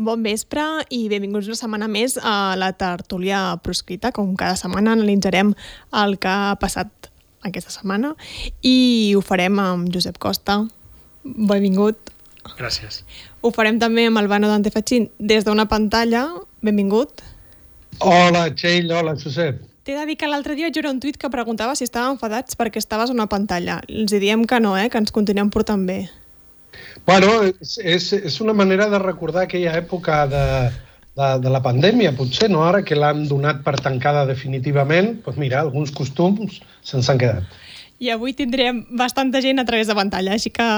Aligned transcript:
Bon 0.00 0.22
vespre 0.24 0.62
i 0.88 1.02
benvinguts 1.12 1.50
una 1.50 1.58
setmana 1.58 1.86
més 1.92 2.14
a 2.24 2.54
la 2.56 2.70
tertúlia 2.72 3.40
proscrita. 3.60 4.14
Com 4.16 4.32
cada 4.32 4.56
setmana 4.56 4.94
analitzarem 4.96 5.50
el 6.02 6.16
que 6.16 6.30
ha 6.32 6.54
passat 6.60 7.10
aquesta 7.44 7.72
setmana 7.74 8.14
i 8.64 9.12
ho 9.12 9.20
farem 9.20 9.58
amb 9.60 9.90
Josep 9.92 10.16
Costa. 10.22 10.62
Benvingut. 11.24 12.14
Gràcies. 12.56 13.02
Ho 13.44 13.50
farem 13.52 13.76
també 13.82 14.06
amb 14.08 14.22
Albano 14.22 14.48
Dante 14.48 14.72
Fachin 14.72 15.10
des 15.18 15.44
d'una 15.44 15.68
pantalla. 15.68 16.24
Benvingut. 16.64 17.20
Hola, 18.00 18.46
Txell, 18.56 18.88
hola, 18.96 19.12
Josep. 19.20 19.60
T'he 19.84 19.98
de 19.98 20.06
dir 20.08 20.16
que 20.16 20.28
l'altre 20.32 20.56
dia 20.56 20.72
jo 20.72 20.80
era 20.80 20.94
un 20.94 21.00
tuit 21.00 21.20
que 21.20 21.28
preguntava 21.28 21.76
si 21.76 21.84
estàvem 21.84 22.16
enfadats 22.16 22.56
perquè 22.56 22.80
estaves 22.80 23.12
a 23.12 23.16
una 23.16 23.28
pantalla. 23.28 23.82
Els 23.84 24.16
diem 24.16 24.48
que 24.48 24.64
no, 24.64 24.78
eh? 24.80 24.88
que 24.88 24.96
ens 24.96 25.12
continuem 25.12 25.52
portant 25.52 25.84
bé. 25.84 26.06
Bueno, 27.06 27.32
és, 27.48 27.78
és, 27.82 28.12
és 28.20 28.38
una 28.44 28.54
manera 28.56 28.88
de 28.92 29.00
recordar 29.02 29.46
aquella 29.46 29.74
època 29.78 30.22
de, 30.30 30.44
de, 31.16 31.30
de 31.44 31.52
la 31.52 31.62
pandèmia, 31.64 32.14
potser, 32.16 32.50
no? 32.52 32.62
Ara 32.66 32.82
que 32.86 32.98
l'han 32.98 33.26
donat 33.30 33.64
per 33.66 33.78
tancada 33.82 34.26
definitivament, 34.28 35.16
doncs 35.24 35.40
mira, 35.40 35.64
alguns 35.64 35.92
costums 35.96 36.60
se'ns 36.86 37.10
han 37.10 37.20
quedat. 37.20 37.58
I 38.00 38.14
avui 38.14 38.32
tindrem 38.32 38.84
bastanta 38.96 39.42
gent 39.44 39.60
a 39.60 39.66
través 39.68 39.90
de 39.90 39.96
pantalla, 39.98 40.36
així 40.36 40.52
que, 40.54 40.68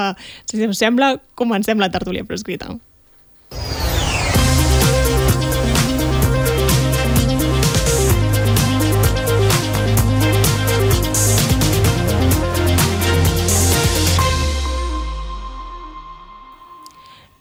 si 0.51 0.65
us 0.67 0.81
sembla, 0.83 1.15
comencem 1.39 1.79
la 1.79 1.93
tertúlia 1.95 2.27
proscrita. 2.27 2.75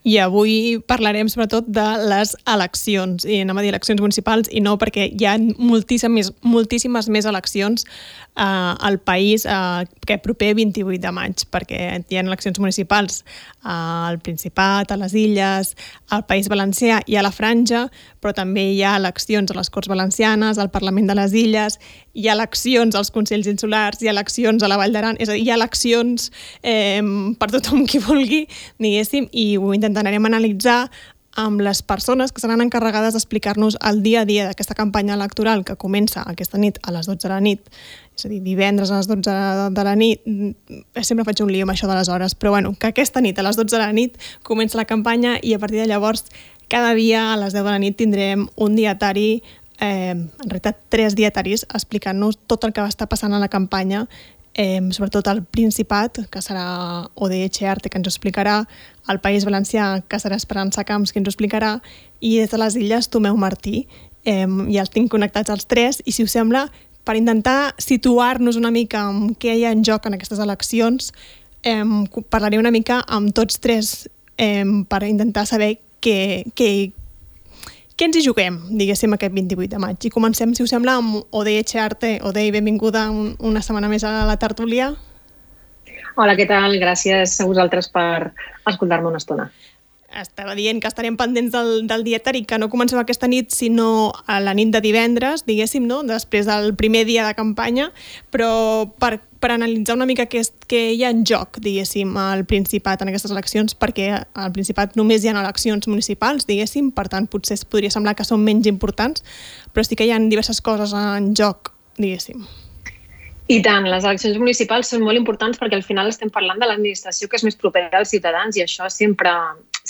I 0.04 0.18
avui 0.18 0.80
parlarem 0.90 1.30
sobretot 1.30 1.68
de 1.70 1.86
les 2.10 2.34
eleccions, 2.50 3.26
i 3.26 3.44
anem 3.44 3.60
a 3.60 3.66
dir 3.66 3.70
eleccions 3.70 4.02
municipals, 4.02 4.50
i 4.50 4.64
no 4.64 4.74
perquè 4.82 5.06
hi 5.12 5.28
ha 5.30 5.36
moltíssimes, 5.62 6.32
moltíssimes 6.42 7.10
més 7.14 7.30
eleccions 7.30 7.86
eh, 8.36 8.76
al 8.80 9.00
país 9.00 9.46
eh, 9.46 9.86
que 10.06 10.18
proper 10.18 10.56
28 10.56 11.02
de 11.02 11.12
maig, 11.12 11.44
perquè 11.52 11.82
hi 12.00 12.18
ha 12.18 12.24
eleccions 12.24 12.60
municipals 12.60 13.22
eh, 13.22 13.70
al 13.72 14.20
Principat, 14.20 14.92
a 14.92 14.98
les 14.98 15.14
Illes, 15.14 15.76
al 16.10 16.26
País 16.26 16.50
Valencià 16.50 17.02
i 17.08 17.18
a 17.18 17.26
la 17.26 17.32
Franja, 17.32 17.88
però 18.22 18.34
també 18.38 18.70
hi 18.72 18.82
ha 18.84 18.96
eleccions 19.00 19.52
a 19.52 19.58
les 19.58 19.70
Corts 19.70 19.92
Valencianes, 19.92 20.58
al 20.58 20.72
Parlament 20.72 21.10
de 21.12 21.18
les 21.18 21.34
Illes, 21.34 21.80
hi 22.14 22.28
ha 22.28 22.36
eleccions 22.38 22.96
als 22.96 23.12
Consells 23.12 23.48
Insulars, 23.52 24.02
hi 24.02 24.10
ha 24.10 24.16
eleccions 24.16 24.64
a 24.64 24.72
la 24.72 24.80
Vall 24.80 24.94
d'Aran, 24.96 25.20
és 25.20 25.30
a 25.30 25.38
dir, 25.38 25.46
hi 25.46 25.52
ha 25.52 25.60
eleccions 25.60 26.32
eh, 26.64 27.02
per 27.40 27.52
tothom 27.52 27.88
qui 27.88 28.04
vulgui, 28.04 28.46
diguéssim, 28.80 29.28
i 29.32 29.56
ho 29.58 29.74
intentarem 29.76 30.26
analitzar 30.26 30.86
amb 31.36 31.62
les 31.62 31.82
persones 31.82 32.32
que 32.32 32.42
seran 32.44 32.62
encarregades 32.62 33.16
d'explicar-nos 33.16 33.78
el 33.88 34.02
dia 34.04 34.22
a 34.22 34.26
dia 34.26 34.46
d'aquesta 34.48 34.76
campanya 34.76 35.16
electoral 35.16 35.64
que 35.64 35.78
comença 35.80 36.24
aquesta 36.28 36.60
nit 36.60 36.80
a 36.84 36.92
les 36.92 37.08
12 37.08 37.24
de 37.24 37.30
la 37.32 37.40
nit, 37.40 37.70
és 38.22 38.28
a 38.28 38.30
dir, 38.30 38.42
divendres 38.46 38.92
a 38.92 39.00
les 39.00 39.10
12 39.10 39.34
de 39.74 39.86
la 39.86 39.96
nit, 39.98 40.22
sempre 41.02 41.26
faig 41.26 41.42
un 41.42 41.52
lío 41.52 41.66
amb 41.66 41.74
això 41.74 41.90
de 41.90 41.98
les 41.98 42.10
hores, 42.10 42.36
però 42.38 42.54
bueno, 42.54 42.76
que 42.78 42.92
aquesta 42.92 43.22
nit 43.22 43.40
a 43.40 43.46
les 43.46 43.58
12 43.58 43.74
de 43.74 43.82
la 43.82 43.92
nit 43.96 44.20
comença 44.46 44.78
la 44.78 44.86
campanya 44.86 45.40
i 45.42 45.56
a 45.56 45.60
partir 45.60 45.82
de 45.82 45.88
llavors 45.90 46.28
cada 46.70 46.94
dia 46.94 47.32
a 47.34 47.40
les 47.42 47.56
10 47.58 47.66
de 47.66 47.72
la 47.72 47.80
nit 47.82 47.98
tindrem 47.98 48.46
un 48.56 48.78
dietari 48.78 49.42
eh, 49.82 50.14
en 50.14 50.30
realitat 50.46 50.78
tres 50.94 51.18
dietaris 51.18 51.66
explicant-nos 51.74 52.38
tot 52.48 52.64
el 52.64 52.76
que 52.76 52.86
va 52.86 52.94
estar 52.94 53.10
passant 53.10 53.34
a 53.34 53.42
la 53.42 53.50
campanya 53.50 54.06
eh, 54.54 54.82
sobretot 54.92 55.28
el 55.32 55.44
Principat, 55.44 56.22
que 56.30 56.42
serà 56.44 57.08
ODH 57.16 57.66
Arte, 57.72 57.90
que 57.90 57.98
ens 58.00 58.08
ho 58.08 58.12
explicarà, 58.12 58.62
el 59.10 59.20
País 59.24 59.48
Valencià, 59.48 60.04
que 60.08 60.20
serà 60.20 60.38
Esperança 60.38 60.84
Camps, 60.84 61.12
que 61.12 61.22
ens 61.22 61.30
ho 61.30 61.34
explicarà, 61.34 61.78
i 62.20 62.38
des 62.40 62.52
de 62.52 62.60
les 62.60 62.76
Illes, 62.76 63.10
Tomeu 63.10 63.38
Martí. 63.40 63.88
Eh, 64.24 64.46
I 64.46 64.78
els 64.78 64.92
tinc 64.94 65.10
connectats 65.12 65.50
els 65.50 65.66
tres, 65.66 66.02
i 66.06 66.12
si 66.12 66.28
us 66.28 66.36
sembla, 66.36 66.68
per 67.04 67.18
intentar 67.18 67.74
situar-nos 67.82 68.58
una 68.60 68.72
mica 68.72 69.04
en 69.10 69.36
què 69.36 69.56
hi 69.58 69.66
ha 69.66 69.74
en 69.76 69.84
joc 69.88 70.06
en 70.06 70.18
aquestes 70.18 70.40
eleccions, 70.40 71.12
eh, 71.64 71.84
parlaré 72.30 72.60
una 72.60 72.72
mica 72.72 73.02
amb 73.08 73.34
tots 73.34 73.60
tres 73.60 74.10
eh, 74.38 74.66
per 74.90 75.04
intentar 75.08 75.46
saber 75.50 75.76
què, 76.02 76.46
què, 76.58 76.70
què 77.96 78.10
ens 78.10 78.18
hi 78.18 78.26
juguem, 78.26 78.58
diguéssim, 78.78 79.14
aquest 79.14 79.34
28 79.38 79.76
de 79.76 79.82
maig? 79.82 80.06
I 80.06 80.14
comencem, 80.14 80.56
si 80.58 80.66
us 80.66 80.74
sembla, 80.74 80.98
amb 81.02 81.22
ODH 81.30 81.78
Arte. 81.82 82.16
Odei, 82.26 82.52
benvinguda 82.54 83.08
un, 83.14 83.36
una 83.40 83.62
setmana 83.62 83.92
més 83.92 84.06
a 84.08 84.24
la 84.30 84.38
tertúlia. 84.42 84.94
Hola, 86.18 86.36
què 86.36 86.48
tal? 86.50 86.76
Gràcies 86.82 87.38
a 87.40 87.46
vosaltres 87.48 87.88
per 87.94 88.34
escoltar-me 88.68 89.08
una 89.08 89.22
estona 89.22 89.52
estava 90.20 90.56
dient 90.58 90.82
que 90.82 90.90
estarem 90.90 91.16
pendents 91.18 91.54
del, 91.54 91.88
del 91.88 92.04
dietari, 92.04 92.44
que 92.46 92.58
no 92.60 92.70
comencem 92.70 93.00
aquesta 93.00 93.30
nit, 93.32 93.52
sinó 93.56 94.12
a 94.28 94.40
la 94.44 94.54
nit 94.58 94.72
de 94.74 94.82
divendres, 94.84 95.46
diguéssim, 95.48 95.86
no? 95.88 96.02
després 96.08 96.50
del 96.50 96.74
primer 96.76 97.06
dia 97.08 97.26
de 97.28 97.36
campanya, 97.38 97.90
però 98.34 98.52
per, 99.00 99.20
per 99.42 99.54
analitzar 99.56 99.96
una 99.98 100.08
mica 100.10 100.28
què, 100.30 100.44
què 100.70 100.82
hi 100.96 101.04
ha 101.06 101.12
en 101.14 101.24
joc, 101.28 101.62
diguéssim, 101.64 102.16
al 102.20 102.46
Principat 102.50 103.02
en 103.02 103.12
aquestes 103.12 103.32
eleccions, 103.32 103.78
perquè 103.78 104.10
al 104.18 104.52
Principat 104.56 104.98
només 105.00 105.24
hi 105.24 105.32
ha 105.32 105.38
eleccions 105.40 105.88
municipals, 105.88 106.48
diguéssim, 106.50 106.92
per 106.96 107.08
tant, 107.12 107.30
potser 107.32 107.60
es 107.60 107.66
podria 107.66 107.94
semblar 107.94 108.18
que 108.18 108.28
són 108.28 108.44
menys 108.44 108.70
importants, 108.72 109.24
però 109.72 109.88
sí 109.88 109.96
que 109.96 110.10
hi 110.10 110.12
ha 110.12 110.20
diverses 110.20 110.62
coses 110.62 110.94
en 110.98 111.32
joc, 111.38 111.74
diguéssim. 111.98 112.44
I 113.52 113.58
tant, 113.66 113.84
les 113.90 114.06
eleccions 114.06 114.38
municipals 114.40 114.92
són 114.94 115.02
molt 115.04 115.20
importants 115.20 115.60
perquè 115.60 115.76
al 115.76 115.84
final 115.84 116.08
estem 116.08 116.30
parlant 116.32 116.62
de 116.62 116.70
l'administració 116.70 117.28
que 117.28 117.36
és 117.40 117.44
més 117.44 117.58
propera 117.60 118.00
als 118.00 118.14
ciutadans 118.14 118.56
i 118.56 118.64
això 118.64 118.88
sempre, 118.94 119.34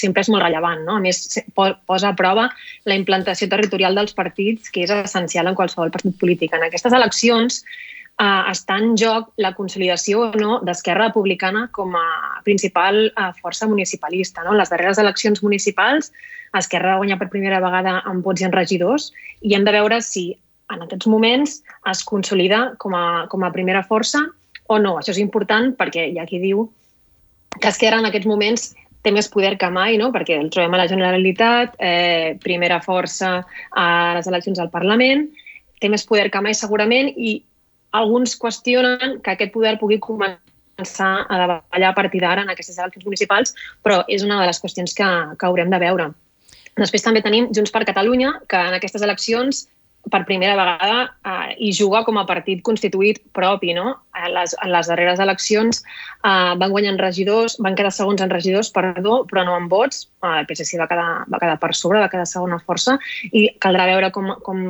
sempre 0.02 0.26
és 0.26 0.32
molt 0.34 0.44
rellevant. 0.44 0.84
No? 0.88 0.98
A 0.98 1.04
més, 1.04 1.24
posa 1.56 2.12
a 2.12 2.18
prova 2.18 2.50
la 2.90 2.98
implantació 2.98 3.50
territorial 3.52 3.98
dels 3.98 4.18
partits, 4.18 4.74
que 4.74 4.86
és 4.88 4.94
essencial 4.96 5.50
en 5.50 5.58
qualsevol 5.58 5.94
partit 5.94 6.18
polític. 6.22 6.54
En 6.58 6.66
aquestes 6.68 6.96
eleccions 6.98 7.62
eh, 7.62 8.44
està 8.52 8.78
en 8.82 8.96
joc 9.00 9.32
la 9.42 9.54
consolidació 9.58 10.28
o 10.28 10.32
no 10.40 10.60
d'Esquerra 10.66 11.10
Republicana 11.10 11.68
com 11.76 11.96
a 11.98 12.06
principal 12.48 13.06
eh, 13.08 13.32
força 13.42 13.70
municipalista. 13.70 14.46
No? 14.46 14.56
En 14.56 14.62
les 14.62 14.74
darreres 14.74 15.02
eleccions 15.02 15.44
municipals, 15.46 16.12
Esquerra 16.58 16.96
va 16.96 17.02
guanyar 17.02 17.18
per 17.22 17.30
primera 17.32 17.62
vegada 17.64 18.02
amb 18.10 18.26
vots 18.26 18.44
i 18.44 18.48
en 18.48 18.52
regidors 18.56 19.12
i 19.42 19.56
hem 19.56 19.64
de 19.64 19.72
veure 19.72 20.02
si 20.04 20.34
en 20.72 20.84
aquests 20.84 21.08
moments 21.08 21.62
es 21.92 22.04
consolida 22.08 22.74
com 22.80 22.96
a, 22.96 23.26
com 23.32 23.44
a 23.44 23.52
primera 23.56 23.84
força 23.88 24.26
o 24.68 24.78
no. 24.80 24.98
Això 25.00 25.16
és 25.16 25.22
important 25.24 25.72
perquè 25.80 26.10
hi 26.12 26.20
ha 26.20 26.28
qui 26.28 26.40
diu 26.44 26.66
que 27.60 27.72
Esquerra 27.72 28.00
en 28.00 28.08
aquests 28.08 28.28
moments 28.28 28.72
té 29.02 29.12
més 29.14 29.30
poder 29.32 29.56
que 29.58 29.70
mai, 29.74 29.98
no? 29.98 30.12
perquè 30.14 30.38
el 30.38 30.50
trobem 30.54 30.76
a 30.76 30.82
la 30.84 30.88
Generalitat, 30.90 31.76
eh, 31.80 32.38
primera 32.44 32.82
força 32.84 33.42
a 33.72 33.88
les 34.18 34.30
eleccions 34.30 34.62
al 34.62 34.72
Parlament, 34.74 35.28
té 35.82 35.90
més 35.90 36.06
poder 36.06 36.30
que 36.30 36.42
mai 36.42 36.54
segurament 36.58 37.10
i 37.18 37.40
alguns 37.98 38.38
qüestionen 38.40 39.20
que 39.24 39.34
aquest 39.34 39.54
poder 39.54 39.78
pugui 39.82 39.98
començar 40.00 41.12
a 41.28 41.40
davallar 41.42 41.90
a 41.90 41.98
partir 41.98 42.22
d'ara 42.22 42.46
en 42.46 42.54
aquestes 42.54 42.78
eleccions 42.78 43.06
municipals, 43.06 43.56
però 43.84 44.04
és 44.08 44.24
una 44.24 44.40
de 44.40 44.48
les 44.48 44.62
qüestions 44.62 44.94
que, 44.96 45.10
que 45.38 45.50
haurem 45.50 45.74
de 45.74 45.82
veure. 45.82 46.12
Després 46.78 47.04
també 47.04 47.22
tenim 47.26 47.50
Junts 47.52 47.74
per 47.74 47.84
Catalunya, 47.90 48.38
que 48.48 48.60
en 48.70 48.78
aquestes 48.78 49.02
eleccions 49.04 49.66
per 50.10 50.24
primera 50.26 50.56
vegada 50.58 51.02
eh, 51.26 51.56
hi 51.60 51.72
juga 51.78 52.02
com 52.08 52.18
a 52.18 52.26
partit 52.26 52.62
constituït 52.66 53.22
propi. 53.36 53.76
No? 53.78 53.96
En, 54.18 54.32
les, 54.34 54.56
en 54.64 54.72
les 54.74 54.90
darreres 54.90 55.22
eleccions 55.24 55.82
eh, 55.82 56.54
van 56.58 56.72
guanyar 56.74 56.98
regidors, 57.00 57.58
van 57.62 57.78
quedar 57.78 57.94
segons 57.94 58.22
en 58.24 58.32
regidors, 58.34 58.72
perdó, 58.74 59.22
però 59.30 59.46
no 59.46 59.56
en 59.60 59.70
vots. 59.72 60.08
Eh, 60.24 60.34
el 60.42 60.50
PSC 60.50 60.80
va 60.82 60.90
quedar, 60.90 61.08
va 61.32 61.42
quedar 61.42 61.60
per 61.62 61.74
sobre, 61.78 62.02
va 62.02 62.10
quedar 62.12 62.28
segona 62.30 62.60
força 62.66 62.98
i 63.32 63.48
caldrà 63.62 63.88
veure 63.92 64.12
com, 64.16 64.34
com, 64.46 64.62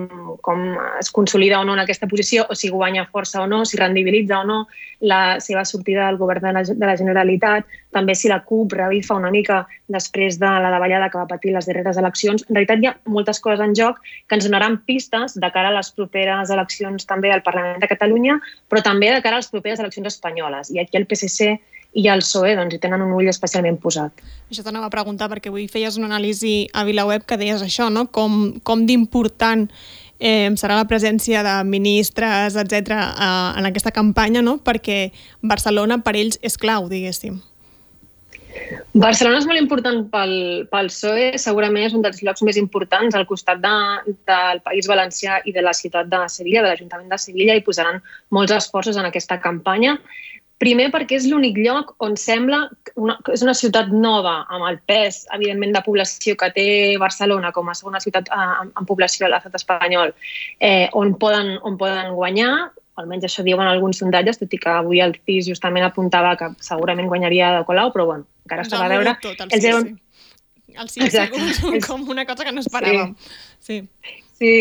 com 0.44 0.66
es 1.00 1.12
consolida 1.14 1.62
o 1.62 1.68
no 1.68 1.78
en 1.78 1.84
aquesta 1.86 2.09
posició, 2.12 2.46
o 2.50 2.58
si 2.58 2.72
guanya 2.74 3.08
força 3.12 3.42
o 3.44 3.48
no, 3.48 3.63
si 3.66 3.80
rendibilitza 3.80 4.42
o 4.42 4.48
no 4.48 4.63
la 5.02 5.40
seva 5.42 5.66
sortida 5.66 6.06
del 6.08 6.19
govern 6.22 6.46
de 6.46 6.53
la, 6.53 6.63
de 6.63 6.86
la 6.86 6.98
Generalitat, 6.98 7.66
també 7.92 8.16
si 8.16 8.30
la 8.30 8.42
CUP 8.46 8.75
revifa 8.78 9.18
una 9.18 9.31
mica 9.34 9.66
després 9.91 10.40
de 10.41 10.52
la 10.63 10.72
davallada 10.74 11.09
que 11.12 11.19
va 11.19 11.28
patir 11.29 11.53
les 11.56 11.68
darreres 11.68 12.00
eleccions. 12.00 12.46
En 12.47 12.56
realitat 12.56 12.81
hi 12.81 12.89
ha 12.89 12.95
moltes 13.06 13.42
coses 13.44 13.63
en 13.63 13.75
joc 13.77 14.00
que 14.27 14.38
ens 14.38 14.48
donaran 14.48 14.80
pistes 14.88 15.38
de 15.39 15.51
cara 15.51 15.69
a 15.71 15.77
les 15.77 15.92
properes 15.95 16.50
eleccions 16.50 17.06
també 17.10 17.31
al 17.31 17.44
Parlament 17.45 17.83
de 17.83 17.92
Catalunya, 17.92 18.39
però 18.71 18.83
també 18.86 19.12
de 19.13 19.21
cara 19.21 19.38
a 19.38 19.44
les 19.44 19.51
properes 19.51 19.83
eleccions 19.83 20.13
espanyoles. 20.13 20.71
I 20.71 20.81
aquí 20.83 20.98
el 21.00 21.07
PSC 21.10 21.57
i 21.94 22.07
el 22.07 22.24
PSOE 22.24 22.56
doncs, 22.56 22.75
hi 22.75 22.80
tenen 22.80 23.04
un 23.04 23.12
ull 23.15 23.27
especialment 23.27 23.77
posat. 23.83 24.24
Això 24.51 24.63
t'anava 24.63 24.88
a 24.88 24.94
preguntar 24.94 25.27
perquè 25.31 25.51
avui 25.51 25.68
feies 25.71 25.98
una 26.00 26.07
anàlisi 26.07 26.69
a 26.74 26.86
VilaWeb 26.88 27.25
que 27.27 27.39
deies 27.39 27.63
això, 27.65 27.89
no? 27.92 28.07
com, 28.15 28.62
com 28.63 28.86
d'important 28.88 29.68
eh, 30.21 30.48
serà 30.56 30.77
la 30.80 30.88
presència 30.88 31.44
de 31.44 31.57
ministres, 31.68 32.56
etc 32.56 32.95
eh, 32.95 33.30
en 33.60 33.68
aquesta 33.68 33.92
campanya, 33.92 34.44
no? 34.45 34.60
perquè 34.63 35.10
Barcelona 35.42 36.00
per 36.06 36.15
ells 36.15 36.39
és 36.42 36.56
clau, 36.62 36.88
diguéssim. 36.92 37.42
Barcelona 38.92 39.39
és 39.39 39.45
molt 39.48 39.62
important 39.62 40.01
pel, 40.12 40.33
pel 40.71 40.89
PSOE, 40.92 41.27
segurament 41.39 41.88
és 41.88 41.94
un 41.95 42.03
dels 42.03 42.19
llocs 42.25 42.44
més 42.44 42.57
importants 42.59 43.15
al 43.15 43.27
costat 43.30 43.62
de, 43.63 43.75
del 44.27 44.59
País 44.65 44.89
Valencià 44.92 45.39
i 45.48 45.53
de 45.56 45.63
la 45.63 45.71
ciutat 45.77 46.09
de 46.12 46.19
Sevilla, 46.33 46.65
de 46.65 46.74
l'Ajuntament 46.74 47.07
de 47.12 47.19
Sevilla, 47.21 47.56
i 47.56 47.63
posaran 47.63 48.01
molts 48.36 48.51
esforços 48.57 49.00
en 49.00 49.07
aquesta 49.07 49.39
campanya. 49.39 49.95
Primer 50.62 50.92
perquè 50.94 51.18
és 51.18 51.25
l'únic 51.25 51.56
lloc 51.57 51.95
on 52.06 52.13
sembla 52.19 52.68
una, 53.00 53.15
és 53.33 53.42
una 53.42 53.56
ciutat 53.57 53.89
nova, 53.95 54.42
amb 54.51 54.68
el 54.68 54.77
pes, 54.86 55.24
evidentment, 55.33 55.71
de 55.74 55.81
població 55.88 56.36
que 56.38 56.51
té 56.53 56.68
Barcelona 57.01 57.50
com 57.56 57.71
a 57.71 57.77
segona 57.77 58.03
ciutat 58.03 58.30
eh, 58.30 58.50
en, 58.68 58.86
població 58.86 59.25
a 59.25 59.31
l'estat 59.31 59.57
espanyol, 59.57 60.13
eh, 60.59 60.86
on, 60.94 61.15
poden, 61.24 61.56
on 61.65 61.80
poden 61.81 62.13
guanyar, 62.19 62.53
almenys 62.99 63.27
això 63.27 63.43
diuen 63.45 63.67
alguns 63.67 64.01
sondatges, 64.01 64.39
tot 64.41 64.53
i 64.53 64.59
que 64.61 64.71
avui 64.73 65.01
el 65.03 65.15
CIS 65.21 65.47
justament 65.53 65.85
apuntava 65.88 66.35
que 66.39 66.51
segurament 66.63 67.07
guanyaria 67.11 67.53
de 67.57 67.65
Colau, 67.67 67.93
però 67.93 68.07
bueno, 68.09 68.27
encara 68.45 68.65
s'ha 68.67 68.81
de 68.83 68.89
veure. 68.95 69.15
Tot, 69.23 69.45
el, 69.45 69.51
sí, 69.53 69.61
sí. 69.61 70.75
el 70.75 70.91
sí 70.91 71.05
ha 71.05 71.11
sigut 71.13 71.85
com 71.88 72.03
una 72.09 72.25
cosa 72.25 72.47
que 72.47 72.55
no 72.55 72.63
esperàvem. 72.65 73.15
Sí. 73.59 73.79
sí. 73.79 74.19
Sí, 74.41 74.53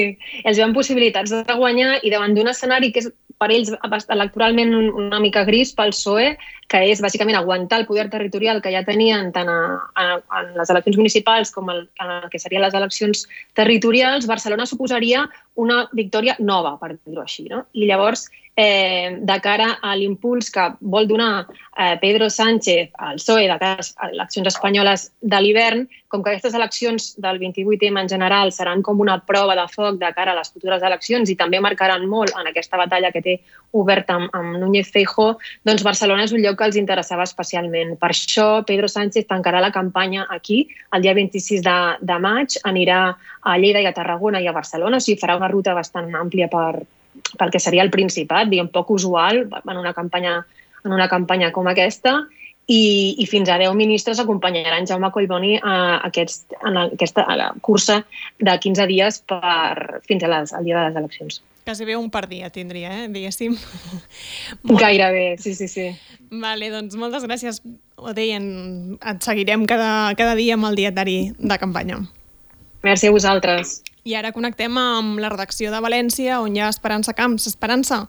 els 0.45 0.59
veuen 0.59 0.75
possibilitats 0.77 1.33
de 1.33 1.55
guanyar 1.57 2.03
i 2.05 2.11
davant 2.13 2.35
d'un 2.37 2.51
escenari 2.51 2.91
que 2.93 3.01
és 3.01 3.07
per 3.41 3.49
ells 3.49 3.71
electoralment 4.13 4.75
una 4.77 5.21
mica 5.25 5.47
gris 5.49 5.73
pel 5.73 5.95
PSOE, 5.95 6.35
que 6.71 6.81
és 6.87 7.01
bàsicament 7.03 7.37
aguantar 7.37 7.81
el 7.81 7.87
poder 7.89 8.07
territorial 8.13 8.61
que 8.63 8.71
ja 8.71 8.85
tenien 8.87 9.33
tant 9.35 9.49
a, 9.51 9.61
a, 9.99 10.05
a 10.23 10.43
les 10.55 10.71
eleccions 10.71 11.01
municipals 11.01 11.51
com 11.55 11.71
el, 11.73 11.89
en 12.03 12.13
el 12.17 12.29
que 12.31 12.39
serien 12.39 12.63
les 12.63 12.77
eleccions 12.79 13.25
territorials, 13.59 14.29
Barcelona 14.31 14.69
suposaria 14.71 15.27
una 15.59 15.83
victòria 15.93 16.37
nova, 16.39 16.77
per 16.79 16.95
dir-ho 16.95 17.25
així. 17.25 17.49
No? 17.51 17.65
I 17.75 17.91
llavors 17.91 18.29
eh, 18.57 19.19
de 19.21 19.39
cara 19.41 19.79
a 19.81 19.95
l'impuls 19.97 20.51
que 20.53 20.67
vol 20.81 21.07
donar 21.09 21.47
eh, 21.79 21.97
Pedro 22.01 22.29
Sánchez 22.31 22.91
al 22.99 23.17
PSOE 23.17 23.47
de 23.49 23.57
cara 23.59 23.87
a 23.97 24.11
eleccions 24.11 24.51
espanyoles 24.51 25.07
de 25.21 25.41
l'hivern, 25.41 25.87
com 26.13 26.23
que 26.23 26.35
aquestes 26.35 26.57
eleccions 26.59 27.15
del 27.23 27.39
28M 27.41 28.03
en 28.03 28.11
general 28.11 28.53
seran 28.53 28.83
com 28.83 29.01
una 29.01 29.21
prova 29.25 29.57
de 29.57 29.67
foc 29.73 29.97
de 30.03 30.11
cara 30.13 30.35
a 30.35 30.39
les 30.41 30.53
futures 30.53 30.83
eleccions 30.83 31.31
i 31.31 31.39
també 31.41 31.61
marcaran 31.63 32.05
molt 32.11 32.37
en 32.37 32.51
aquesta 32.51 32.77
batalla 32.77 33.13
que 33.15 33.23
té 33.25 33.39
oberta 33.73 34.19
amb, 34.19 34.29
amb 34.37 34.59
Núñez 34.61 34.91
Feijó, 34.93 35.37
doncs 35.65 35.87
Barcelona 35.87 36.27
és 36.27 36.37
un 36.37 36.43
lloc 36.45 36.60
que 36.61 36.69
els 36.69 36.77
interessava 36.77 37.25
especialment. 37.25 37.97
Per 38.01 38.11
això 38.13 38.47
Pedro 38.69 38.89
Sánchez 38.93 39.27
tancarà 39.31 39.63
la 39.65 39.73
campanya 39.73 40.27
aquí 40.29 40.63
el 40.95 41.05
dia 41.07 41.17
26 41.17 41.65
de, 41.65 41.77
de 42.05 42.19
maig, 42.21 42.59
anirà 42.69 43.01
a 43.41 43.57
Lleida 43.59 43.81
i 43.81 43.89
a 43.89 43.95
Tarragona 43.97 44.43
i 44.45 44.49
a 44.51 44.57
Barcelona, 44.57 45.01
o 45.01 45.05
sigui, 45.05 45.21
farà 45.21 45.39
una 45.41 45.49
ruta 45.49 45.75
bastant 45.77 46.13
àmplia 46.21 46.51
per, 46.53 46.83
pel 47.39 47.55
que 47.55 47.63
seria 47.63 47.87
el 47.87 47.93
Principat, 47.95 48.51
diguem, 48.53 48.69
poc 48.73 48.93
usual 48.95 49.47
en 49.49 49.77
una 49.77 49.95
campanya, 49.97 50.43
en 50.85 50.97
una 50.97 51.09
campanya 51.09 51.51
com 51.57 51.71
aquesta, 51.73 52.21
i, 52.71 53.17
i 53.19 53.27
fins 53.27 53.51
a 53.51 53.59
10 53.59 53.75
ministres 53.75 54.21
acompanyaran 54.23 54.87
Jaume 54.87 55.11
Collboni 55.11 55.57
a, 55.59 55.77
aquest, 56.07 56.53
a, 56.61 56.87
aquesta 56.87 57.25
a 57.27 57.39
la 57.41 57.49
cursa 57.61 58.05
de 58.39 58.59
15 58.67 58.87
dies 58.87 59.23
per, 59.27 60.03
fins 60.07 60.23
a 60.23 60.31
les, 60.31 60.55
al 60.55 60.69
dia 60.69 60.79
de 60.79 60.85
les 60.87 61.01
eleccions. 61.03 61.41
Quasi 61.65 61.85
bé 61.85 61.97
un 61.97 62.09
per 62.11 62.25
dia 62.31 62.49
tindria, 62.51 62.93
eh, 63.03 63.09
diguéssim. 63.13 63.57
Gairebé, 64.65 65.37
sí, 65.39 65.55
sí, 65.55 65.69
sí. 65.69 65.91
Vale, 66.31 66.71
doncs 66.73 66.97
moltes 66.99 67.27
gràcies. 67.29 67.61
Ho 68.01 68.15
deien, 68.17 68.97
et 68.97 69.21
seguirem 69.27 69.67
cada, 69.69 70.15
cada 70.19 70.35
dia 70.39 70.57
amb 70.57 70.71
el 70.71 70.79
dietari 70.79 71.19
de 71.37 71.59
campanya. 71.61 72.01
Merci 72.83 73.11
a 73.11 73.15
vosaltres. 73.15 73.81
I 74.09 74.17
ara 74.17 74.33
connectem 74.33 74.79
amb 74.81 75.21
la 75.21 75.29
redacció 75.29 75.73
de 75.73 75.83
València, 75.85 76.41
on 76.41 76.57
hi 76.57 76.63
ha 76.65 76.71
Esperança 76.73 77.13
Camps. 77.13 77.47
Esperança, 77.51 78.07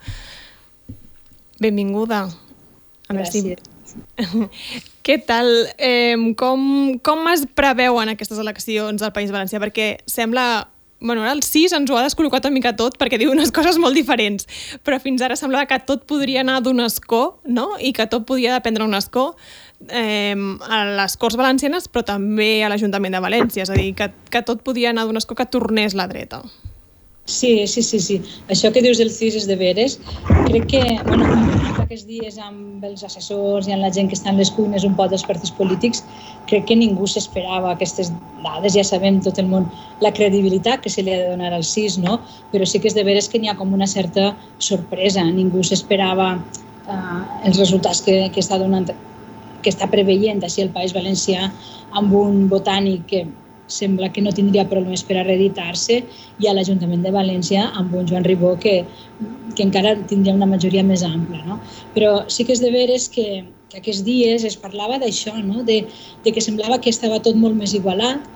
benvinguda. 1.60 2.24
A 3.10 3.18
Gràcies. 3.18 3.60
Si... 3.60 4.00
Què 5.06 5.18
tal? 5.28 5.50
Eh, 5.82 6.16
com, 6.40 6.62
com 7.04 7.28
es 7.34 7.44
preveuen 7.58 8.14
aquestes 8.14 8.40
eleccions 8.40 9.02
al 9.04 9.14
País 9.16 9.34
Valencià? 9.34 9.60
Perquè 9.64 9.98
sembla... 10.10 10.71
Bueno, 11.02 11.24
ara 11.24 11.34
el 11.34 11.42
6 11.42 11.74
ens 11.74 11.90
ho 11.90 11.98
ha 11.98 12.04
descol·locat 12.06 12.46
una 12.46 12.54
mica 12.54 12.76
tot 12.78 13.00
perquè 13.02 13.18
diu 13.18 13.32
unes 13.34 13.50
coses 13.56 13.80
molt 13.82 13.98
diferents, 13.98 14.46
però 14.86 15.00
fins 15.02 15.24
ara 15.26 15.36
semblava 15.40 15.66
que 15.66 15.80
tot 15.90 16.06
podria 16.06 16.44
anar 16.46 16.60
d'un 16.62 16.84
escó, 16.86 17.42
no? 17.44 17.72
I 17.82 17.90
que 17.98 18.06
tot 18.06 18.28
podia 18.30 18.54
dependre 18.54 18.86
d'un 18.86 18.94
escó 18.94 19.32
eh, 19.90 20.38
a 20.38 20.84
les 21.02 21.18
Corts 21.18 21.40
Valencianes, 21.42 21.90
però 21.90 22.06
també 22.06 22.52
a 22.62 22.70
l'Ajuntament 22.70 23.18
de 23.18 23.24
València, 23.26 23.66
és 23.66 23.74
a 23.74 23.80
dir, 23.80 23.96
que, 23.98 24.12
que 24.30 24.44
tot 24.46 24.62
podia 24.62 24.94
anar 24.94 25.08
d'un 25.10 25.18
escó 25.18 25.34
que 25.34 25.50
tornés 25.50 25.98
la 25.98 26.06
dreta. 26.12 26.44
Sí, 27.32 27.66
sí, 27.68 27.82
sí, 27.82 28.00
sí. 28.04 28.18
Això 28.52 28.72
que 28.76 28.84
dius 28.84 29.00
del 29.00 29.12
CIS 29.14 29.38
és 29.40 29.48
de 29.48 29.56
veres. 29.56 29.98
Crec 30.50 30.66
que, 30.72 30.82
bueno, 31.08 31.30
aquests 31.80 32.04
dies 32.10 32.40
amb 32.42 32.84
els 32.84 33.04
assessors 33.08 33.70
i 33.70 33.76
amb 33.76 33.86
la 33.86 33.92
gent 33.96 34.10
que 34.12 34.18
està 34.18 34.34
en 34.34 34.40
les 34.42 34.50
cuines 34.52 34.84
un 34.88 34.98
poc 34.98 35.14
dels 35.14 35.24
partits 35.28 35.54
polítics, 35.56 36.02
crec 36.50 36.66
que 36.68 36.76
ningú 36.76 37.08
s'esperava 37.08 37.72
aquestes 37.72 38.10
dades. 38.44 38.76
Ja 38.76 38.84
sabem 38.88 39.22
tot 39.24 39.40
el 39.40 39.48
món 39.52 39.70
la 40.04 40.12
credibilitat 40.18 40.84
que 40.84 40.92
se 40.92 41.06
li 41.06 41.14
ha 41.14 41.22
de 41.22 41.30
donar 41.30 41.54
al 41.56 41.64
CIS, 41.68 42.00
no? 42.04 42.18
Però 42.52 42.68
sí 42.68 42.82
que 42.82 42.92
és 42.92 42.98
de 42.98 43.06
veres 43.08 43.30
que 43.32 43.40
n'hi 43.40 43.52
ha 43.54 43.56
com 43.60 43.72
una 43.78 43.88
certa 43.88 44.34
sorpresa. 44.60 45.24
Ningú 45.30 45.64
s'esperava 45.64 46.34
eh, 46.36 47.22
els 47.48 47.62
resultats 47.62 48.04
que, 48.04 48.18
que 48.34 48.44
està 48.44 48.60
donant 48.60 48.92
que 49.62 49.70
està 49.70 49.88
preveient 49.88 50.42
així 50.44 50.66
el 50.66 50.74
País 50.74 50.92
Valencià 50.98 51.48
amb 51.94 52.14
un 52.18 52.48
botànic 52.50 53.06
que 53.08 53.26
sembla 53.72 54.12
que 54.14 54.24
no 54.26 54.34
tindria 54.36 54.68
problemes 54.70 55.04
per 55.08 55.18
a 55.20 55.24
reeditar-se 55.28 56.02
i 56.42 56.50
a 56.50 56.54
l'Ajuntament 56.56 57.06
de 57.06 57.14
València 57.16 57.68
amb 57.80 57.96
un 57.98 58.10
Joan 58.10 58.28
Ribó 58.28 58.54
que, 58.60 58.82
que 59.56 59.66
encara 59.66 59.96
tindria 60.12 60.36
una 60.36 60.50
majoria 60.50 60.84
més 60.84 61.06
ampla. 61.08 61.42
No? 61.48 61.60
Però 61.96 62.14
sí 62.28 62.46
que 62.48 62.56
és 62.58 62.64
de 62.64 62.74
veres 62.74 63.08
que, 63.14 63.44
que 63.72 63.82
aquests 63.82 64.04
dies 64.08 64.46
es 64.48 64.60
parlava 64.60 65.00
d'això, 65.02 65.38
no? 65.46 65.66
de, 65.68 65.82
de 66.26 66.36
que 66.36 66.44
semblava 66.44 66.82
que 66.84 66.94
estava 66.94 67.22
tot 67.24 67.40
molt 67.40 67.58
més 67.58 67.76
igualat, 67.78 68.28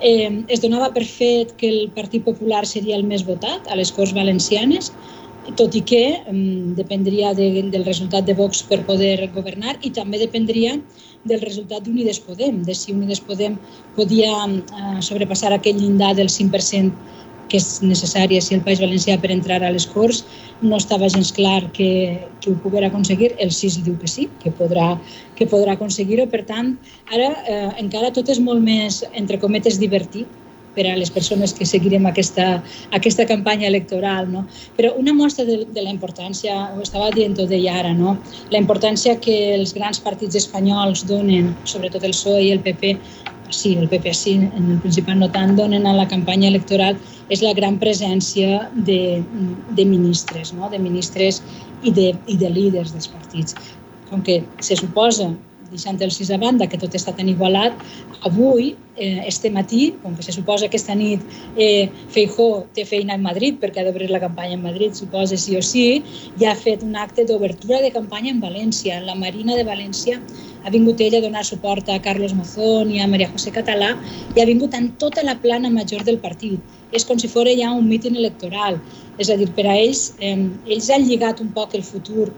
eh, 0.00 0.30
es 0.48 0.60
donava 0.64 0.90
per 0.94 1.06
fet 1.06 1.54
que 1.60 1.68
el 1.68 1.80
Partit 1.96 2.24
Popular 2.26 2.64
seria 2.66 2.98
el 2.98 3.06
més 3.06 3.24
votat 3.26 3.68
a 3.70 3.78
les 3.78 3.92
Corts 3.94 4.16
Valencianes, 4.16 4.92
tot 5.56 5.74
i 5.74 5.80
que 5.86 6.02
um, 6.30 6.74
dependria 6.76 7.32
de, 7.34 7.48
del 7.72 7.84
resultat 7.86 8.26
de 8.26 8.36
Vox 8.38 8.62
per 8.68 8.82
poder 8.86 9.30
governar 9.34 9.76
i 9.82 9.90
també 9.94 10.20
dependria 10.20 10.76
del 11.28 11.40
resultat 11.42 11.84
d'Unides 11.84 12.20
Podem, 12.24 12.62
de 12.64 12.74
si 12.76 12.94
Unides 12.96 13.20
Podem 13.20 13.58
podia 13.96 14.32
uh, 14.46 15.00
sobrepassar 15.04 15.52
aquell 15.52 15.80
llindar 15.80 16.14
del 16.16 16.30
5% 16.32 17.18
que 17.50 17.58
és 17.58 17.80
necessari 17.82 18.38
si 18.40 18.54
el 18.54 18.62
País 18.62 18.80
Valencià 18.80 19.16
per 19.20 19.32
entrar 19.34 19.58
a 19.66 19.72
les 19.74 19.86
Corts. 19.90 20.22
No 20.62 20.78
estava 20.78 21.08
gens 21.10 21.32
clar 21.34 21.64
que, 21.76 21.90
que 22.40 22.52
ho 22.52 22.58
poguera 22.62 22.88
aconseguir. 22.92 23.32
El 23.42 23.50
CIS 23.50 23.80
diu 23.82 23.96
que 23.98 24.08
sí, 24.08 24.28
que 24.42 24.52
podrà, 24.54 24.92
que 25.34 25.48
podrà 25.50 25.74
aconseguir-ho. 25.74 26.28
Per 26.30 26.44
tant, 26.46 26.76
ara 27.10 27.32
eh, 27.42 27.66
encara 27.82 28.12
tot 28.14 28.30
és 28.30 28.38
molt 28.38 28.62
més, 28.62 29.02
entre 29.18 29.40
cometes, 29.42 29.80
divertit, 29.82 30.30
per 30.74 30.86
a 30.90 30.96
les 30.98 31.10
persones 31.10 31.52
que 31.56 31.66
seguirem 31.66 32.06
aquesta, 32.06 32.62
aquesta 32.96 33.26
campanya 33.26 33.68
electoral. 33.68 34.28
No? 34.30 34.44
Però 34.76 34.92
una 34.98 35.14
mostra 35.16 35.44
de, 35.48 35.64
de 35.66 35.84
la 35.84 35.92
importància, 35.92 36.56
ho 36.74 36.84
estava 36.84 37.10
dient 37.14 37.36
tot 37.38 37.50
deia 37.50 37.78
ara, 37.82 37.92
no? 37.96 38.16
la 38.50 38.60
importància 38.62 39.16
que 39.22 39.36
els 39.56 39.74
grans 39.76 40.00
partits 40.02 40.38
espanyols 40.38 41.04
donen, 41.08 41.54
sobretot 41.64 42.04
el 42.06 42.14
PSOE 42.16 42.46
i 42.46 42.54
el 42.54 42.62
PP, 42.64 42.96
sí, 43.50 43.74
el 43.76 43.88
PP 43.88 44.14
sí, 44.14 44.36
en 44.46 44.70
el 44.76 44.78
Principat 44.82 45.18
no 45.18 45.30
tant, 45.34 45.56
donen 45.58 45.86
a 45.86 45.96
la 45.96 46.06
campanya 46.08 46.48
electoral 46.48 46.98
és 47.30 47.42
la 47.42 47.52
gran 47.54 47.78
presència 47.78 48.64
de, 48.86 49.22
de 49.76 49.84
ministres, 49.86 50.54
no? 50.54 50.70
de 50.70 50.78
ministres 50.82 51.42
i 51.82 51.92
de, 51.94 52.10
i 52.26 52.36
de 52.38 52.50
líders 52.50 52.94
dels 52.94 53.10
partits. 53.10 53.56
Com 54.10 54.22
que 54.26 54.40
se 54.58 54.76
suposa 54.78 55.30
deixant 55.70 56.00
el 56.02 56.10
6 56.10 56.30
a 56.34 56.38
banda, 56.42 56.68
que 56.68 56.78
tot 56.80 56.94
està 56.98 57.14
tan 57.16 57.28
igualat, 57.30 57.76
avui, 58.26 58.74
eh, 58.96 59.22
este 59.26 59.50
matí, 59.50 59.94
com 60.02 60.14
que 60.16 60.22
se 60.22 60.32
suposa 60.32 60.68
que 60.68 60.76
esta 60.76 60.94
nit 60.94 61.20
eh, 61.56 61.88
Feijó 62.10 62.66
té 62.74 62.84
feina 62.84 63.14
en 63.14 63.22
Madrid, 63.22 63.56
perquè 63.60 63.80
ha 63.80 63.86
d'obrir 63.86 64.10
la 64.10 64.20
campanya 64.20 64.58
en 64.58 64.62
Madrid, 64.62 64.92
suposa 64.94 65.38
sí 65.40 65.56
o 65.56 65.62
sí, 65.62 66.02
ja 66.40 66.52
ha 66.52 66.58
fet 66.58 66.84
un 66.84 66.96
acte 66.96 67.24
d'obertura 67.24 67.80
de 67.80 67.90
campanya 67.90 68.30
en 68.30 68.42
València. 68.42 69.00
La 69.06 69.14
Marina 69.14 69.56
de 69.56 69.64
València 69.64 70.20
ha 70.64 70.70
vingut 70.70 71.00
ella 71.00 71.18
a 71.18 71.24
donar 71.24 71.44
suport 71.44 71.88
a 71.88 72.00
Carlos 72.02 72.34
Mozón 72.36 72.90
i 72.92 73.00
a 73.00 73.08
Maria 73.08 73.30
José 73.32 73.52
Català 73.54 73.94
i 74.36 74.42
ha 74.42 74.46
vingut 74.46 74.74
en 74.76 74.90
tota 75.00 75.24
la 75.24 75.38
plana 75.40 75.70
major 75.70 76.04
del 76.04 76.20
partit. 76.20 76.60
És 76.92 77.06
com 77.06 77.18
si 77.18 77.30
fos 77.30 77.48
ja 77.56 77.72
un 77.72 77.88
míting 77.88 78.16
electoral. 78.18 78.80
És 79.18 79.30
a 79.30 79.36
dir, 79.36 79.48
per 79.56 79.66
a 79.66 79.76
ells, 79.78 80.14
eh, 80.20 80.36
ells 80.66 80.90
han 80.90 81.06
lligat 81.08 81.40
un 81.40 81.52
poc 81.56 81.74
el 81.74 81.86
futur 81.86 82.28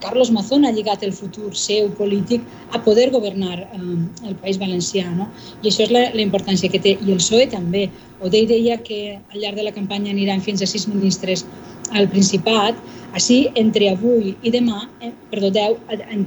Carlos 0.00 0.30
Mazón 0.30 0.64
ha 0.64 0.72
lligat 0.72 1.02
el 1.06 1.12
futur 1.12 1.52
seu 1.56 1.90
polític 1.98 2.44
a 2.72 2.80
poder 2.82 3.10
governar 3.14 3.58
eh, 3.60 4.28
el 4.28 4.36
País 4.42 4.58
Valencià. 4.58 5.06
No? 5.16 5.28
I 5.62 5.70
això 5.70 5.86
és 5.86 5.92
la, 5.94 6.06
la 6.16 6.24
importància 6.24 6.70
que 6.72 6.80
té. 6.82 6.96
I 6.98 7.12
el 7.14 7.20
PSOE 7.20 7.48
també. 7.52 7.88
Odei 8.24 8.46
deia 8.48 8.78
que 8.86 9.18
al 9.18 9.42
llarg 9.42 9.60
de 9.60 9.66
la 9.68 9.74
campanya 9.76 10.12
aniran 10.14 10.42
fins 10.44 10.62
a 10.62 10.68
sis 10.70 10.88
ministres 10.88 11.44
al 11.92 12.08
Principat. 12.10 12.78
Així, 13.16 13.42
entre 13.58 13.90
avui 13.92 14.34
i 14.42 14.54
demà, 14.54 14.84
eh, 15.02 15.12
perdó, 15.30 15.50
10, 15.56 15.78
al 15.90 16.26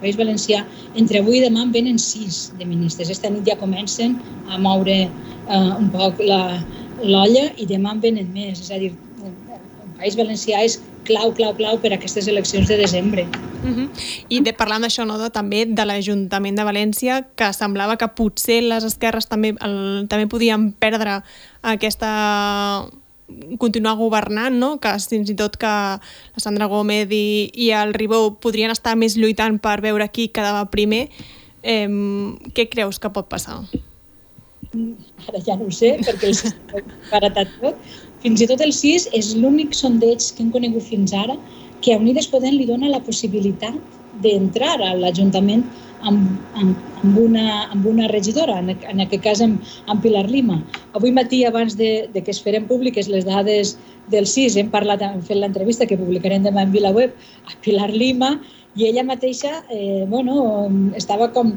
País 0.00 0.18
Valencià, 0.20 0.64
entre 1.00 1.20
avui 1.22 1.38
i 1.38 1.44
demà 1.44 1.64
en 1.64 1.72
venen 1.72 1.98
sis 2.00 2.50
de 2.58 2.66
ministres. 2.68 3.10
Esta 3.12 3.30
nit 3.30 3.46
ja 3.48 3.58
comencen 3.60 4.18
a 4.48 4.58
moure 4.58 5.04
eh, 5.04 5.72
un 5.78 5.90
poc 5.94 6.20
l'olla 6.24 7.50
i 7.56 7.66
demà 7.68 7.94
en 7.94 8.02
venen 8.04 8.32
més. 8.34 8.60
És 8.64 8.72
a 8.72 8.80
dir, 8.82 8.94
País 10.04 10.18
Valencià 10.20 10.60
és 10.60 10.74
clau, 11.08 11.30
clau, 11.32 11.54
clau 11.56 11.78
per 11.80 11.94
a 11.94 11.96
aquestes 11.96 12.26
eleccions 12.28 12.68
de 12.68 12.76
desembre. 12.76 13.24
Uh 13.64 13.70
-huh. 13.72 13.88
I 14.28 14.40
de, 14.44 14.52
parlant 14.52 14.82
d'això, 14.84 15.06
no, 15.06 15.16
de, 15.18 15.30
també 15.30 15.64
de 15.64 15.84
l'Ajuntament 15.84 16.56
de 16.56 16.64
València, 16.64 17.24
que 17.34 17.52
semblava 17.52 17.96
que 17.96 18.08
potser 18.08 18.62
les 18.62 18.84
esquerres 18.84 19.26
també, 19.26 19.54
el, 19.60 20.06
també 20.08 20.26
podien 20.26 20.72
perdre 20.72 21.22
aquesta 21.62 22.84
continuar 23.58 23.96
governant, 23.96 24.54
no? 24.58 24.78
que 24.78 24.90
fins 24.98 25.30
i 25.30 25.34
tot 25.34 25.56
que 25.56 25.66
la 25.66 26.40
Sandra 26.40 26.66
Gómez 26.66 27.08
i, 27.10 27.50
i 27.54 27.70
el 27.70 27.94
Ribó 27.94 28.38
podrien 28.38 28.70
estar 28.70 28.96
més 28.96 29.16
lluitant 29.16 29.58
per 29.58 29.80
veure 29.80 30.10
qui 30.10 30.28
quedava 30.28 30.70
primer. 30.70 31.08
Eh, 31.62 31.88
què 32.52 32.68
creus 32.68 32.98
que 32.98 33.08
pot 33.08 33.26
passar? 33.26 33.64
Ara 35.28 35.40
ja 35.46 35.56
no 35.56 35.64
ho 35.64 35.70
sé, 35.70 35.96
perquè 36.04 36.28
el 36.28 36.34
SIS 36.34 36.54
ha 36.74 36.82
baratat 37.12 37.48
tot. 37.60 37.76
Fins 38.24 38.40
i 38.40 38.46
tot 38.48 38.62
el 38.64 38.72
SIS 38.72 39.04
és 39.12 39.34
l'únic 39.36 39.74
sondeig 39.76 40.24
que 40.32 40.40
hem 40.40 40.52
conegut 40.52 40.86
fins 40.86 41.12
ara 41.12 41.34
que 41.84 41.92
a 41.92 41.98
Unides 42.00 42.30
Podem 42.32 42.54
li 42.56 42.64
dona 42.64 42.88
la 42.88 43.02
possibilitat 43.04 43.76
d'entrar 44.24 44.78
a 44.80 44.94
l'Ajuntament 44.96 45.66
amb, 46.08 46.30
amb, 46.56 46.78
amb, 47.02 47.18
una, 47.20 47.44
amb 47.74 47.84
una 47.90 48.08
regidora, 48.08 48.56
en, 48.62 48.70
en 48.72 49.02
aquest 49.04 49.24
cas 49.26 49.42
amb, 49.44 49.60
amb 49.92 50.00
Pilar 50.00 50.24
Lima. 50.30 50.56
Avui 50.96 51.12
matí, 51.12 51.42
abans 51.44 51.76
de, 51.76 51.90
de 52.14 52.22
que 52.24 52.32
es 52.32 52.40
feren 52.40 52.64
públiques 52.70 53.10
les 53.12 53.26
dades 53.28 53.74
del 54.12 54.28
CIS, 54.30 54.56
hem 54.56 54.70
parlat, 54.72 55.04
hem 55.04 55.20
fet 55.28 55.42
l'entrevista 55.42 55.88
que 55.90 56.00
publicarem 56.00 56.46
demà 56.46 56.64
en 56.64 56.72
VilaWeb 56.72 57.12
a 57.50 57.58
Pilar 57.66 57.90
Lima 57.92 58.38
i 58.74 58.88
ella 58.88 59.04
mateixa 59.04 59.58
eh, 59.68 60.06
bueno, 60.08 60.70
estava 60.96 61.28
com 61.36 61.52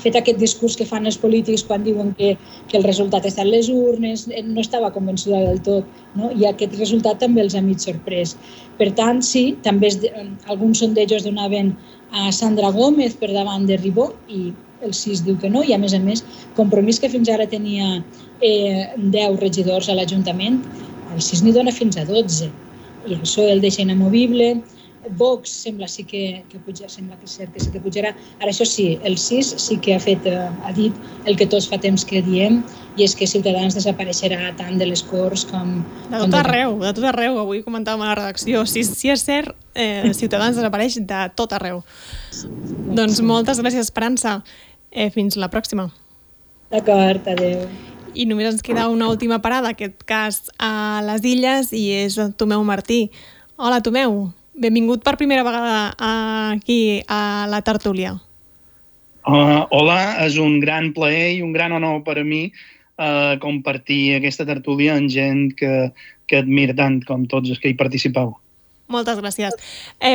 fet 0.00 0.18
aquest 0.18 0.38
discurs 0.40 0.76
que 0.78 0.86
fan 0.88 1.08
els 1.08 1.18
polítics 1.20 1.64
quan 1.66 1.84
diuen 1.86 2.12
que, 2.18 2.34
que 2.70 2.78
el 2.78 2.86
resultat 2.86 3.26
està 3.28 3.44
en 3.44 3.52
les 3.52 3.70
urnes, 3.72 4.26
eh, 4.30 4.42
no 4.46 4.62
estava 4.64 4.92
convençuda 4.94 5.42
del 5.48 5.60
tot, 5.66 5.88
no? 6.18 6.30
i 6.32 6.46
aquest 6.48 6.76
resultat 6.78 7.20
també 7.22 7.44
els 7.44 7.56
ha 7.56 7.64
mig 7.64 7.82
sorprès. 7.82 8.36
Per 8.78 8.90
tant, 8.98 9.22
sí, 9.24 9.48
també 9.66 9.90
es, 9.92 10.00
alguns 10.52 10.84
sondejos 10.84 11.26
donaven 11.26 11.74
a 12.12 12.30
Sandra 12.32 12.70
Gómez 12.72 13.16
per 13.18 13.32
davant 13.34 13.66
de 13.66 13.78
Ribó 13.80 14.12
i 14.28 14.52
el 14.84 14.92
CIS 14.94 15.24
diu 15.24 15.38
que 15.40 15.50
no 15.50 15.62
i 15.64 15.72
a 15.74 15.78
més 15.80 15.94
a 15.96 16.00
més 16.02 16.22
compromís 16.56 17.00
que 17.00 17.10
fins 17.12 17.30
ara 17.32 17.48
tenia 17.48 18.02
eh, 18.44 18.92
10 18.96 19.40
regidors 19.40 19.88
a 19.88 19.96
l'Ajuntament 19.96 20.60
el 21.14 21.22
CIS 21.24 21.42
n'hi 21.42 21.54
dona 21.56 21.72
fins 21.72 21.96
a 21.96 22.04
12 22.08 22.50
i 23.06 23.14
el 23.14 23.22
PSOE 23.22 23.54
el 23.54 23.62
deixa 23.64 23.82
inamovible 23.82 24.56
Vox 25.10 25.50
sembla 25.50 25.88
sí 25.88 26.04
que, 26.04 26.44
que 26.50 26.58
puja, 26.58 26.88
sembla 26.88 27.16
que 27.20 27.28
és 27.28 27.36
cert 27.38 27.52
que 27.54 27.62
sí 27.62 27.70
que 27.74 27.80
pujarà. 27.82 28.12
Ara, 28.40 28.50
això 28.50 28.66
sí, 28.66 28.98
el 29.06 29.18
CIS 29.20 29.54
sí 29.62 29.78
que 29.82 29.94
ha, 29.94 30.00
fet, 30.02 30.26
eh, 30.26 30.48
ha 30.64 30.72
dit 30.76 30.94
el 31.26 31.38
que 31.38 31.46
tots 31.46 31.68
fa 31.70 31.78
temps 31.82 32.04
que 32.04 32.22
diem, 32.26 32.62
i 32.96 33.04
és 33.04 33.14
que 33.16 33.28
Ciutadans 33.28 33.76
desapareixerà 33.76 34.52
tant 34.56 34.78
de 34.80 34.88
les 34.88 35.02
Corts 35.06 35.44
com... 35.50 35.82
De 36.08 36.16
tot 36.16 36.30
com 36.30 36.38
arreu, 36.40 36.78
de 36.80 36.92
tot 36.96 37.08
arreu. 37.12 37.36
Avui 37.42 37.60
comentàvem 37.64 38.06
a 38.06 38.12
la 38.12 38.16
redacció. 38.18 38.64
Si, 38.68 38.84
si 38.88 39.12
és 39.12 39.24
cert, 39.26 39.52
eh, 39.76 40.12
Ciutadans 40.16 40.56
desapareix 40.56 40.98
de 41.04 41.20
tot 41.36 41.52
arreu. 41.56 41.82
Doncs 42.96 43.20
moltes 43.20 43.60
gràcies, 43.60 43.90
Esperança. 43.90 44.40
Eh, 44.90 45.10
fins 45.12 45.36
la 45.36 45.50
pròxima. 45.52 45.90
D'acord, 46.72 47.28
adeu. 47.28 47.66
I 48.16 48.24
només 48.24 48.48
ens 48.48 48.64
queda 48.64 48.88
una 48.88 49.10
última 49.12 49.42
parada, 49.44 49.74
aquest 49.74 50.00
cas 50.08 50.40
a 50.56 51.02
les 51.04 51.26
Illes, 51.28 51.72
i 51.76 51.90
és 52.00 52.16
Tomeu 52.40 52.64
Martí. 52.64 53.10
Hola, 53.60 53.82
Tomeu. 53.84 54.30
Benvingut 54.56 55.02
per 55.04 55.18
primera 55.20 55.44
vegada 55.44 55.92
aquí 56.52 57.02
a 57.08 57.46
la 57.50 57.60
tertúlia. 57.60 58.14
Uh, 59.26 59.66
hola, 59.74 60.22
és 60.24 60.38
un 60.40 60.60
gran 60.62 60.92
plaer 60.96 61.34
i 61.36 61.42
un 61.44 61.52
gran 61.52 61.74
honor 61.76 62.00
per 62.06 62.20
a 62.22 62.24
mi 62.24 62.46
uh, 62.48 63.36
compartir 63.42 64.16
aquesta 64.16 64.46
tertúlia 64.48 64.94
amb 64.96 65.10
gent 65.12 65.50
que, 65.58 65.90
que 66.30 66.40
admira 66.40 66.76
tant 66.78 67.00
com 67.04 67.26
tots 67.28 67.50
els 67.52 67.60
que 67.60 67.72
hi 67.72 67.76
participeu. 67.76 68.32
Moltes 68.88 69.18
gràcies. 69.18 69.56
Eh, 69.98 70.14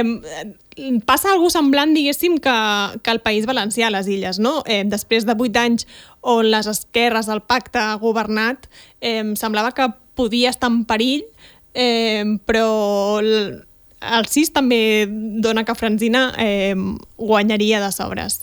passa 1.06 1.34
algú 1.34 1.50
semblant, 1.52 1.92
diguéssim, 1.94 2.38
que, 2.40 2.56
que 3.04 3.12
el 3.12 3.20
País 3.20 3.46
Valencià, 3.46 3.90
les 3.92 4.08
Illes, 4.08 4.40
no? 4.40 4.62
Eh, 4.64 4.86
després 4.88 5.28
de 5.28 5.36
vuit 5.36 5.58
anys 5.60 5.86
on 6.24 6.48
les 6.48 6.70
esquerres, 6.72 7.28
el 7.28 7.44
pacte 7.44 7.82
ha 7.84 8.00
governat, 8.00 8.70
eh, 9.04 9.26
semblava 9.36 9.76
que 9.76 9.90
podia 10.16 10.56
estar 10.56 10.72
en 10.72 10.86
perill, 10.88 11.28
eh, 11.76 12.24
però 12.48 12.70
el 14.02 14.26
CIS 14.28 14.52
també 14.56 15.06
dona 15.08 15.64
que 15.66 15.76
Franzina 15.78 16.34
eh, 16.42 16.76
guanyaria 17.18 17.80
de 17.84 17.92
sobres. 17.94 18.42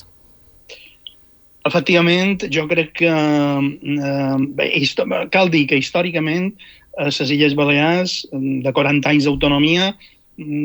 Efectivament, 1.68 2.44
jo 2.54 2.66
crec 2.70 2.92
que 3.02 3.10
eh, 3.10 5.24
cal 5.34 5.50
dir 5.52 5.66
que 5.68 5.80
històricament 5.82 6.52
a 6.98 7.10
les 7.10 7.30
Illes 7.30 7.54
Balears, 7.54 8.26
de 8.32 8.72
40 8.74 9.10
anys 9.10 9.24
d'autonomia, 9.28 9.92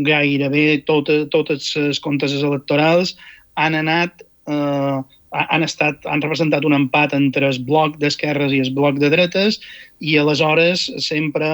gairebé 0.06 0.82
tot, 0.88 1.10
totes 1.34 1.76
les 1.78 2.00
comptes 2.02 2.34
electorals 2.40 3.16
han 3.58 3.76
anat 3.78 4.24
eh, 4.50 4.98
han, 5.34 5.64
estat, 5.66 6.06
han 6.06 6.22
representat 6.22 6.66
un 6.66 6.76
empat 6.78 7.14
entre 7.18 7.48
el 7.50 7.60
bloc 7.66 7.98
d'esquerres 8.02 8.54
i 8.54 8.62
el 8.64 8.72
bloc 8.76 9.00
de 9.02 9.10
dretes 9.10 9.60
i 10.04 10.16
aleshores 10.22 10.86
sempre 11.02 11.48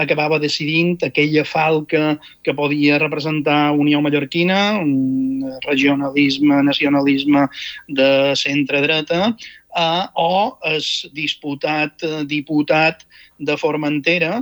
acabava 0.00 0.40
decidint 0.40 0.96
aquella 1.04 1.44
falca 1.44 2.16
que 2.46 2.54
podia 2.56 2.98
representar 3.02 3.74
Unió 3.76 4.00
Mallorquina, 4.00 4.78
un 4.80 5.44
regionalisme, 5.66 6.62
nacionalisme 6.64 7.46
de 7.88 8.10
centre-dreta, 8.36 9.34
eh, 9.34 10.04
o 10.14 10.56
el 10.64 10.80
disputat 11.12 12.06
diputat 12.26 13.04
de 13.38 13.56
Formentera, 13.56 14.40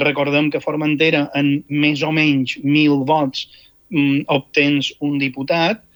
recordem 0.00 0.50
que 0.50 0.62
Formentera 0.62 1.26
en 1.36 1.58
més 1.68 2.02
o 2.02 2.12
menys 2.14 2.56
mil 2.62 3.02
vots 3.08 3.48
mm, 3.90 4.24
obtens 4.32 4.92
un 5.04 5.18
diputat, 5.20 5.82
Mm, 5.82 5.87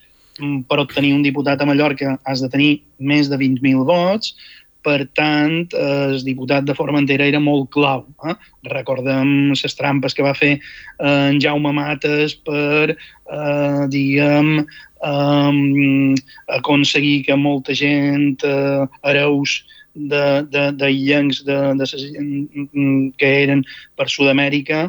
per 0.68 0.80
obtenir 0.82 1.14
un 1.16 1.22
diputat 1.24 1.60
a 1.60 1.68
Mallorca 1.68 2.16
has 2.28 2.42
de 2.44 2.50
tenir 2.52 2.72
més 2.98 3.30
de 3.30 3.38
20.000 3.40 3.86
vots, 3.88 4.34
per 4.82 5.06
tant, 5.14 5.68
el 5.78 6.16
diputat 6.26 6.66
de 6.66 6.74
Formentera 6.74 7.26
era 7.30 7.40
molt 7.40 7.68
clau. 7.74 8.02
Eh? 8.26 8.34
Recordem 8.72 9.52
les 9.52 9.76
trampes 9.78 10.14
que 10.14 10.24
va 10.26 10.34
fer 10.34 10.56
eh, 10.56 11.28
en 11.30 11.38
Jaume 11.42 11.70
Mates 11.76 12.34
per, 12.46 12.96
eh, 12.96 13.82
diguem, 13.92 14.64
eh, 15.10 16.16
aconseguir 16.58 17.20
que 17.28 17.38
molta 17.38 17.76
gent, 17.78 18.42
eh, 18.42 18.82
hereus 19.06 19.60
de, 19.94 20.42
de, 20.50 20.70
de 20.72 20.90
illencs 20.90 21.44
de, 21.46 21.60
de, 21.78 21.86
de, 21.86 23.06
que 23.20 23.32
eren 23.44 23.62
per 23.94 24.08
Sud-amèrica, 24.10 24.88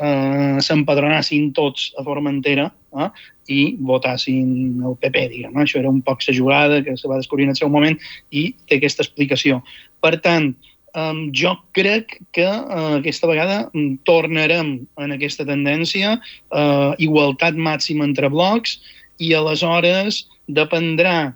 eh, 0.00 0.56
s'empadronassin 0.64 1.52
tots 1.52 1.90
a 1.98 2.06
Formentera 2.06 2.70
eh, 3.00 3.08
i 3.48 3.60
votassin 3.80 4.82
el 4.84 4.96
PP, 5.00 5.24
diguem. 5.32 5.56
Això 5.60 5.80
era 5.80 5.90
un 5.92 6.02
poc 6.02 6.22
la 6.28 6.36
jugada 6.36 6.82
que 6.84 6.96
se 6.96 7.08
va 7.08 7.20
descobrir 7.20 7.48
en 7.48 7.54
el 7.54 7.60
seu 7.60 7.68
moment 7.68 7.98
i 8.30 8.54
té 8.68 8.78
aquesta 8.78 9.04
explicació. 9.04 9.60
Per 10.00 10.16
tant, 10.24 10.54
eh, 10.94 11.14
jo 11.32 11.56
crec 11.72 12.18
que 12.32 12.46
eh, 12.46 12.98
aquesta 13.00 13.30
vegada 13.30 13.70
tornarem 14.04 14.76
en 14.98 15.16
aquesta 15.16 15.44
tendència, 15.44 16.18
eh, 16.18 16.92
igualtat 16.98 17.54
màxima 17.54 18.04
entre 18.04 18.30
blocs, 18.32 18.78
i 19.18 19.34
aleshores 19.34 20.24
dependrà 20.50 21.34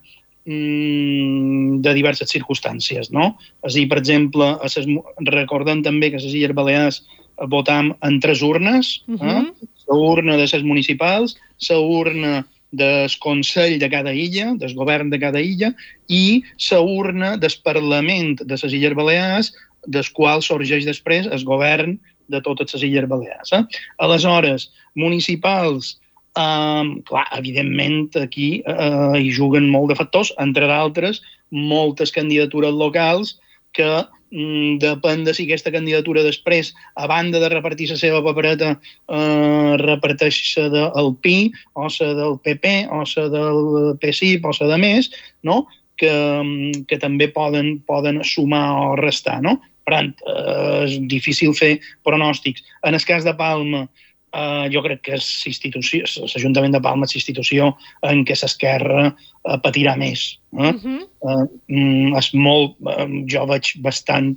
mm, 0.48 1.78
de 1.84 1.94
diverses 1.94 2.30
circumstàncies. 2.32 3.12
No? 3.14 3.36
És 3.62 3.74
a 3.74 3.76
dir, 3.78 3.86
per 3.90 4.00
exemple, 4.00 4.50
ses, 4.70 4.88
recordem 5.30 5.82
també 5.86 6.10
que 6.10 6.20
a 6.20 6.22
les 6.22 6.34
Illes 6.34 6.56
Balears 6.56 7.02
votam 7.46 7.92
en 8.02 8.18
tres 8.20 8.42
urnes, 8.42 9.02
uh 9.06 9.14
-huh. 9.14 9.36
eh? 9.38 9.68
La 9.88 9.96
urna 9.96 10.36
de 10.36 10.46
les 10.46 10.64
municipals, 10.64 11.36
la 11.68 11.78
urna 11.78 12.46
del 12.70 13.10
Consell 13.20 13.78
de 13.78 13.88
cada 13.88 14.12
illa, 14.12 14.52
del 14.60 14.74
govern 14.76 15.10
de 15.10 15.18
cada 15.18 15.40
illa, 15.40 15.72
i 16.08 16.42
la 16.70 16.80
urna 16.80 17.36
del 17.36 17.54
Parlament 17.64 18.36
de 18.42 18.58
les 18.60 18.72
Illes 18.72 18.94
Balears, 18.94 19.52
del 19.86 20.04
qual 20.12 20.42
sorgeix 20.42 20.84
després 20.84 21.26
el 21.26 21.44
govern 21.48 21.96
de 22.28 22.42
totes 22.44 22.74
les 22.74 22.84
Illes 22.84 23.08
Balears. 23.08 23.52
Eh? 23.56 23.62
Aleshores, 24.04 24.68
municipals, 24.94 25.96
eh, 26.36 26.84
clar, 27.08 27.26
evidentment 27.38 28.12
aquí 28.20 28.62
eh, 28.66 29.16
hi 29.16 29.32
juguen 29.32 29.70
molt 29.72 29.94
de 29.94 29.98
factors, 30.02 30.34
entre 30.38 30.68
d'altres, 30.68 31.22
moltes 31.48 32.12
candidatures 32.12 32.74
locals 32.76 33.38
que 33.72 33.88
depèn 34.30 35.24
de 35.24 35.32
si 35.34 35.46
aquesta 35.46 35.72
candidatura 35.72 36.22
després, 36.22 36.74
a 36.96 37.06
banda 37.08 37.40
de 37.40 37.48
repartir 37.48 37.88
la 37.90 37.96
seva 37.96 38.22
papereta, 38.24 38.74
eh, 39.08 39.76
reparteix-se 39.80 40.68
del 40.70 41.14
PI, 41.22 41.52
o 41.74 41.88
la 41.88 42.12
del 42.14 42.38
PP, 42.44 42.88
o 42.90 43.02
la 43.04 43.28
del 43.28 43.98
PSIP, 44.00 44.44
o 44.44 44.52
la 44.60 44.68
de 44.74 44.78
més, 44.78 45.10
no? 45.42 45.66
que, 45.98 46.10
mm, 46.10 46.86
que 46.86 46.98
també 46.98 47.28
poden, 47.28 47.80
poden 47.86 48.22
sumar 48.22 48.70
o 48.78 48.96
restar. 48.96 49.40
No? 49.42 49.58
Per 49.84 49.94
tant, 49.94 50.14
eh, 50.26 50.84
és 50.84 50.98
difícil 51.08 51.54
fer 51.54 51.80
pronòstics. 52.04 52.62
En 52.84 52.94
el 52.94 53.04
cas 53.04 53.24
de 53.24 53.34
Palma, 53.34 53.88
Uh, 54.28 54.66
jo 54.68 54.82
crec 54.84 55.00
que 55.06 55.16
l'Ajuntament 55.16 56.74
de 56.74 56.80
Palma 56.84 57.06
és 57.08 57.14
institució 57.16 57.70
en 58.04 58.26
què 58.28 58.34
l'esquerra 58.36 59.06
uh, 59.08 59.56
patirà 59.64 59.94
més. 59.96 60.36
Eh? 60.52 60.68
Uh 60.68 60.82
-huh. 60.82 61.00
uh, 61.24 62.18
és 62.18 62.28
molt, 62.34 62.76
uh, 62.84 63.08
jo 63.24 63.46
veig 63.48 63.72
bastant, 63.80 64.36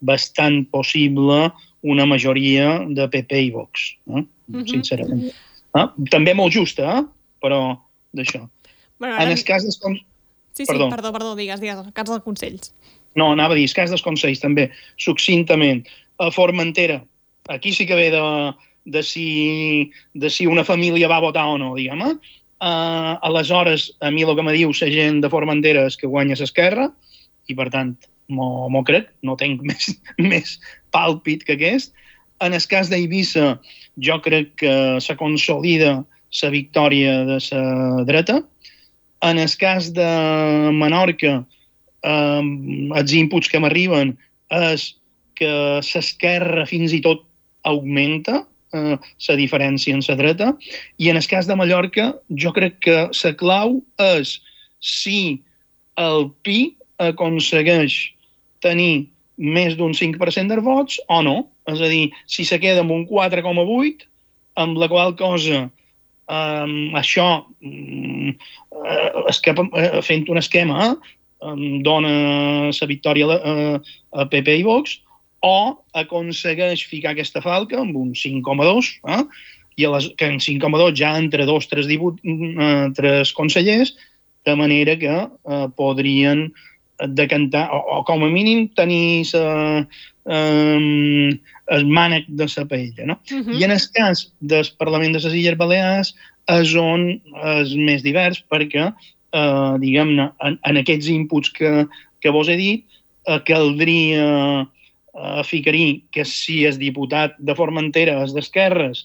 bastant 0.00 0.64
possible 0.72 1.50
una 1.82 2.06
majoria 2.06 2.86
de 2.88 3.08
PP 3.08 3.32
i 3.32 3.50
Vox, 3.50 3.96
eh? 4.08 4.12
uh 4.12 4.24
-huh. 4.24 4.66
sincerament. 4.66 5.34
Uh, 5.76 5.88
també 6.10 6.34
molt 6.34 6.54
justa, 6.54 6.98
eh? 6.98 7.04
però 7.42 7.78
d'això. 8.12 8.48
Bueno, 8.98 9.14
ara... 9.14 9.24
En 9.24 9.36
el 9.36 9.44
cas 9.44 9.62
dels... 9.62 9.78
Sí, 10.52 10.64
sí, 10.64 10.66
perdó, 10.66 10.88
perdó, 10.88 11.12
perdó 11.12 11.36
digues, 11.36 11.60
digues, 11.60 11.76
el 11.76 11.92
cas 11.92 12.08
dels 12.08 12.24
Consells. 12.24 12.72
No, 13.14 13.32
anava 13.32 13.52
a 13.52 13.56
dir, 13.56 13.64
el 13.64 13.74
cas 13.74 13.90
dels 13.90 14.02
Consells 14.02 14.40
també, 14.40 14.70
succintament. 14.96 15.86
a 16.20 16.30
Formentera. 16.30 17.04
Aquí 17.48 17.72
sí 17.72 17.86
que 17.86 17.94
ve 17.94 18.10
de, 18.10 18.20
de, 18.90 19.02
si, 19.06 19.90
de 20.14 20.30
si 20.30 20.46
una 20.50 20.64
família 20.64 21.08
va 21.08 21.22
votar 21.22 21.46
o 21.46 21.58
no, 21.58 21.74
diguem 21.78 22.02
-eh? 22.02 22.14
Uh, 22.60 23.16
aleshores, 23.24 23.96
a 24.00 24.10
mi 24.10 24.22
el 24.22 24.36
que 24.36 24.42
me 24.42 24.52
diu 24.52 24.68
la 24.68 24.88
gent 24.92 25.22
de 25.22 25.30
Formentera 25.32 25.86
és 25.88 25.96
que 25.96 26.06
guanya 26.06 26.36
l'esquerra 26.36 26.90
i, 27.48 27.54
per 27.56 27.70
tant, 27.72 27.94
m'ho 28.28 28.82
crec, 28.84 29.08
no 29.22 29.36
tinc 29.40 29.62
més, 29.68 29.88
més 30.18 30.58
pàlpit 30.92 31.44
que 31.44 31.56
aquest. 31.56 31.94
En 32.40 32.52
el 32.52 32.66
cas 32.68 32.90
d'Eivissa, 32.90 33.58
jo 33.96 34.20
crec 34.20 34.54
que 34.60 35.00
se 35.00 35.16
consolida 35.16 36.04
la 36.42 36.50
victòria 36.50 37.24
de 37.24 37.38
la 37.50 38.04
dreta. 38.04 38.42
En 39.22 39.38
el 39.38 39.56
cas 39.56 39.92
de 39.92 40.10
Menorca, 40.72 41.44
eh, 42.02 42.44
els 43.00 43.12
inputs 43.12 43.48
que 43.48 43.60
m'arriben 43.60 44.16
és 44.50 44.94
que 45.34 45.80
l'esquerra 45.80 46.66
fins 46.66 46.92
i 46.92 47.00
tot 47.00 47.24
augmenta, 47.64 48.44
eh, 48.74 48.96
la 49.28 49.36
diferència 49.38 49.94
en 49.94 50.02
la 50.06 50.16
dreta. 50.18 50.52
I 50.98 51.10
en 51.10 51.20
el 51.20 51.26
cas 51.26 51.46
de 51.46 51.56
Mallorca, 51.56 52.12
jo 52.30 52.52
crec 52.56 52.80
que 52.86 52.98
la 53.10 53.32
clau 53.38 53.80
és 53.98 54.38
si 54.80 55.40
el 56.00 56.30
PI 56.44 56.60
aconsegueix 57.10 57.96
tenir 58.64 59.08
més 59.40 59.76
d'un 59.76 59.92
5% 59.96 60.54
de 60.54 60.64
vots 60.64 61.00
o 61.08 61.20
no. 61.24 61.36
És 61.70 61.80
a 61.80 61.88
dir, 61.88 62.10
si 62.26 62.44
se 62.44 62.58
queda 62.60 62.84
amb 62.84 62.92
un 62.92 63.06
4,8, 63.08 64.06
amb 64.60 64.80
la 64.80 64.88
qual 64.90 65.14
cosa 65.16 65.68
um, 66.30 66.74
això, 66.98 67.28
um, 67.64 68.34
escapa, 69.30 69.66
uh, 69.70 70.00
fent 70.04 70.28
un 70.32 70.40
esquema, 70.40 70.92
um, 71.40 71.80
dona 71.86 72.12
la 72.70 72.90
victòria 72.90 73.38
a, 73.38 73.54
a 74.12 74.26
PP 74.30 74.60
i 74.60 74.66
Vox, 74.66 74.98
o 75.40 75.80
aconsegueix 75.96 76.84
ficar 76.88 77.14
aquesta 77.14 77.40
falca 77.40 77.80
amb 77.80 77.96
un 77.96 78.12
5,2, 78.12 78.92
eh? 79.08 79.22
i 79.80 79.86
a 79.86 79.92
les, 79.94 80.10
que 80.20 80.28
en 80.28 80.40
5,2 80.42 80.96
ja 80.98 81.14
entre 81.18 81.46
dos, 81.48 81.68
tres, 81.70 81.88
dibut, 81.88 82.20
eh, 82.24 82.88
tres 82.96 83.32
consellers, 83.32 83.94
de 84.44 84.56
manera 84.56 84.96
que 85.00 85.14
eh, 85.16 85.66
podrien 85.76 86.50
decantar, 87.08 87.70
o, 87.72 87.80
o 87.96 88.02
com 88.04 88.24
a 88.24 88.28
mínim 88.28 88.66
tenir 88.76 89.24
sa, 89.28 89.86
eh, 90.28 91.38
el 91.70 91.86
mànec 91.86 92.26
de 92.28 92.48
la 92.56 92.66
paella. 92.66 93.06
No? 93.06 93.16
Uh 93.30 93.40
-huh. 93.40 93.60
I 93.60 93.64
en 93.64 93.70
el 93.70 93.80
cas 93.94 94.32
del 94.40 94.68
Parlament 94.78 95.14
de 95.14 95.20
les 95.20 95.34
Illes 95.34 95.56
Balears 95.56 96.14
és 96.48 96.74
on 96.74 97.20
és 97.60 97.74
més 97.74 98.02
divers 98.02 98.42
perquè, 98.50 98.92
eh, 99.32 99.72
diguem-ne, 99.78 100.30
en, 100.40 100.58
en 100.62 100.76
aquests 100.76 101.08
inputs 101.08 101.50
que, 101.50 101.86
que 102.20 102.30
vos 102.30 102.48
he 102.48 102.56
dit, 102.56 102.84
eh, 103.28 103.40
caldria 103.46 104.24
eh, 104.60 104.66
ficarí 105.44 106.04
que 106.14 106.24
si 106.24 106.64
és 106.68 106.78
diputat 106.78 107.34
de 107.38 107.54
Formentera 107.58 108.20
és 108.24 108.34
d'esquerres 108.36 109.04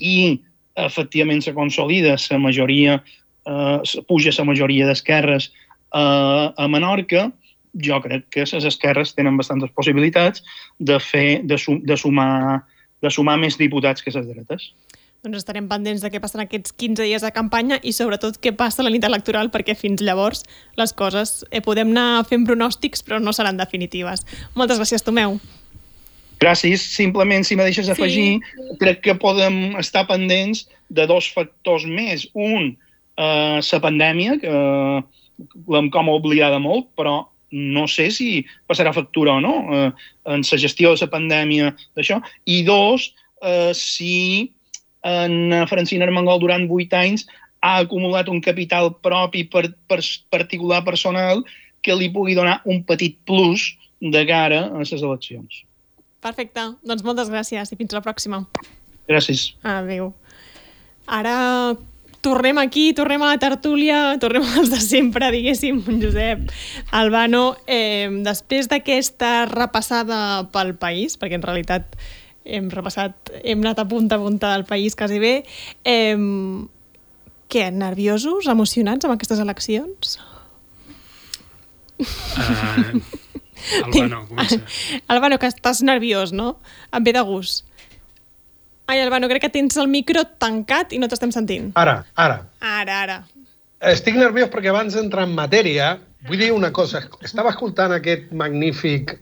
i 0.00 0.40
efectivament 0.78 1.42
se 1.42 1.54
consolida 1.54 2.16
la 2.30 2.38
majoria, 2.38 3.02
eh, 3.48 4.02
puja 4.08 4.34
la 4.38 4.44
majoria 4.44 4.86
d'esquerres 4.86 5.50
eh, 5.94 6.46
a 6.56 6.68
Menorca, 6.68 7.30
jo 7.74 8.00
crec 8.02 8.28
que 8.30 8.46
les 8.46 8.64
esquerres 8.64 9.14
tenen 9.14 9.36
bastantes 9.36 9.70
possibilitats 9.76 10.42
de, 10.78 10.98
fer, 11.00 11.42
de, 11.44 11.58
sum, 11.58 11.80
de, 11.84 11.96
sumar, 11.96 12.64
de 13.02 13.10
sumar 13.10 13.38
més 13.38 13.58
diputats 13.58 14.02
que 14.02 14.14
les 14.14 14.26
dretes. 14.26 14.72
Doncs 15.18 15.40
estarem 15.40 15.66
pendents 15.66 15.98
de 16.04 16.08
què 16.14 16.20
passen 16.22 16.44
aquests 16.44 16.70
15 16.78 17.02
dies 17.02 17.24
de 17.26 17.30
campanya 17.34 17.80
i 17.82 17.90
sobretot 17.90 18.36
què 18.38 18.52
passa 18.54 18.84
la 18.86 18.90
nit 18.94 19.02
electoral 19.02 19.48
perquè 19.50 19.74
fins 19.74 20.02
llavors 20.06 20.44
les 20.78 20.92
coses 20.94 21.40
eh, 21.50 21.58
podem 21.64 21.90
anar 21.90 22.22
fent 22.28 22.44
pronòstics 22.46 23.02
però 23.02 23.18
no 23.18 23.32
seran 23.34 23.58
definitives. 23.58 24.22
Moltes 24.54 24.78
gràcies, 24.78 25.02
Tomeu. 25.02 25.40
Gràcies. 26.38 26.84
Simplement, 26.94 27.42
si 27.42 27.56
me 27.58 27.66
deixes 27.66 27.90
afegir, 27.90 28.38
sí. 28.38 28.66
crec 28.78 29.00
que 29.02 29.16
podem 29.18 29.74
estar 29.80 30.04
pendents 30.06 30.68
de 30.94 31.06
dos 31.10 31.26
factors 31.34 31.82
més. 31.82 32.28
Un, 32.38 32.76
eh, 33.18 33.58
la 33.58 33.80
pandèmia, 33.82 34.36
que 34.38 34.52
l'hem 35.74 35.88
com 35.90 36.12
oblidada 36.12 36.60
molt, 36.62 36.86
però 36.94 37.24
no 37.50 37.88
sé 37.90 38.06
si 38.14 38.44
passarà 38.70 38.92
factura 38.94 39.34
o 39.34 39.42
no 39.42 39.56
eh, 39.74 39.90
en 40.30 40.46
la 40.46 40.60
gestió 40.62 40.94
de 40.94 41.02
la 41.02 41.10
pandèmia 41.10 41.72
d'això. 41.98 42.20
I 42.46 42.62
dos, 42.62 43.10
eh, 43.42 43.74
si 43.74 44.52
en 45.06 45.66
Francina 45.70 46.06
Armengol 46.08 46.40
durant 46.42 46.66
vuit 46.70 46.92
anys 46.94 47.26
ha 47.62 47.78
acumulat 47.82 48.28
un 48.30 48.40
capital 48.40 48.92
propi 49.02 49.44
per, 49.44 49.68
per 49.90 50.00
particular 50.30 50.84
personal 50.86 51.42
que 51.82 51.94
li 51.94 52.10
pugui 52.10 52.34
donar 52.38 52.60
un 52.66 52.82
petit 52.86 53.16
plus 53.26 53.74
de 54.00 54.24
cara 54.26 54.66
a 54.68 54.78
les 54.78 54.92
eleccions. 54.94 55.64
Perfecte. 56.22 56.64
Doncs 56.86 57.04
moltes 57.06 57.30
gràcies 57.30 57.70
i 57.72 57.78
fins 57.78 57.94
la 57.94 58.02
pròxima. 58.02 58.42
Gràcies. 59.08 59.52
Adéu. 59.62 60.12
Ara 61.06 61.76
tornem 62.20 62.58
aquí, 62.58 62.92
tornem 62.92 63.22
a 63.22 63.32
la 63.32 63.40
tertúlia, 63.40 64.18
tornem 64.20 64.44
als 64.58 64.70
de 64.72 64.80
sempre, 64.82 65.30
diguéssim, 65.32 65.80
Josep 66.02 66.50
Albano. 66.90 67.56
Eh, 67.66 68.10
després 68.26 68.68
d'aquesta 68.68 69.46
repassada 69.50 70.48
pel 70.52 70.74
país, 70.76 71.16
perquè 71.18 71.38
en 71.38 71.46
realitat 71.46 71.96
hem 72.48 72.72
repassat, 72.72 73.32
hem 73.44 73.62
anat 73.62 73.84
a 73.84 73.86
punta 73.88 74.16
a 74.16 74.22
punta 74.22 74.52
del 74.56 74.64
país 74.68 74.96
quasi 74.96 75.20
bé. 75.22 75.34
Eh, 75.84 76.16
què, 77.48 77.68
nerviosos, 77.72 78.48
emocionats 78.52 79.06
amb 79.06 79.16
aquestes 79.16 79.40
eleccions? 79.40 80.18
Uh, 81.98 83.00
Albano, 83.84 84.26
comença. 84.28 84.60
Albano, 85.12 85.38
que 85.40 85.48
estàs 85.50 85.80
nerviós, 85.82 86.32
no? 86.32 86.58
Em 86.94 87.06
ve 87.06 87.14
de 87.16 87.22
gust. 87.26 87.64
Ai, 88.88 89.00
Albano, 89.02 89.28
crec 89.28 89.44
que 89.44 89.52
tens 89.52 89.76
el 89.80 89.88
micro 89.92 90.22
tancat 90.40 90.94
i 90.96 91.00
no 91.00 91.08
t'estem 91.10 91.32
sentint. 91.34 91.72
Ara, 91.76 91.98
ara. 92.16 92.38
Ara, 92.64 93.00
ara. 93.04 93.18
Estic 93.92 94.16
nerviós 94.18 94.48
perquè 94.52 94.70
abans 94.72 94.96
d'entrar 94.96 95.26
en 95.28 95.34
matèria, 95.36 95.90
vull 96.28 96.40
dir 96.40 96.52
una 96.54 96.70
cosa. 96.74 97.02
Estava 97.24 97.52
escoltant 97.52 97.92
aquest 97.94 98.32
magnífic, 98.32 99.18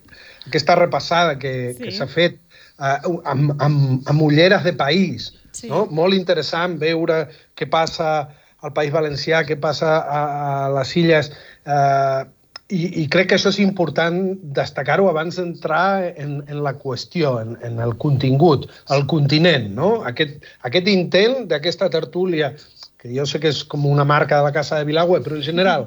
aquesta 0.46 0.76
repassada 0.78 1.34
que 1.40 1.74
sí. 1.78 1.90
s'ha 1.96 2.06
fet 2.10 2.38
uh, 2.78 3.20
amb, 3.24 3.54
amb, 3.62 4.08
amb 4.08 4.22
ulleres 4.22 4.64
de 4.64 4.72
país. 4.76 5.32
Sí. 5.56 5.70
No? 5.72 5.86
Molt 5.90 6.16
interessant 6.16 6.78
veure 6.80 7.26
què 7.56 7.68
passa 7.70 8.28
al 8.64 8.72
País 8.76 8.92
Valencià, 8.92 9.44
què 9.46 9.58
passa 9.60 9.98
a, 10.00 10.22
a 10.22 10.70
les 10.78 10.94
illes. 11.00 11.30
Uh, 11.64 12.24
i, 12.66 13.02
I 13.02 13.04
crec 13.12 13.28
que 13.30 13.36
això 13.36 13.52
és 13.52 13.60
important 13.62 14.16
destacar-ho 14.56 15.06
abans 15.06 15.36
d'entrar 15.38 16.16
en, 16.18 16.40
en 16.50 16.62
la 16.64 16.72
qüestió, 16.80 17.36
en, 17.38 17.54
en 17.62 17.78
el 17.82 17.94
contingut, 18.02 18.66
el 18.90 19.06
continent. 19.10 19.68
No? 19.76 19.90
Aquest, 20.08 20.40
aquest 20.66 20.90
intent 20.90 21.44
d'aquesta 21.52 21.88
tertúlia, 21.94 22.50
que 22.98 23.12
jo 23.14 23.26
sé 23.28 23.38
que 23.42 23.52
és 23.54 23.62
com 23.70 23.86
una 23.86 24.06
marca 24.08 24.40
de 24.40 24.48
la 24.48 24.54
Casa 24.56 24.80
de 24.80 24.88
Vilagüe, 24.88 25.22
però 25.22 25.38
en 25.38 25.46
general, 25.46 25.86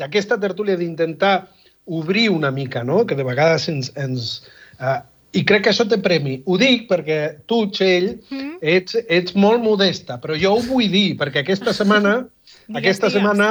d'aquesta 0.00 0.40
tertúlia 0.40 0.80
d'intentar 0.80 1.34
obrir 1.84 2.30
una 2.32 2.50
mica, 2.50 2.82
no? 2.88 3.04
que 3.04 3.18
de 3.18 3.26
vegades 3.26 3.68
ens, 3.68 3.92
ens, 4.00 4.30
uh, 4.80 5.02
i 5.34 5.44
crec 5.46 5.64
que 5.66 5.72
això 5.72 5.86
té 5.90 5.98
premi. 6.02 6.38
Ho 6.46 6.58
dic 6.60 6.88
perquè 6.90 7.20
tu, 7.50 7.64
Txell, 7.74 8.12
mm. 8.30 8.58
ets, 8.74 8.98
ets 9.08 9.34
molt 9.38 9.62
modesta, 9.64 10.20
però 10.22 10.36
jo 10.38 10.56
ho 10.56 10.64
vull 10.66 10.90
dir, 10.92 11.14
perquè 11.20 11.42
aquesta 11.44 11.74
setmana... 11.76 12.20
digues, 12.24 12.80
aquesta 12.80 13.10
digues. 13.10 13.18
setmana 13.18 13.48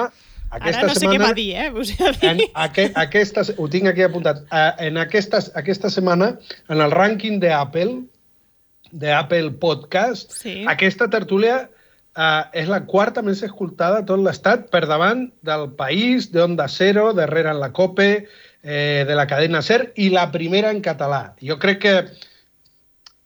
aquesta 0.53 0.83
Ara 0.83 0.87
no 0.87 0.93
sé 0.93 1.01
setmana, 1.01 1.17
què 1.17 1.25
va 1.25 1.33
dir, 1.37 1.47
eh? 1.57 1.69
Dir. 1.73 2.29
En, 2.29 2.41
aqu 2.61 2.83
aquesta, 3.01 3.43
ho 3.57 3.67
tinc 3.73 3.89
aquí 3.89 4.03
apuntat. 4.05 4.43
Uh, 4.51 4.69
en 4.85 4.99
aquesta, 5.01 5.41
aquesta 5.57 5.89
setmana, 5.89 6.33
en 6.69 6.83
el 6.83 6.93
rànquing 6.93 7.39
d'Apple, 7.41 8.03
d'Apple 8.93 9.55
Podcast, 9.63 10.35
sí. 10.43 10.59
aquesta 10.69 11.09
tertúlia 11.09 11.63
uh, 11.65 12.43
és 12.53 12.69
la 12.69 12.83
quarta 12.85 13.25
més 13.25 13.41
escoltada 13.45 14.03
a 14.03 14.05
tot 14.05 14.21
l'estat 14.21 14.69
per 14.73 14.83
davant 14.85 15.25
del 15.41 15.71
País, 15.79 16.29
d'Onda 16.33 16.69
Cero, 16.69 17.09
darrere 17.17 17.49
en 17.55 17.61
la 17.63 17.71
COPE, 17.73 18.11
eh, 18.63 19.03
de 19.07 19.15
la 19.15 19.27
cadena 19.27 19.61
SER 19.61 19.91
i 19.99 20.09
la 20.09 20.29
primera 20.31 20.71
en 20.71 20.81
català. 20.81 21.33
Jo 21.43 21.59
crec 21.61 21.81
que, 21.83 21.95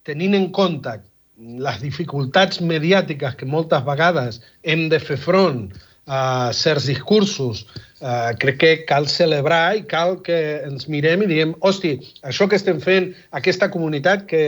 tenint 0.08 0.36
en 0.36 0.50
compte 0.56 0.98
les 1.38 1.82
dificultats 1.84 2.62
mediàtiques 2.66 3.36
que 3.38 3.46
moltes 3.46 3.84
vegades 3.86 4.42
hem 4.64 4.88
de 4.90 5.00
fer 5.00 5.20
front 5.22 5.68
a 6.08 6.52
certs 6.56 6.88
discursos, 6.88 7.66
eh, 8.02 8.34
crec 8.42 8.58
que 8.64 8.74
cal 8.90 9.08
celebrar 9.12 9.76
i 9.78 9.84
cal 9.84 10.18
que 10.24 10.40
ens 10.66 10.88
mirem 10.88 11.24
i 11.24 11.30
diguem, 11.30 11.54
hosti, 11.60 11.98
això 12.24 12.48
que 12.50 12.56
estem 12.58 12.80
fent, 12.82 13.12
aquesta 13.32 13.70
comunitat 13.70 14.26
que, 14.26 14.44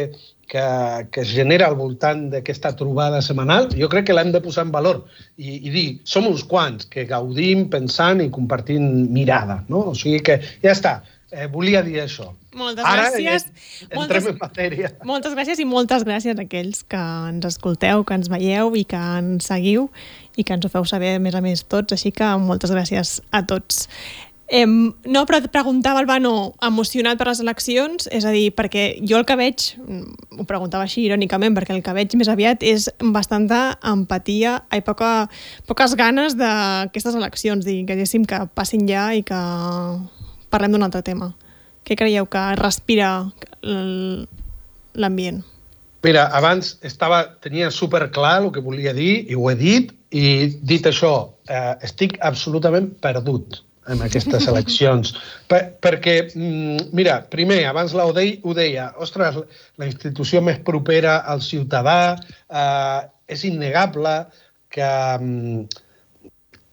que, 0.49 0.63
que 1.13 1.21
es 1.21 1.29
genera 1.31 1.69
al 1.69 1.77
voltant 1.79 2.25
d'aquesta 2.33 2.73
trobada 2.79 3.21
setmanal, 3.25 3.69
jo 3.77 3.89
crec 3.91 4.09
que 4.09 4.17
l'hem 4.17 4.33
de 4.33 4.41
posar 4.43 4.65
en 4.67 4.73
valor 4.73 5.03
i, 5.37 5.59
i 5.61 5.69
dir, 5.69 5.87
som 6.09 6.27
uns 6.27 6.43
quants 6.49 6.89
que 6.89 7.05
gaudim 7.09 7.67
pensant 7.71 8.23
i 8.25 8.31
compartint 8.33 8.89
mirada, 9.13 9.61
no? 9.69 9.85
O 9.93 9.95
sigui 9.97 10.23
que 10.25 10.39
ja 10.63 10.73
està, 10.73 10.99
eh, 11.31 11.47
volia 11.53 11.83
dir 11.85 11.99
això. 12.01 12.31
Moltes 12.57 12.85
Ara, 12.85 13.09
gràcies. 13.11 13.45
Entrem 13.85 13.99
moltes, 13.99 14.29
en 14.31 14.39
matèria. 14.41 14.89
Moltes 15.05 15.35
gràcies 15.37 15.61
i 15.61 15.67
moltes 15.69 16.05
gràcies 16.07 16.39
a 16.39 16.45
aquells 16.47 16.81
que 16.89 17.03
ens 17.29 17.45
escolteu, 17.45 18.03
que 18.03 18.17
ens 18.17 18.31
veieu 18.31 18.73
i 18.75 18.83
que 18.89 18.99
ens 19.19 19.51
seguiu 19.51 19.87
i 20.39 20.45
que 20.47 20.55
ens 20.55 20.65
ho 20.65 20.71
feu 20.73 20.87
saber, 20.87 21.17
a 21.19 21.21
més 21.21 21.37
a 21.37 21.43
més, 21.45 21.61
tots. 21.67 21.93
Així 21.93 22.11
que 22.15 22.25
moltes 22.41 22.73
gràcies 22.73 23.19
a 23.35 23.43
tots. 23.45 23.85
Eh, 24.51 24.65
no, 24.65 25.21
però 25.29 25.37
et 25.37 25.45
preguntava, 25.53 26.01
Albano, 26.01 26.55
emocionat 26.65 27.19
per 27.19 27.27
les 27.29 27.41
eleccions? 27.43 28.07
És 28.09 28.25
a 28.25 28.31
dir, 28.33 28.47
perquè 28.57 28.95
jo 29.05 29.19
el 29.19 29.25
que 29.29 29.35
veig, 29.37 29.65
mm, 29.77 30.39
ho 30.41 30.45
preguntava 30.49 30.87
així 30.87 31.03
irònicament, 31.05 31.53
perquè 31.53 31.75
el 31.75 31.83
que 31.85 31.93
veig 31.93 32.15
més 32.17 32.31
aviat 32.33 32.65
és 32.65 32.89
bastanta 33.13 33.77
empatia, 33.85 34.63
i 34.73 34.81
poca, 34.81 35.29
poques 35.69 35.93
ganes 35.93 36.33
d'aquestes 36.33 37.13
eleccions, 37.13 37.63
dir, 37.63 37.85
que 37.85 37.93
diguéssim 37.93 38.25
que 38.25 38.41
passin 38.55 38.89
ja 38.89 39.13
i 39.13 39.21
que 39.21 39.37
parlem 40.49 40.73
d'un 40.73 40.83
altre 40.83 41.03
tema. 41.03 41.35
Què 41.85 41.95
creieu 41.95 42.25
que 42.25 42.55
respira 42.57 43.29
l'ambient? 43.61 45.43
Mira, 46.01 46.25
abans 46.33 46.79
estava, 46.81 47.37
tenia 47.43 47.69
super 47.69 48.09
clar 48.09 48.41
el 48.41 48.51
que 48.51 48.65
volia 48.65 48.93
dir 48.97 49.29
i 49.29 49.35
ho 49.35 49.49
he 49.51 49.55
dit, 49.55 49.93
i 50.09 50.57
dit 50.65 50.85
això, 50.89 51.35
eh, 51.45 51.75
estic 51.85 52.17
absolutament 52.25 52.95
perdut 52.97 53.68
en 53.89 54.03
aquestes 54.05 54.47
eleccions. 54.51 55.13
Per, 55.49 55.61
perquè, 55.81 56.15
mm, 56.29 56.89
mira, 56.95 57.19
primer, 57.31 57.63
abans 57.69 57.95
la 57.97 58.05
Odei 58.09 58.37
ho 58.43 58.53
deia, 58.57 58.91
ostres, 59.01 59.39
la 59.81 59.89
institució 59.89 60.41
més 60.45 60.61
propera 60.65 61.19
al 61.33 61.41
ciutadà, 61.45 62.15
eh, 62.49 63.01
és 63.27 63.45
innegable 63.49 64.15
que, 64.69 64.89
mm, 65.19 65.65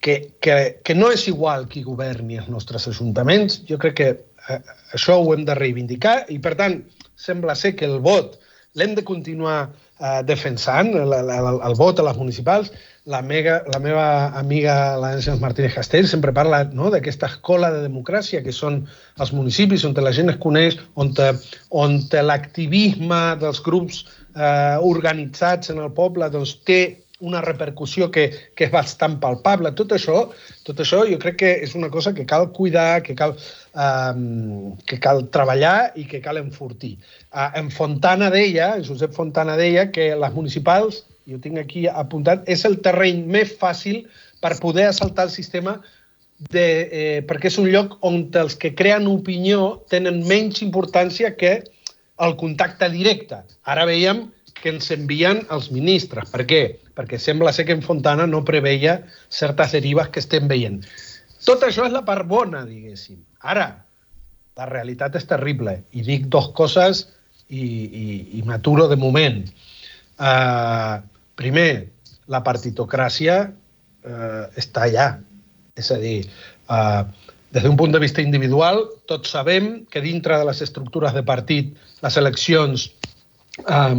que, 0.01 0.17
que, 0.41 0.57
que 0.85 0.95
no 0.95 1.11
és 1.13 1.27
igual 1.29 1.67
qui 1.69 1.83
governi 1.83 2.39
els 2.39 2.49
nostres 2.53 2.89
ajuntaments. 2.93 3.63
Jo 3.69 3.79
crec 3.83 3.97
que 4.01 4.11
eh, 4.13 4.61
això 4.95 5.19
ho 5.19 5.33
hem 5.35 5.45
de 5.49 5.57
reivindicar 5.59 6.25
i, 6.29 6.39
per 6.39 6.55
tant, 6.61 6.83
sembla 7.17 7.57
ser 7.57 7.75
que 7.77 7.89
el 7.89 7.99
vot 8.05 8.37
l'hem 8.77 8.95
de 8.95 9.05
continuar 9.09 9.59
eh, 9.67 10.23
defensant, 10.29 10.93
el, 10.95 11.17
el, 11.17 11.61
el 11.65 11.79
vot 11.81 11.99
a 11.99 12.07
les 12.07 12.21
municipals, 12.21 12.71
la, 13.07 13.23
mega, 13.23 13.61
la 13.73 13.79
meva 13.79 14.07
amiga 14.39 14.75
l'Àngels 14.99 15.41
Martínez 15.41 15.77
Castell 15.79 16.09
sempre 16.11 16.35
parla 16.35 16.65
no, 16.75 16.91
d'aquesta 16.91 17.31
escola 17.31 17.71
de 17.75 17.85
democràcia 17.87 18.43
que 18.43 18.55
són 18.55 18.81
els 19.23 19.33
municipis 19.33 19.87
on 19.87 19.95
la 20.03 20.13
gent 20.13 20.33
es 20.35 20.41
coneix, 20.43 20.79
on, 20.99 21.15
on 21.71 21.99
l'activisme 22.31 23.23
dels 23.41 23.63
grups 23.63 24.03
eh, 24.35 24.77
organitzats 24.83 25.71
en 25.71 25.83
el 25.87 25.93
poble 25.95 26.31
doncs, 26.35 26.59
té 26.67 26.81
una 27.25 27.41
repercussió 27.41 28.11
que, 28.13 28.27
que 28.53 28.67
és 28.67 28.73
bastant 28.73 29.15
palpable. 29.23 29.71
Tot 29.79 29.95
això, 29.97 30.27
tot 30.67 30.83
això 30.83 31.01
jo 31.09 31.17
crec 31.23 31.39
que 31.41 31.53
és 31.65 31.73
una 31.79 31.89
cosa 31.89 32.13
que 32.13 32.27
cal 32.29 32.51
cuidar, 32.53 33.01
que 33.07 33.15
cal, 33.17 33.33
um, 33.73 34.75
que 34.85 34.99
cal 35.01 35.25
treballar 35.33 35.95
i 35.97 36.05
que 36.11 36.21
cal 36.21 36.43
enfortir. 36.43 36.99
Uh, 37.33 37.49
en 37.63 37.71
Fontana 37.73 38.29
deia, 38.35 38.75
Josep 38.85 39.17
Fontana 39.17 39.57
deia 39.57 39.89
que 39.95 40.11
les 40.13 40.37
municipals 40.37 41.07
ho 41.35 41.41
tinc 41.43 41.59
aquí 41.59 41.87
apuntat, 41.91 42.45
és 42.47 42.65
el 42.69 42.79
terreny 42.85 43.25
més 43.27 43.57
fàcil 43.59 44.05
per 44.41 44.55
poder 44.63 44.87
assaltar 44.91 45.27
el 45.27 45.33
sistema 45.35 45.81
de, 46.53 46.67
eh, 46.93 47.21
perquè 47.27 47.49
és 47.51 47.59
un 47.59 47.71
lloc 47.73 47.97
on 48.07 48.27
els 48.37 48.57
que 48.61 48.75
creen 48.77 49.09
opinió 49.11 49.83
tenen 49.91 50.23
menys 50.29 50.63
importància 50.63 51.35
que 51.37 51.63
el 52.23 52.37
contacte 52.37 52.89
directe. 52.93 53.43
Ara 53.65 53.87
veiem 53.89 54.27
que 54.57 54.73
ens 54.73 54.91
envien 54.95 55.43
els 55.53 55.71
ministres. 55.73 56.31
Per 56.33 56.47
què? 56.49 56.63
Perquè 56.97 57.19
sembla 57.21 57.53
ser 57.53 57.67
que 57.69 57.77
en 57.77 57.83
Fontana 57.85 58.27
no 58.27 58.45
preveia 58.45 59.01
certes 59.29 59.75
derives 59.77 60.09
que 60.13 60.23
estem 60.23 60.49
veient. 60.49 60.81
Tot 61.47 61.63
això 61.67 61.85
és 61.87 61.93
la 61.93 62.05
part 62.07 62.27
bona, 62.27 62.65
diguéssim. 62.67 63.19
Ara, 63.45 63.69
la 64.57 64.69
realitat 64.71 65.19
és 65.21 65.29
terrible. 65.29 65.77
I 65.93 66.05
dic 66.07 66.31
dos 66.33 66.49
coses 66.57 67.05
i, 67.49 67.61
i, 67.61 68.07
i 68.41 68.45
m'aturo 68.47 68.89
de 68.89 68.97
moment. 68.97 69.45
Uh, 70.17 71.05
primer, 71.37 71.71
la 72.33 72.43
partitocràcia 72.47 73.37
eh, 73.47 74.45
està 74.59 74.87
allà. 74.89 75.09
És 75.77 75.93
a 75.93 76.01
dir, 76.01 76.19
eh, 76.25 77.03
des 77.53 77.63
d'un 77.65 77.77
punt 77.77 77.93
de 77.93 78.01
vista 78.03 78.25
individual, 78.25 78.83
tots 79.07 79.31
sabem 79.37 79.85
que 79.91 80.03
dintre 80.05 80.39
de 80.41 80.49
les 80.49 80.63
estructures 80.65 81.15
de 81.15 81.23
partit, 81.25 81.75
les 82.03 82.17
eleccions 82.17 82.89
eh, 83.63 83.95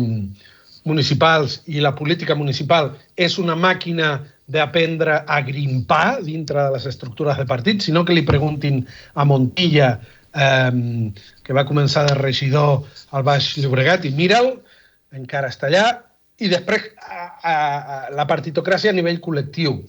municipals 0.88 1.62
i 1.68 1.82
la 1.84 1.94
política 1.96 2.36
municipal 2.36 2.94
és 3.16 3.38
una 3.42 3.56
màquina 3.60 4.18
d'aprendre 4.48 5.24
a 5.28 5.42
grimpar 5.44 6.22
dintre 6.24 6.62
de 6.64 6.76
les 6.78 6.86
estructures 6.88 7.38
de 7.38 7.46
partit, 7.46 7.84
sinó 7.84 8.06
que 8.08 8.16
li 8.16 8.24
preguntin 8.28 8.86
a 9.14 9.26
Montilla, 9.28 9.98
eh, 10.34 11.12
que 11.44 11.56
va 11.56 11.68
començar 11.68 12.08
de 12.08 12.16
regidor 12.16 12.86
al 13.12 13.28
Baix 13.28 13.56
Llobregat, 13.60 14.08
i 14.08 14.14
mira'l, 14.16 14.54
encara 15.18 15.52
està 15.52 15.68
allà, 15.68 15.88
i 16.40 16.50
després 16.52 16.92
a, 17.02 17.24
a, 17.42 17.54
a 17.54 17.98
la 18.16 18.28
partitocràcia 18.30 18.94
a 18.94 18.98
nivell 18.98 19.22
col·lectiu. 19.24 19.80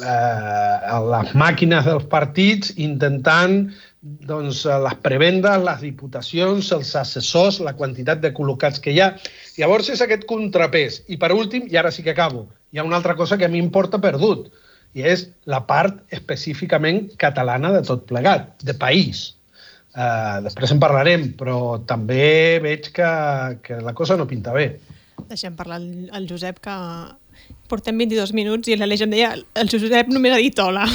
Eh, 0.00 0.98
les 1.10 1.32
màquines 1.34 1.84
dels 1.84 2.06
partits 2.12 2.70
intentant 2.78 3.56
doncs, 4.00 4.62
les 4.64 4.94
prebendes, 5.04 5.58
les 5.60 5.82
diputacions, 5.82 6.70
els 6.72 6.94
assessors, 6.96 7.58
la 7.60 7.74
quantitat 7.76 8.22
de 8.22 8.30
col·locats 8.36 8.80
que 8.80 8.94
hi 8.94 9.00
ha. 9.02 9.10
Llavors 9.58 9.90
és 9.92 10.00
aquest 10.00 10.24
contrapès. 10.30 11.02
I 11.12 11.18
per 11.20 11.32
últim, 11.36 11.66
i 11.68 11.76
ara 11.76 11.92
sí 11.92 12.06
que 12.06 12.14
acabo, 12.14 12.46
hi 12.72 12.80
ha 12.80 12.86
una 12.86 12.96
altra 13.00 13.16
cosa 13.18 13.36
que 13.36 13.44
a 13.44 13.52
mi 13.52 13.60
importa 13.60 14.00
perdut, 14.00 14.48
i 14.96 15.04
és 15.06 15.26
la 15.46 15.60
part 15.66 16.00
específicament 16.16 17.10
catalana 17.20 17.74
de 17.76 17.82
tot 17.86 18.06
plegat, 18.08 18.56
de 18.64 18.74
país. 18.74 19.34
Uh, 19.90 20.38
després 20.46 20.70
en 20.72 20.80
parlarem, 20.82 21.32
però 21.38 21.82
també 21.86 22.58
veig 22.62 22.88
que, 22.94 23.10
que 23.66 23.82
la 23.82 23.94
cosa 23.98 24.16
no 24.16 24.28
pinta 24.30 24.54
bé. 24.54 24.70
Deixem 25.28 25.56
parlar 25.58 25.80
el, 25.80 26.08
el 26.16 26.28
Josep, 26.30 26.60
que 26.64 26.74
portem 27.70 27.98
22 27.98 28.32
minuts 28.36 28.70
i 28.70 28.76
l'Aleix 28.78 29.04
em 29.04 29.12
deia 29.12 29.30
el 29.34 29.70
Josep 29.70 30.10
només 30.10 30.34
ha 30.34 30.40
dit 30.42 30.58
hola. 30.62 30.86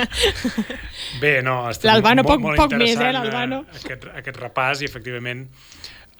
Bé, 1.22 1.40
no, 1.44 1.62
L'Albano 1.86 2.24
poc, 2.26 2.42
molt 2.42 2.60
poc 2.60 2.76
més, 2.80 2.96
eh, 3.00 3.12
l'Albano. 3.16 3.62
Eh, 3.66 3.80
aquest, 3.80 4.06
aquest 4.22 4.40
repàs 4.40 4.84
i 4.84 4.88
efectivament 4.88 5.46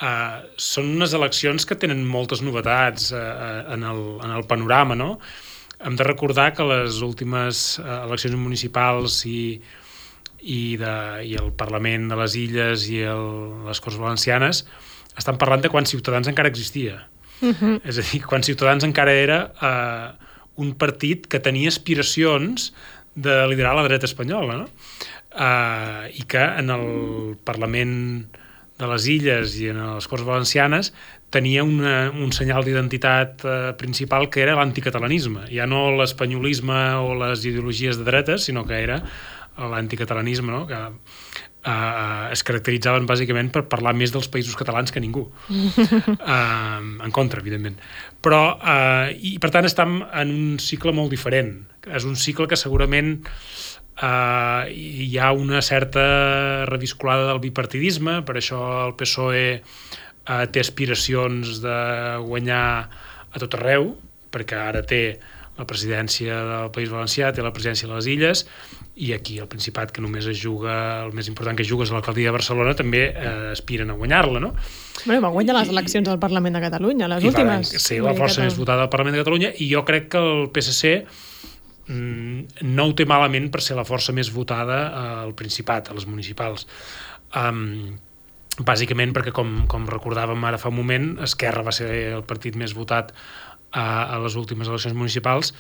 uh, 0.01 0.41
són 0.61 0.95
unes 0.97 1.15
eleccions 1.17 1.69
que 1.69 1.79
tenen 1.81 2.03
moltes 2.09 2.43
novetats 2.45 3.11
uh, 3.15 3.21
en, 3.77 3.87
el, 3.93 4.03
en 4.25 4.35
el 4.39 4.47
panorama, 4.51 4.99
no? 4.99 5.15
Hem 5.81 5.97
de 5.97 6.05
recordar 6.05 6.51
que 6.53 6.67
les 6.69 7.01
últimes 7.05 7.79
uh, 7.81 8.03
eleccions 8.09 8.37
municipals 8.37 9.23
i, 9.29 9.41
i, 10.41 10.61
de, 10.81 10.95
i 11.29 11.37
el 11.41 11.53
Parlament 11.57 12.11
de 12.13 12.21
les 12.21 12.37
Illes 12.41 12.89
i 12.93 13.03
el, 13.09 13.27
les 13.69 13.81
Corts 13.81 14.01
Valencianes 14.01 14.65
estan 15.21 15.39
parlant 15.41 15.63
de 15.65 15.71
quan 15.73 15.87
Ciutadans 15.89 16.29
encara 16.31 16.51
existia. 16.51 17.07
Uh 17.41 17.47
mhm. 17.47 17.55
-huh. 17.61 17.81
És 17.85 17.99
a 17.99 18.03
dir, 18.03 18.23
quan 18.25 18.43
Ciutadans 18.43 18.85
encara 18.85 19.13
era 19.13 19.53
eh, 19.63 20.27
un 20.57 20.75
partit 20.75 21.27
que 21.27 21.41
tenia 21.41 21.69
aspiracions 21.69 22.73
de 23.15 23.47
liderar 23.49 23.75
la 23.75 23.85
dreta 23.85 24.07
espanyola, 24.07 24.57
no? 24.57 24.69
Eh, 25.31 26.13
I 26.21 26.23
que 26.27 26.43
en 26.43 26.71
el 26.71 27.37
Parlament 27.45 28.27
de 28.79 28.87
les 28.87 29.07
Illes 29.07 29.57
i 29.61 29.69
en 29.69 29.81
les 29.95 30.09
Corts 30.09 30.25
Valencianes 30.25 30.93
tenia 31.31 31.63
una, 31.63 32.11
un 32.11 32.33
senyal 32.33 32.65
d'identitat 32.67 33.45
eh, 33.45 33.73
principal 33.79 34.29
que 34.31 34.43
era 34.43 34.57
l'anticatalanisme. 34.59 35.47
Ja 35.53 35.67
no 35.71 35.91
l'espanyolisme 35.95 36.81
o 36.99 37.15
les 37.15 37.45
ideologies 37.45 38.01
de 38.01 38.05
dretes, 38.09 38.49
sinó 38.49 38.65
que 38.67 38.83
era 38.83 39.03
l'anticatalanisme, 39.61 40.51
no? 40.51 40.67
que 40.67 40.79
eh, 41.65 42.33
es 42.33 42.43
caracteritzaven 42.47 43.07
bàsicament 43.09 43.51
per 43.55 43.67
parlar 43.73 43.93
més 43.97 44.13
dels 44.15 44.29
països 44.33 44.57
catalans 44.59 44.93
que 44.93 45.03
ningú. 45.03 45.27
eh, 45.51 46.81
en 46.81 47.15
contra, 47.17 47.43
evidentment. 47.43 47.79
Però, 48.25 48.43
eh, 48.59 49.17
i 49.33 49.37
per 49.43 49.53
tant, 49.55 49.69
estem 49.69 50.01
en 50.03 50.35
un 50.35 50.59
cicle 50.63 50.95
molt 50.97 51.13
diferent. 51.13 51.59
És 51.89 52.07
un 52.09 52.17
cicle 52.21 52.49
que 52.51 52.59
segurament 52.61 53.19
eh, 53.27 54.73
hi 54.73 55.11
ha 55.19 55.33
una 55.37 55.63
certa 55.63 56.67
reviscolada 56.71 57.29
del 57.31 57.43
bipartidisme, 57.45 58.21
per 58.27 58.39
això 58.41 58.61
el 58.87 58.97
PSOE 58.99 59.45
eh, 59.51 60.45
té 60.53 60.63
aspiracions 60.65 61.61
de 61.65 61.81
guanyar 62.25 62.65
a 63.31 63.43
tot 63.43 63.59
arreu, 63.59 63.93
perquè 64.31 64.59
ara 64.59 64.83
té 64.87 65.19
la 65.61 65.67
presidència 65.69 66.37
del 66.49 66.71
País 66.73 66.91
Valencià, 66.93 67.35
té 67.35 67.45
la 67.45 67.53
presidència 67.53 67.89
de 67.89 67.97
les 67.99 68.09
Illes, 68.09 68.47
i 68.97 69.13
aquí 69.15 69.39
el 69.39 69.49
Principat, 69.49 69.93
que 69.95 70.03
només 70.03 70.27
es 70.29 70.41
juga, 70.43 71.05
el 71.07 71.15
més 71.17 71.29
important 71.31 71.57
que 71.57 71.65
juga 71.67 71.87
és 71.87 71.93
l'alcaldia 71.95 72.29
de 72.29 72.35
Barcelona, 72.35 72.75
també 72.77 73.05
eh, 73.09 73.31
aspiren 73.53 73.93
a 73.93 73.97
guanyar-la, 73.97 74.43
no? 74.43 74.53
Bueno, 75.05 75.21
va 75.25 75.31
guanyar 75.33 75.57
les 75.61 75.71
eleccions 75.73 76.11
al 76.11 76.19
Parlament 76.23 76.59
de 76.59 76.63
Catalunya, 76.67 77.09
les 77.15 77.25
I 77.25 77.31
últimes. 77.31 77.73
Sí, 77.79 78.01
la 78.03 78.15
força 78.19 78.45
més 78.45 78.59
votada 78.59 78.85
al 78.87 78.93
Parlament 78.93 79.17
de 79.17 79.23
Catalunya, 79.23 79.55
i 79.57 79.71
jo 79.71 79.85
crec 79.89 80.11
que 80.13 80.21
el 80.21 80.51
PSC 80.53 80.93
mm, 81.87 82.67
no 82.69 82.91
ho 82.91 82.95
té 82.99 83.07
malament 83.09 83.49
per 83.55 83.65
ser 83.65 83.79
la 83.79 83.87
força 83.89 84.15
més 84.17 84.33
votada 84.35 84.83
al 85.23 85.35
Principat, 85.39 85.89
a 85.89 85.97
les 85.97 86.09
municipals. 86.11 86.67
Um, 87.39 87.97
bàsicament 88.67 89.15
perquè, 89.17 89.33
com, 89.33 89.63
com 89.71 89.87
recordàvem 89.89 90.45
ara 90.45 90.59
fa 90.61 90.73
un 90.73 90.81
moment, 90.81 91.13
Esquerra 91.25 91.65
va 91.65 91.73
ser 91.73 91.91
el 92.19 92.27
partit 92.29 92.59
més 92.59 92.75
votat 92.77 93.15
a, 93.71 93.85
a 94.17 94.19
les 94.25 94.37
últimes 94.37 94.69
eleccions 94.69 94.97
municipals, 94.99 95.55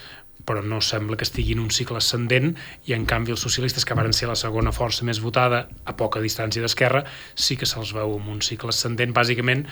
però 0.50 0.64
no 0.66 0.82
sembla 0.82 1.16
que 1.16 1.26
estigui 1.28 1.54
en 1.54 1.62
un 1.62 1.70
cicle 1.70 2.00
ascendent 2.02 2.52
i 2.90 2.96
en 2.96 3.06
canvi 3.06 3.34
els 3.36 3.46
socialistes 3.46 3.86
que 3.86 3.94
varen 3.94 4.16
ser 4.16 4.28
la 4.30 4.38
segona 4.38 4.74
força 4.74 5.06
més 5.06 5.22
votada 5.22 5.64
a 5.86 5.96
poca 5.96 6.22
distància 6.24 6.62
d'Esquerra 6.64 7.04
sí 7.34 7.56
que 7.56 7.68
se'ls 7.70 7.94
veu 7.94 8.18
en 8.18 8.28
un 8.34 8.42
cicle 8.44 8.74
ascendent 8.74 9.14
bàsicament 9.16 9.66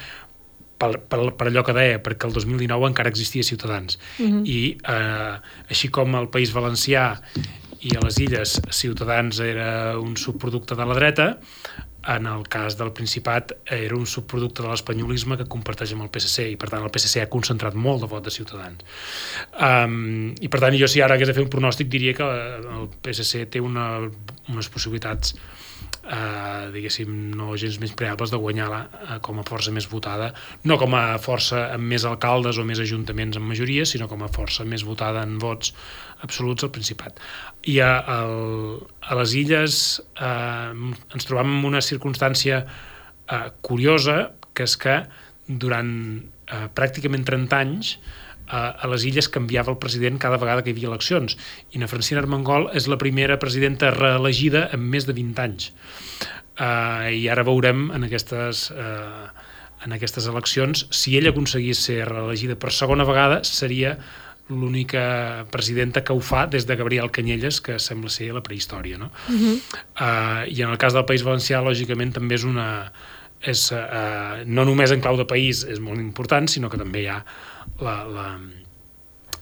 per, 0.79 0.93
per, 1.11 1.21
per 1.35 1.49
allò 1.51 1.65
que 1.67 1.75
deia, 1.75 1.99
perquè 2.03 2.29
el 2.29 2.35
2019 2.37 2.93
encara 2.93 3.11
existia 3.11 3.43
Ciutadans. 3.43 3.99
Uh 4.19 4.23
mhm. 4.23 4.39
-huh. 4.39 4.47
I 4.47 4.79
eh, 4.79 5.35
així 5.75 5.91
com 5.91 6.15
el 6.15 6.29
País 6.29 6.55
Valencià 6.55 7.21
i 7.81 7.97
a 7.97 8.01
les 8.05 8.19
illes 8.19 8.61
Ciutadans 8.71 9.41
era 9.41 9.99
un 9.99 10.17
subproducte 10.17 10.75
de 10.75 10.87
la 10.87 10.95
dreta, 10.95 11.39
en 12.09 12.27
el 12.27 12.47
cas 12.49 12.79
del 12.79 12.93
Principat 12.97 13.53
era 13.75 13.97
un 13.97 14.07
subproducte 14.07 14.65
de 14.65 14.71
l'espanyolisme 14.71 15.37
que 15.37 15.49
comparteix 15.51 15.93
amb 15.95 16.07
el 16.07 16.11
PSC 16.15 16.49
i 16.55 16.57
per 16.61 16.71
tant 16.73 16.87
el 16.87 16.93
PSC 16.95 17.23
ha 17.23 17.31
concentrat 17.33 17.77
molt 17.77 18.05
de 18.05 18.09
vot 18.11 18.25
de 18.25 18.33
Ciutadans. 18.33 18.85
Um, 19.55 20.33
i 20.41 20.49
per 20.49 20.63
tant 20.65 20.77
jo 20.81 20.89
si 20.89 21.05
ara 21.05 21.19
hagués 21.19 21.29
de 21.29 21.37
fer 21.37 21.45
un 21.45 21.53
pronòstic 21.53 21.93
diria 21.93 22.17
que 22.17 22.29
el 22.79 22.89
PSC 23.05 23.45
té 23.53 23.65
una, 23.65 23.89
unes 24.49 24.73
possibilitats 24.73 25.37
eh, 26.09 26.71
diguéssim, 26.73 27.13
no 27.37 27.57
gens 27.61 27.79
més 27.83 27.93
preables 27.97 28.33
de 28.33 28.41
guanyar 28.41 28.69
la, 28.73 28.81
eh, 28.89 29.19
com 29.25 29.41
a 29.41 29.45
força 29.47 29.73
més 29.75 29.89
votada, 29.91 30.33
no 30.65 30.79
com 30.81 30.97
a 30.97 31.05
força 31.23 31.69
amb 31.75 31.93
més 31.93 32.07
alcaldes 32.09 32.59
o 32.59 32.65
més 32.69 32.81
ajuntaments 32.85 33.37
en 33.39 33.45
majoria, 33.45 33.87
sinó 33.87 34.09
com 34.09 34.25
a 34.25 34.33
força 34.33 34.65
més 34.65 34.85
votada 34.89 35.23
en 35.27 35.39
vots 35.43 35.75
absoluts 36.25 36.67
al 36.67 36.73
Principat. 36.75 37.21
I 37.69 37.79
a, 37.85 37.91
a, 37.99 38.19
a 39.01 39.19
les 39.21 39.35
illes 39.39 39.83
eh, 40.19 40.73
ens 40.75 41.29
trobam 41.29 41.59
en 41.59 41.69
una 41.73 41.83
circumstància 41.85 42.63
eh, 42.65 43.43
curiosa, 43.63 44.33
que 44.55 44.67
és 44.67 44.79
que 44.81 45.03
durant 45.49 45.93
eh, 46.19 46.65
pràcticament 46.75 47.27
30 47.29 47.63
anys 47.63 47.99
a 48.49 48.89
les 48.89 49.05
illes 49.05 49.29
canviava 49.29 49.75
el 49.75 49.79
president 49.81 50.17
cada 50.21 50.39
vegada 50.41 50.63
que 50.65 50.71
hi 50.71 50.75
havia 50.77 50.89
eleccions 50.89 51.37
i 51.77 51.81
na 51.83 51.89
Francina 51.91 52.23
Armengol 52.23 52.71
és 52.77 52.89
la 52.89 52.97
primera 53.01 53.37
presidenta 53.41 53.91
reelegida 53.93 54.69
en 54.73 54.87
més 54.95 55.05
de 55.05 55.13
20 55.13 55.43
anys 55.45 55.69
uh, 56.57 57.09
i 57.13 57.29
ara 57.29 57.45
veurem 57.45 57.91
en 57.93 58.07
aquestes, 58.09 58.71
uh, 58.73 59.29
en 59.85 59.97
aquestes 59.99 60.31
eleccions 60.33 60.87
si 60.89 61.19
ella 61.19 61.35
aconseguís 61.35 61.83
ser 61.91 62.01
reelegida 62.09 62.57
per 62.57 62.73
segona 62.73 63.05
vegada 63.09 63.43
seria 63.45 63.99
l'única 64.49 65.47
presidenta 65.53 66.03
que 66.05 66.13
ho 66.13 66.21
fa 66.21 66.47
des 66.47 66.67
de 66.67 66.77
Gabriel 66.77 67.11
Canyelles, 67.11 67.61
que 67.61 67.79
sembla 67.79 68.11
ser 68.11 68.33
la 68.33 68.43
prehistòria. 68.43 68.99
No? 68.99 69.11
Uh 69.29 69.35
-huh. 69.35 69.57
uh, 70.01 70.43
I 70.49 70.63
en 70.63 70.71
el 70.71 70.79
cas 70.79 70.93
del 70.93 71.05
País 71.05 71.25
Valencià, 71.25 71.63
lògicament, 71.63 72.13
també 72.13 72.35
és 72.35 72.45
una... 72.45 72.93
És, 73.41 73.71
uh, 73.71 74.43
no 74.47 74.65
només 74.65 74.91
en 74.91 75.01
clau 75.01 75.17
de 75.17 75.25
país 75.25 75.63
és 75.63 75.79
molt 75.79 76.01
important, 76.01 76.49
sinó 76.49 76.69
que 76.69 76.77
també 76.77 77.03
hi 77.03 77.07
ha 77.07 77.25
la, 77.79 78.05
la, 78.05 78.39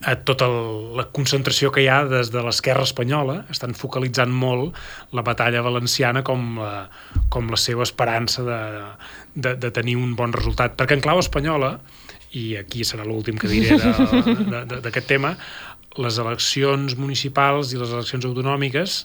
a 0.02 0.14
tota 0.16 0.44
el, 0.44 0.96
la 0.96 1.06
concentració 1.16 1.70
que 1.72 1.82
hi 1.82 1.88
ha 1.88 2.04
des 2.04 2.30
de 2.30 2.42
l'esquerra 2.44 2.84
espanyola, 2.84 3.46
estan 3.50 3.74
focalitzant 3.74 4.30
molt 4.30 4.76
la 5.16 5.22
batalla 5.22 5.62
valenciana 5.62 6.22
com 6.22 6.58
la, 6.60 6.88
com 7.32 7.48
la 7.48 7.56
seva 7.56 7.82
esperança 7.82 8.42
de, 8.42 8.60
de, 9.34 9.54
de 9.56 9.70
tenir 9.70 9.96
un 9.96 10.14
bon 10.18 10.34
resultat. 10.36 10.76
Perquè 10.76 10.98
en 10.98 11.00
clau 11.00 11.18
espanyola, 11.18 11.78
i 12.32 12.56
aquí 12.56 12.84
serà 12.84 13.04
l'últim 13.06 13.38
que 13.38 13.48
diré 13.48 13.76
d'aquest 13.76 15.06
tema, 15.06 15.36
les 15.96 16.18
eleccions 16.18 16.96
municipals 16.98 17.72
i 17.72 17.80
les 17.80 17.92
eleccions 17.94 18.26
autonòmiques 18.28 19.04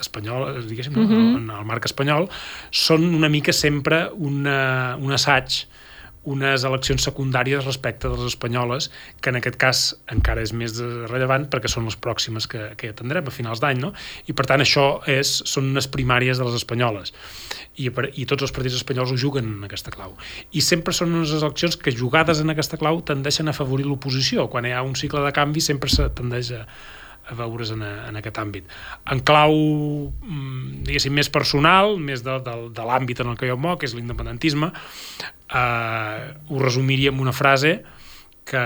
espanyoles, 0.00 0.66
diguéssim, 0.66 0.96
uh 0.96 1.06
-huh. 1.06 1.36
en 1.38 1.50
el 1.50 1.64
marc 1.64 1.84
espanyol, 1.84 2.28
són 2.70 3.14
una 3.14 3.28
mica 3.28 3.52
sempre 3.52 4.10
una, 4.16 4.96
un 5.00 5.12
assaig 5.12 5.66
unes 6.30 6.64
eleccions 6.64 7.04
secundàries 7.04 7.64
respecte 7.66 8.08
de 8.08 8.16
les 8.16 8.32
espanyoles, 8.32 8.90
que 9.20 9.32
en 9.32 9.38
aquest 9.40 9.58
cas 9.60 9.82
encara 10.12 10.42
és 10.44 10.54
més 10.56 10.78
rellevant 11.10 11.46
perquè 11.52 11.70
són 11.70 11.88
les 11.88 11.96
pròximes 12.00 12.48
que, 12.50 12.70
que 12.80 12.92
atendrem 12.94 13.28
a 13.28 13.34
finals 13.34 13.62
d'any, 13.62 13.82
no? 13.82 13.92
I 14.28 14.36
per 14.36 14.48
tant 14.48 14.64
això 14.64 14.86
és, 15.10 15.36
són 15.48 15.70
unes 15.74 15.88
primàries 15.92 16.40
de 16.40 16.48
les 16.48 16.56
espanyoles. 16.60 17.14
I, 17.76 17.90
I 17.90 18.26
tots 18.30 18.46
els 18.46 18.54
partits 18.54 18.78
espanyols 18.80 19.12
ho 19.12 19.20
juguen 19.20 19.50
en 19.56 19.68
aquesta 19.68 19.92
clau. 19.94 20.16
I 20.52 20.64
sempre 20.64 20.94
són 20.96 21.14
unes 21.14 21.34
eleccions 21.36 21.76
que 21.76 21.94
jugades 21.94 22.40
en 22.40 22.54
aquesta 22.54 22.80
clau 22.80 23.02
tendeixen 23.04 23.50
a 23.50 23.54
afavorir 23.56 23.86
l'oposició. 23.88 24.48
Quan 24.48 24.68
hi 24.68 24.74
ha 24.74 24.84
un 24.86 24.94
cicle 24.98 25.24
de 25.24 25.32
canvi 25.34 25.64
sempre 25.64 25.92
se 25.92 26.08
tendeix 26.16 26.54
a, 26.54 26.64
a 27.30 27.34
veure's 27.38 27.72
en, 27.74 27.82
a, 27.82 27.92
en 28.08 28.20
aquest 28.20 28.38
àmbit. 28.42 28.70
En 29.12 29.22
clau, 29.26 29.54
mm, 29.54 30.84
diguéssim, 30.88 31.14
més 31.16 31.30
personal, 31.32 31.96
més 31.98 32.24
de, 32.26 32.38
de, 32.44 32.56
de 32.76 32.86
l'àmbit 32.86 33.24
en 33.24 33.32
el 33.32 33.40
que 33.40 33.50
jo 33.50 33.58
moc, 33.60 33.80
que 33.80 33.90
és 33.90 33.96
l'independentisme, 33.96 34.70
eh, 35.50 36.32
ho 36.50 36.62
resumiria 36.62 37.12
amb 37.14 37.24
una 37.24 37.34
frase 37.36 37.78
que, 38.44 38.64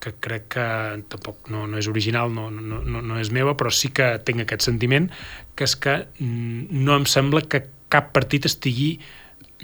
que 0.00 0.14
crec 0.20 0.48
que 0.54 0.68
tampoc 1.10 1.50
no, 1.52 1.66
no 1.70 1.80
és 1.80 1.88
original, 1.90 2.32
no, 2.34 2.50
no, 2.50 2.82
no, 2.84 3.18
és 3.18 3.32
meva, 3.34 3.56
però 3.58 3.72
sí 3.74 3.90
que 3.94 4.14
tinc 4.24 4.44
aquest 4.44 4.68
sentiment, 4.68 5.08
que 5.56 5.66
és 5.68 5.76
que 5.76 5.98
mm, 6.20 6.84
no 6.84 6.98
em 6.98 7.08
sembla 7.08 7.44
que 7.48 7.64
cap 7.88 8.12
partit 8.14 8.46
estigui 8.48 8.96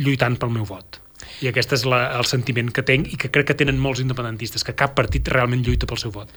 lluitant 0.01 0.39
pel 0.41 0.53
meu 0.55 0.67
vot. 0.69 1.01
I 1.43 1.49
aquest 1.51 1.73
és 1.77 1.85
la, 1.89 2.07
el 2.19 2.27
sentiment 2.29 2.71
que 2.75 2.85
tinc 2.87 3.13
i 3.13 3.19
que 3.21 3.31
crec 3.33 3.51
que 3.51 3.59
tenen 3.59 3.79
molts 3.81 4.03
independentistes, 4.03 4.65
que 4.67 4.77
cap 4.77 4.95
partit 4.99 5.29
realment 5.33 5.65
lluita 5.65 5.89
pel 5.91 6.01
seu 6.01 6.13
vot. 6.15 6.33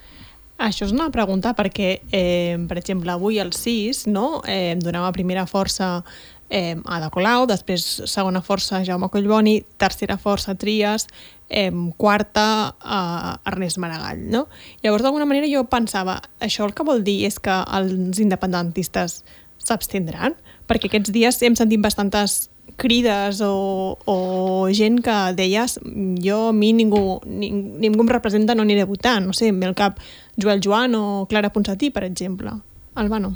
Això 0.58 0.88
és 0.88 0.94
una 0.94 1.12
pregunta 1.14 1.54
perquè, 1.54 2.02
eh, 2.12 2.58
per 2.68 2.80
exemple, 2.80 3.12
avui 3.12 3.38
al 3.40 3.54
6 3.54 4.08
no, 4.10 4.42
eh, 4.48 4.76
donava 4.82 5.12
primera 5.14 5.46
força 5.46 6.04
eh, 6.50 6.76
Ada 6.84 7.12
Colau, 7.14 7.46
després 7.46 7.86
segona 8.10 8.42
força 8.42 8.84
Jaume 8.84 9.10
Collboni, 9.14 9.60
tercera 9.78 10.18
força 10.18 10.56
Trias, 10.56 11.06
eh, 11.50 11.72
quarta 11.98 12.76
eh, 12.82 13.50
Ernest 13.52 13.78
Maragall. 13.78 14.26
No? 14.32 14.48
Llavors, 14.82 15.04
d'alguna 15.04 15.30
manera, 15.30 15.48
jo 15.52 15.64
pensava, 15.70 16.22
això 16.40 16.66
el 16.66 16.74
que 16.74 16.88
vol 16.88 17.04
dir 17.06 17.26
és 17.28 17.38
que 17.40 17.54
els 17.78 18.18
independentistes 18.20 19.22
s'abstindran? 19.62 20.34
Perquè 20.68 20.90
aquests 20.90 21.14
dies 21.14 21.42
hem 21.44 21.56
sentit 21.56 21.84
bastantes 21.84 22.48
crides 22.78 23.42
o, 23.44 23.98
o 24.06 24.70
gent 24.72 25.02
que 25.04 25.18
deies 25.36 25.80
jo 26.24 26.38
a 26.50 26.54
mi 26.54 26.72
ningú, 26.78 27.20
ningú, 27.26 27.76
ningú 27.82 28.06
em 28.06 28.14
representa, 28.14 28.56
no 28.56 28.64
aniré 28.64 28.86
a 28.86 28.90
votar. 28.90 29.20
No 29.22 29.34
sé, 29.34 29.50
el 29.50 29.76
cap 29.76 30.00
Joel 30.38 30.62
Joan 30.64 30.96
o 30.96 31.26
Clara 31.28 31.52
Ponsatí, 31.52 31.90
per 31.90 32.06
exemple. 32.06 32.54
Albano. 32.96 33.36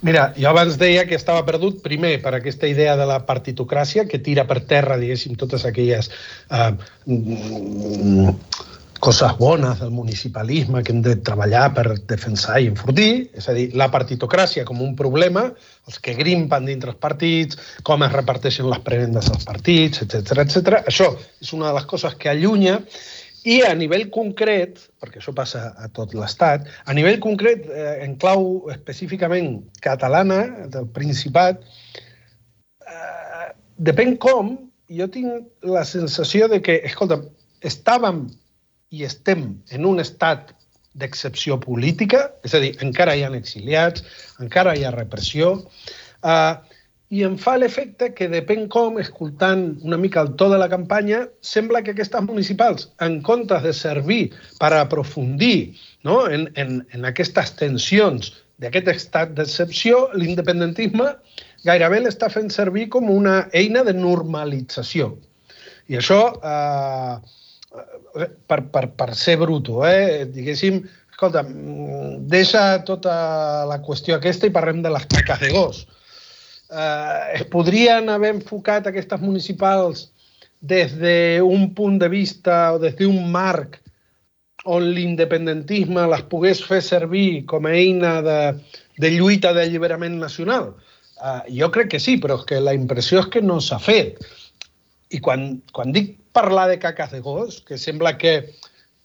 Mira, 0.00 0.32
jo 0.38 0.46
abans 0.46 0.76
deia 0.78 1.08
que 1.10 1.16
estava 1.18 1.42
perdut, 1.42 1.80
primer, 1.82 2.20
per 2.22 2.36
aquesta 2.36 2.68
idea 2.70 2.94
de 2.96 3.06
la 3.08 3.18
partitocràcia, 3.26 4.06
que 4.06 4.20
tira 4.22 4.46
per 4.46 4.60
terra, 4.70 4.98
diguéssim, 5.00 5.34
totes 5.34 5.64
aquelles 5.66 6.12
eh, 6.54 6.70
coses 8.98 9.36
bones 9.38 9.78
del 9.80 9.90
municipalisme 9.90 10.82
que 10.82 10.92
hem 10.92 11.02
de 11.02 11.14
treballar 11.24 11.68
per 11.76 11.86
defensar 12.10 12.58
i 12.60 12.68
enfortir, 12.70 13.28
és 13.36 13.48
a 13.48 13.54
dir, 13.56 13.68
la 13.78 13.88
partitocràcia 13.92 14.64
com 14.68 14.82
un 14.84 14.96
problema, 14.98 15.46
els 15.88 16.00
que 16.02 16.16
grimpen 16.18 16.66
dintre 16.68 16.92
els 16.92 17.00
partits, 17.00 17.58
com 17.86 18.02
es 18.06 18.12
reparteixen 18.12 18.68
les 18.70 18.82
prebendes 18.86 19.30
als 19.30 19.46
partits, 19.48 20.02
etc 20.04 20.42
etc. 20.44 20.82
Això 20.90 21.12
és 21.40 21.54
una 21.56 21.70
de 21.70 21.78
les 21.78 21.88
coses 21.90 22.18
que 22.18 22.30
allunya 22.32 22.78
i 23.48 23.60
a 23.64 23.70
nivell 23.78 24.08
concret, 24.14 24.80
perquè 25.00 25.22
això 25.22 25.32
passa 25.34 25.68
a 25.78 25.88
tot 25.94 26.12
l'Estat, 26.16 26.66
a 26.84 26.96
nivell 26.96 27.20
concret, 27.22 27.68
eh, 27.70 28.00
en 28.04 28.16
clau 28.20 28.68
específicament 28.74 29.62
catalana, 29.84 30.42
del 30.72 30.88
Principat, 30.92 31.62
eh, 32.82 33.46
depèn 33.78 34.18
com, 34.18 34.56
jo 34.90 35.06
tinc 35.12 35.46
la 35.62 35.84
sensació 35.84 36.48
de 36.48 36.60
que, 36.64 36.80
escolta, 36.88 37.22
estàvem 37.62 38.26
i 38.90 39.04
estem 39.04 39.50
en 39.74 39.86
un 39.86 40.00
estat 40.00 40.54
d'excepció 40.98 41.58
política, 41.60 42.24
és 42.44 42.54
a 42.56 42.62
dir, 42.62 42.72
encara 42.84 43.14
hi 43.14 43.22
ha 43.24 43.30
exiliats, 43.36 44.04
encara 44.42 44.74
hi 44.74 44.84
ha 44.84 44.94
repressió, 44.94 45.54
eh, 46.24 46.54
i 47.08 47.22
em 47.24 47.38
fa 47.40 47.54
l'efecte 47.56 48.10
que 48.16 48.28
depèn 48.28 48.66
com, 48.72 48.98
escoltant 49.00 49.62
una 49.86 49.96
mica 50.00 50.20
el 50.24 50.34
to 50.40 50.50
de 50.52 50.58
la 50.60 50.68
campanya, 50.68 51.22
sembla 51.40 51.80
que 51.84 51.94
aquestes 51.94 52.24
municipals, 52.26 52.90
en 53.04 53.20
comptes 53.24 53.62
de 53.64 53.72
servir 53.72 54.20
per 54.60 54.74
aprofundir 54.76 55.78
no? 56.04 56.26
en, 56.28 56.48
en, 56.60 56.82
en 56.92 57.08
aquestes 57.08 57.54
tensions 57.56 58.34
d'aquest 58.60 58.90
estat 58.92 59.32
d'excepció, 59.38 60.08
l'independentisme 60.18 61.14
gairebé 61.64 62.02
l'està 62.02 62.28
fent 62.32 62.52
servir 62.52 62.88
com 62.92 63.08
una 63.10 63.40
eina 63.56 63.84
de 63.86 63.94
normalització. 63.96 65.14
I 65.88 65.96
això 66.02 66.20
eh, 66.44 67.14
per, 68.48 68.62
per, 68.72 68.84
per 68.96 69.14
ser 69.16 69.36
bruto, 69.40 69.82
eh? 69.86 70.26
diguéssim, 70.32 70.80
escolta, 71.10 71.42
mm, 71.42 72.26
deixa 72.30 72.82
tota 72.88 73.14
la 73.68 73.80
qüestió 73.84 74.16
aquesta 74.16 74.48
i 74.48 74.54
parlem 74.54 74.82
de 74.84 74.92
les 74.94 75.06
caques 75.10 75.40
de 75.42 75.50
gos. 75.54 75.82
Eh, 76.68 77.40
es 77.40 77.44
podrien 77.52 78.08
haver 78.12 78.34
enfocat 78.36 78.88
aquestes 78.88 79.20
municipals 79.20 80.08
des 80.60 80.92
d'un 80.98 81.68
punt 81.74 81.98
de 82.00 82.08
vista 82.12 82.74
o 82.74 82.80
des 82.82 82.96
d'un 82.98 83.30
marc 83.32 83.78
on 84.68 84.84
l'independentisme 84.92 86.02
les 86.10 86.22
pogués 86.28 86.60
fer 86.66 86.82
servir 86.82 87.46
com 87.48 87.66
a 87.66 87.72
eina 87.72 88.18
de, 88.22 88.38
de 88.98 89.10
lluita 89.14 89.54
d'alliberament 89.56 90.18
nacional? 90.20 90.74
Uh, 91.18 91.40
jo 91.50 91.70
crec 91.74 91.94
que 91.94 92.00
sí, 92.02 92.18
però 92.20 92.36
és 92.38 92.44
que 92.46 92.60
la 92.60 92.74
impressió 92.76 93.22
és 93.22 93.30
que 93.32 93.42
no 93.42 93.58
s'ha 93.64 93.78
fet. 93.82 94.20
I 95.14 95.22
quan, 95.24 95.62
quan 95.72 95.94
dic 95.94 96.17
parlar 96.32 96.68
de 96.68 96.78
caques 96.78 97.10
de 97.12 97.20
gos, 97.20 97.60
que 97.66 97.78
sembla 97.78 98.16
que 98.18 98.34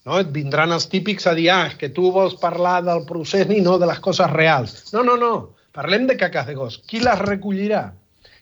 no, 0.04 0.18
et 0.20 0.30
vindran 0.32 0.74
els 0.76 0.86
típics 0.92 1.26
a 1.26 1.34
dir 1.36 1.48
ah, 1.52 1.72
que 1.80 1.88
tu 1.88 2.10
vols 2.12 2.36
parlar 2.40 2.82
del 2.84 3.04
procés 3.08 3.48
i 3.50 3.62
no 3.64 3.78
de 3.80 3.88
les 3.88 4.00
coses 4.04 4.30
reals. 4.32 4.92
No, 4.92 5.02
no, 5.06 5.16
no, 5.20 5.34
parlem 5.76 6.08
de 6.10 6.18
caques 6.20 6.46
de 6.46 6.56
gos. 6.58 6.80
Qui 6.88 7.00
les 7.00 7.20
recollirà? 7.24 7.86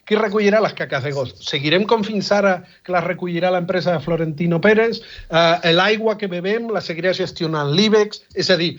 Qui 0.03 0.17
recollirà 0.19 0.59
les 0.59 0.75
caques 0.75 1.05
de 1.05 1.13
gos? 1.15 1.31
Seguirem 1.47 1.85
com 1.87 2.03
fins 2.03 2.27
ara 2.35 2.57
que 2.83 2.91
les 2.91 3.05
recollirà 3.05 3.53
l'empresa 3.55 3.95
de 3.95 4.03
Florentino 4.03 4.59
Pérez? 4.59 4.99
Eh, 5.31 5.71
L'aigua 5.71 6.17
que 6.19 6.27
bebem 6.27 6.67
la 6.75 6.83
seguirà 6.83 7.13
gestionant 7.15 7.71
l'IBEX? 7.71 8.25
És 8.35 8.51
a 8.51 8.59
dir, 8.59 8.73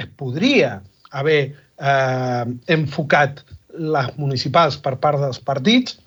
es 0.00 0.08
podria 0.16 0.78
haver 1.12 1.40
eh, 1.50 2.44
enfocat 2.72 3.44
les 3.76 4.08
municipals 4.16 4.80
per 4.80 4.96
part 5.02 5.20
dels 5.20 5.42
partits 5.44 6.00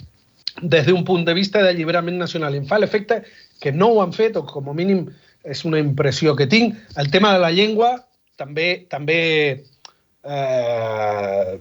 des 0.62 0.86
d'un 0.86 1.04
punt 1.06 1.24
de 1.26 1.34
vista 1.34 1.62
d'alliberament 1.62 2.18
nacional. 2.18 2.56
Em 2.58 2.66
fa 2.66 2.80
l'efecte 2.82 3.22
que 3.64 3.72
no 3.72 3.94
ho 3.94 4.02
han 4.04 4.12
fet, 4.16 4.36
o 4.36 4.44
com 4.48 4.68
a 4.70 4.76
mínim 4.78 5.06
és 5.44 5.64
una 5.68 5.80
impressió 5.80 6.36
que 6.36 6.48
tinc. 6.52 6.76
El 7.00 7.12
tema 7.12 7.34
de 7.36 7.40
la 7.44 7.52
llengua 7.56 7.96
també 8.40 8.86
també 8.92 9.22
eh, 10.24 11.54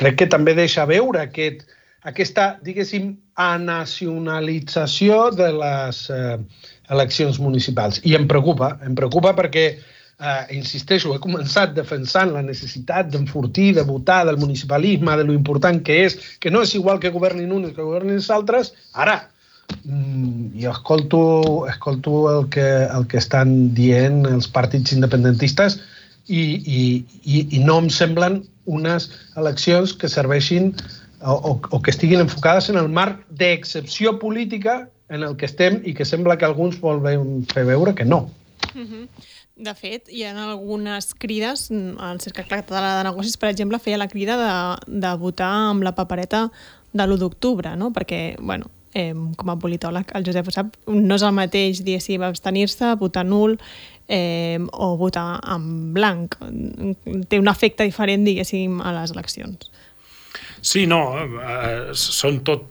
crec 0.00 0.20
que 0.20 0.28
també 0.30 0.54
deixa 0.58 0.84
veure 0.90 1.22
aquest, 1.24 1.64
aquesta, 2.04 2.54
diguéssim, 2.64 3.14
anacionalització 3.40 5.30
de 5.34 5.50
les 5.56 6.04
eh, 6.12 6.38
eleccions 6.94 7.40
municipals. 7.40 8.00
I 8.04 8.16
em 8.18 8.28
preocupa, 8.30 8.74
em 8.86 8.94
preocupa 8.98 9.34
perquè 9.36 9.66
eh, 9.74 10.42
insisteixo, 10.56 11.14
he 11.14 11.22
començat 11.22 11.74
defensant 11.76 12.32
la 12.34 12.42
necessitat 12.44 13.10
d'enfortir, 13.12 13.72
de 13.78 13.86
votar, 13.88 14.24
del 14.28 14.40
municipalisme, 14.40 15.16
de 15.16 15.28
lo 15.28 15.36
important 15.36 15.80
que 15.84 16.04
és, 16.06 16.18
que 16.40 16.52
no 16.52 16.62
és 16.62 16.74
igual 16.78 17.00
que 17.00 17.14
governin 17.14 17.52
uns 17.52 17.72
que 17.74 17.82
governin 17.82 18.20
els 18.20 18.30
altres. 18.30 18.74
Ara, 18.92 19.22
jo 19.84 20.70
escolto, 20.70 21.66
escolto 21.68 22.40
el, 22.40 22.48
que, 22.48 22.66
el 22.84 23.06
que 23.06 23.18
estan 23.18 23.74
dient 23.74 24.24
els 24.26 24.48
partits 24.48 24.94
independentistes 24.96 25.78
i, 26.26 26.40
i, 26.64 26.82
i, 27.24 27.44
i 27.56 27.62
no 27.64 27.78
em 27.82 27.90
semblen 27.92 28.42
unes 28.64 29.10
eleccions 29.36 29.92
que 29.92 30.08
serveixin 30.08 30.72
o, 31.20 31.34
o, 31.34 31.52
o 31.70 31.82
que 31.82 31.92
estiguin 31.92 32.24
enfocades 32.24 32.70
en 32.72 32.80
el 32.80 32.88
marc 32.88 33.20
d'excepció 33.28 34.18
política 34.18 34.88
en 35.12 35.22
el 35.22 35.36
que 35.36 35.46
estem 35.46 35.82
i 35.84 35.92
que 35.94 36.08
sembla 36.08 36.38
que 36.40 36.48
alguns 36.48 36.80
volen 36.80 37.44
fer 37.52 37.66
veure 37.68 37.94
que 37.94 38.04
no. 38.04 38.30
Mhm. 38.74 38.88
-huh. 38.88 39.08
De 39.56 39.70
fet, 39.78 40.08
hi 40.10 40.24
ha 40.24 40.32
algunes 40.50 41.14
crides, 41.14 41.70
el 41.70 42.20
Cercle 42.20 42.44
Català 42.48 42.96
de 42.98 43.04
Negocis, 43.06 43.36
per 43.36 43.50
exemple, 43.50 43.78
feia 43.78 44.00
la 44.00 44.08
crida 44.08 44.34
de, 44.34 44.98
de 45.06 45.12
votar 45.14 45.70
amb 45.70 45.84
la 45.86 45.94
papereta 45.94 46.50
de 46.92 47.04
l'1 47.06 47.18
d'octubre, 47.18 47.76
no? 47.76 47.92
perquè, 47.94 48.34
bueno, 48.40 48.66
eh, 48.94 49.12
com 49.36 49.50
a 49.50 49.58
politòleg, 49.60 50.14
el 50.14 50.24
Josep 50.26 50.48
ho 50.48 50.54
sap, 50.54 50.78
no 50.88 51.18
és 51.18 51.26
el 51.26 51.34
mateix, 51.36 51.82
diguéssim, 51.84 52.24
abstenir-se, 52.24 52.94
votar 53.00 53.26
nul 53.26 53.58
eh, 54.08 54.58
o 54.72 54.94
votar 55.00 55.40
en 55.54 55.92
blanc. 55.94 56.38
Té 57.28 57.40
un 57.40 57.50
efecte 57.50 57.86
diferent, 57.86 58.24
diguéssim, 58.26 58.80
a 58.80 58.94
les 59.00 59.14
eleccions. 59.14 59.70
Sí, 60.64 60.86
no, 60.88 61.00
eh, 61.20 61.92
són 61.92 62.38
tot 62.46 62.70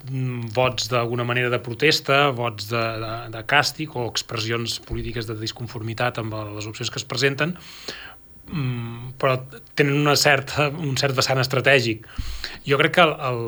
vots 0.55 0.89
d'alguna 0.89 1.25
manera 1.29 1.51
de 1.53 1.59
protesta, 1.62 2.31
vots 2.33 2.65
de, 2.71 2.81
de, 3.03 3.12
de 3.36 3.43
càstig 3.45 3.93
o 3.93 4.07
expressions 4.09 4.79
polítiques 4.81 5.29
de 5.29 5.38
disconformitat 5.38 6.17
amb 6.23 6.33
les 6.55 6.65
opcions 6.71 6.89
que 6.89 6.97
es 6.97 7.05
presenten, 7.05 7.53
mm, 8.49 9.13
però 9.21 9.38
tenen 9.77 9.99
una 10.01 10.17
certa, 10.17 10.71
un 10.73 10.97
cert 10.97 11.13
vessant 11.19 11.43
estratègic. 11.43 12.09
Jo 12.65 12.81
crec 12.81 12.97
que 12.97 13.05
el, 13.05 13.13
el, 13.29 13.45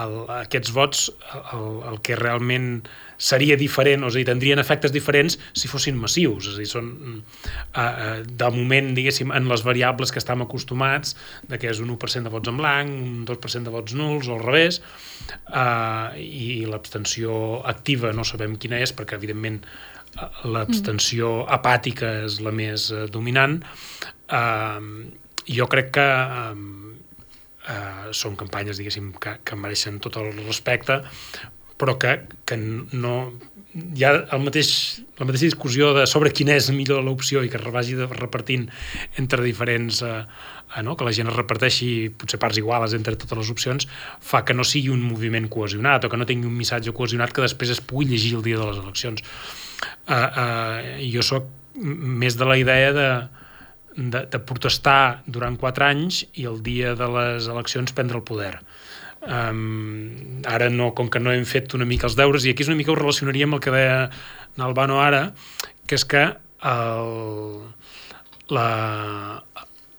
el, 0.00 0.14
aquests 0.40 0.72
vots, 0.74 1.08
el, 1.54 1.66
el 1.90 1.98
que 2.04 2.16
realment 2.18 2.84
seria 3.24 3.56
diferent, 3.56 4.02
o 4.04 4.10
és 4.10 4.16
a 4.16 4.20
dir, 4.20 4.26
tindrien 4.28 4.60
efectes 4.60 4.92
diferents 4.94 5.36
si 5.54 5.70
fossin 5.70 5.96
massius, 6.00 6.48
és 6.50 6.58
a 6.58 6.62
dir, 6.62 6.68
són 6.70 6.90
uh, 7.22 8.20
de 8.26 8.50
moment, 8.54 8.90
diguéssim, 8.96 9.32
en 9.34 9.48
les 9.50 9.64
variables 9.66 10.12
que 10.12 10.20
estem 10.22 10.42
acostumats, 10.44 11.14
de 11.48 11.60
que 11.60 11.70
és 11.70 11.80
un 11.82 11.92
1% 11.94 12.26
de 12.26 12.34
vots 12.34 12.50
en 12.50 12.60
blanc, 12.60 12.90
un 12.90 13.24
2% 13.28 13.70
de 13.70 13.74
vots 13.74 13.96
nuls, 13.98 14.28
o 14.28 14.38
al 14.38 14.44
revés, 14.44 14.80
uh, 15.48 16.14
i 16.18 16.64
l'abstenció 16.68 17.60
activa 17.70 18.12
no 18.16 18.26
sabem 18.26 18.58
quina 18.60 18.82
és, 18.82 18.94
perquè, 18.96 19.20
evidentment, 19.20 19.62
l'abstenció 20.46 21.30
mm. 21.42 21.52
apàtica 21.56 22.16
és 22.26 22.40
la 22.44 22.54
més 22.54 22.90
uh, 22.94 23.06
dominant. 23.10 23.60
Uh, 24.30 25.06
jo 25.50 25.66
crec 25.70 25.94
que 25.94 26.04
uh, 26.04 26.83
uh, 27.68 28.12
són 28.12 28.38
campanyes, 28.40 28.80
diguéssim, 28.80 29.12
que, 29.20 29.38
que 29.44 29.58
mereixen 29.58 30.00
tot 30.04 30.18
el 30.20 30.32
respecte, 30.44 31.00
però 31.80 31.96
que, 31.98 32.14
que 32.46 32.56
no 32.56 33.16
hi 33.74 34.04
ha 34.06 34.12
el 34.34 34.42
mateix, 34.44 34.68
la 35.18 35.26
mateixa 35.26 35.48
discussió 35.48 35.90
de 35.96 36.04
sobre 36.06 36.30
quina 36.30 36.54
és 36.54 36.68
millor 36.70 37.02
l'opció 37.02 37.42
i 37.42 37.50
que 37.50 37.58
es 37.58 37.72
vagi 37.74 37.96
repartint 37.98 38.68
entre 39.18 39.42
diferents 39.42 39.98
eh, 40.06 40.12
eh, 40.76 40.82
no? 40.86 40.94
que 40.94 41.06
la 41.06 41.14
gent 41.16 41.30
es 41.32 41.34
reparteixi 41.34 41.88
potser 42.20 42.38
parts 42.42 42.60
iguales 42.62 42.94
entre 42.94 43.16
totes 43.18 43.40
les 43.40 43.50
opcions 43.50 43.88
fa 44.22 44.44
que 44.46 44.54
no 44.54 44.66
sigui 44.66 44.92
un 44.94 45.02
moviment 45.02 45.50
cohesionat 45.50 46.06
o 46.06 46.12
que 46.12 46.20
no 46.20 46.28
tingui 46.28 46.50
un 46.50 46.54
missatge 46.54 46.94
cohesionat 46.94 47.34
que 47.34 47.42
després 47.42 47.74
es 47.74 47.82
pugui 47.82 48.12
llegir 48.12 48.36
el 48.38 48.46
dia 48.46 48.60
de 48.60 48.68
les 48.70 48.78
eleccions 48.84 49.24
eh, 49.26 50.14
eh, 50.14 51.10
jo 51.10 51.26
sóc 51.26 51.50
més 51.74 52.38
de 52.38 52.46
la 52.46 52.60
idea 52.60 52.94
de, 52.94 53.08
de, 53.96 54.24
de 54.30 54.40
protestar 54.42 55.22
durant 55.26 55.56
quatre 55.60 55.86
anys 55.86 56.24
i 56.34 56.46
el 56.50 56.60
dia 56.66 56.94
de 56.98 57.08
les 57.16 57.48
eleccions 57.50 57.94
prendre 57.94 58.20
el 58.20 58.26
poder. 58.26 58.58
Um, 59.24 60.42
ara 60.44 60.68
no, 60.68 60.90
com 60.96 61.08
que 61.08 61.22
no 61.22 61.32
hem 61.32 61.46
fet 61.48 61.72
una 61.78 61.86
mica 61.88 62.08
els 62.10 62.16
deures, 62.18 62.44
i 62.44 62.52
aquí 62.52 62.64
és 62.66 62.70
una 62.70 62.76
mica 62.76 62.92
ho 62.92 62.98
relacionaria 62.98 63.48
amb 63.48 63.56
el 63.56 63.62
que 63.64 63.72
deia 63.72 64.10
Nalbano 64.60 65.00
ara, 65.00 65.30
que 65.88 65.96
és 65.96 66.04
que 66.04 66.26
el, 66.64 67.14
la, 68.52 68.68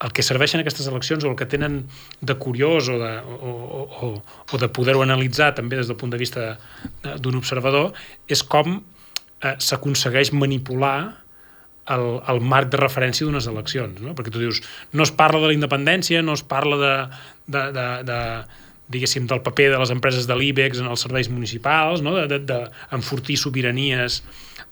el 0.05 0.13
que 0.13 0.25
serveixen 0.25 0.61
aquestes 0.61 0.87
eleccions 0.91 1.25
o 1.25 1.31
el 1.31 1.37
que 1.39 1.47
tenen 1.49 1.83
de 2.21 2.37
curiós 2.41 2.89
o 2.93 2.99
de, 3.01 3.11
o, 3.25 3.53
o, 3.85 4.11
o 4.51 4.61
de 4.61 4.69
poder-ho 4.69 5.01
analitzar 5.05 5.53
també 5.57 5.79
des 5.79 5.89
del 5.89 5.97
punt 5.97 6.13
de 6.13 6.21
vista 6.21 6.55
d'un 7.21 7.39
observador 7.39 7.93
és 8.29 8.43
com 8.43 8.77
eh, 8.77 9.55
s'aconsegueix 9.57 10.33
manipular 10.35 11.24
el, 11.93 12.05
el 12.31 12.41
marc 12.41 12.71
de 12.73 12.79
referència 12.81 13.27
d'unes 13.27 13.47
eleccions, 13.51 14.01
no? 14.01 14.15
perquè 14.17 14.33
tu 14.33 14.41
dius, 14.41 14.61
no 14.93 15.05
es 15.05 15.13
parla 15.15 15.41
de 15.43 15.51
la 15.51 15.57
independència, 15.57 16.23
no 16.25 16.33
es 16.37 16.43
parla 16.45 16.79
de, 16.81 16.93
de, 17.55 17.63
de, 17.75 17.87
de, 18.07 18.19
diguéssim, 18.95 19.27
del 19.29 19.43
paper 19.45 19.71
de 19.73 19.81
les 19.81 19.93
empreses 19.93 20.27
de 20.29 20.37
l'IBEX 20.37 20.81
en 20.81 20.89
els 20.91 21.05
serveis 21.05 21.29
municipals, 21.29 22.03
no? 22.05 22.15
d'enfortir 22.25 23.37
sobiranies 23.41 24.21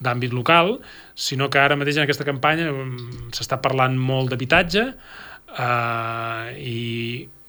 d'àmbit 0.04 0.34
local, 0.36 0.78
sinó 1.16 1.50
que 1.54 1.62
ara 1.62 1.78
mateix 1.80 2.00
en 2.00 2.08
aquesta 2.08 2.28
campanya 2.28 2.72
mm, 2.72 3.30
s'està 3.38 3.62
parlant 3.62 3.96
molt 3.98 4.34
d'habitatge 4.34 4.88
eh, 4.90 6.50
i 6.60 6.82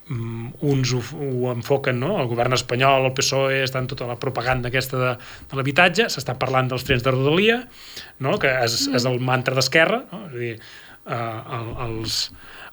uns 0.09 0.93
ho, 0.93 1.01
ho 1.01 1.53
enfoquen, 1.55 1.99
no? 2.03 2.19
el 2.21 2.29
govern 2.29 2.53
espanyol, 2.57 3.07
el 3.09 3.15
PSOE, 3.17 3.63
estan 3.65 3.89
tota 3.89 4.09
la 4.09 4.19
propaganda 4.21 4.69
aquesta 4.69 5.01
de, 5.01 5.13
de 5.51 5.57
l'habitatge, 5.57 6.11
s'està 6.13 6.37
parlant 6.41 6.69
dels 6.69 6.85
trens 6.85 7.05
de 7.07 7.15
rodalia, 7.15 7.63
no? 8.21 8.37
que 8.41 8.53
és, 8.67 8.85
és 8.93 9.09
el 9.09 9.21
mantra 9.25 9.57
d'esquerra, 9.57 10.03
no? 10.13 10.27
és 10.29 10.35
a 10.35 10.43
dir, 10.43 10.53
eh, 11.09 11.41
el, 11.59 11.73
els, 11.87 12.21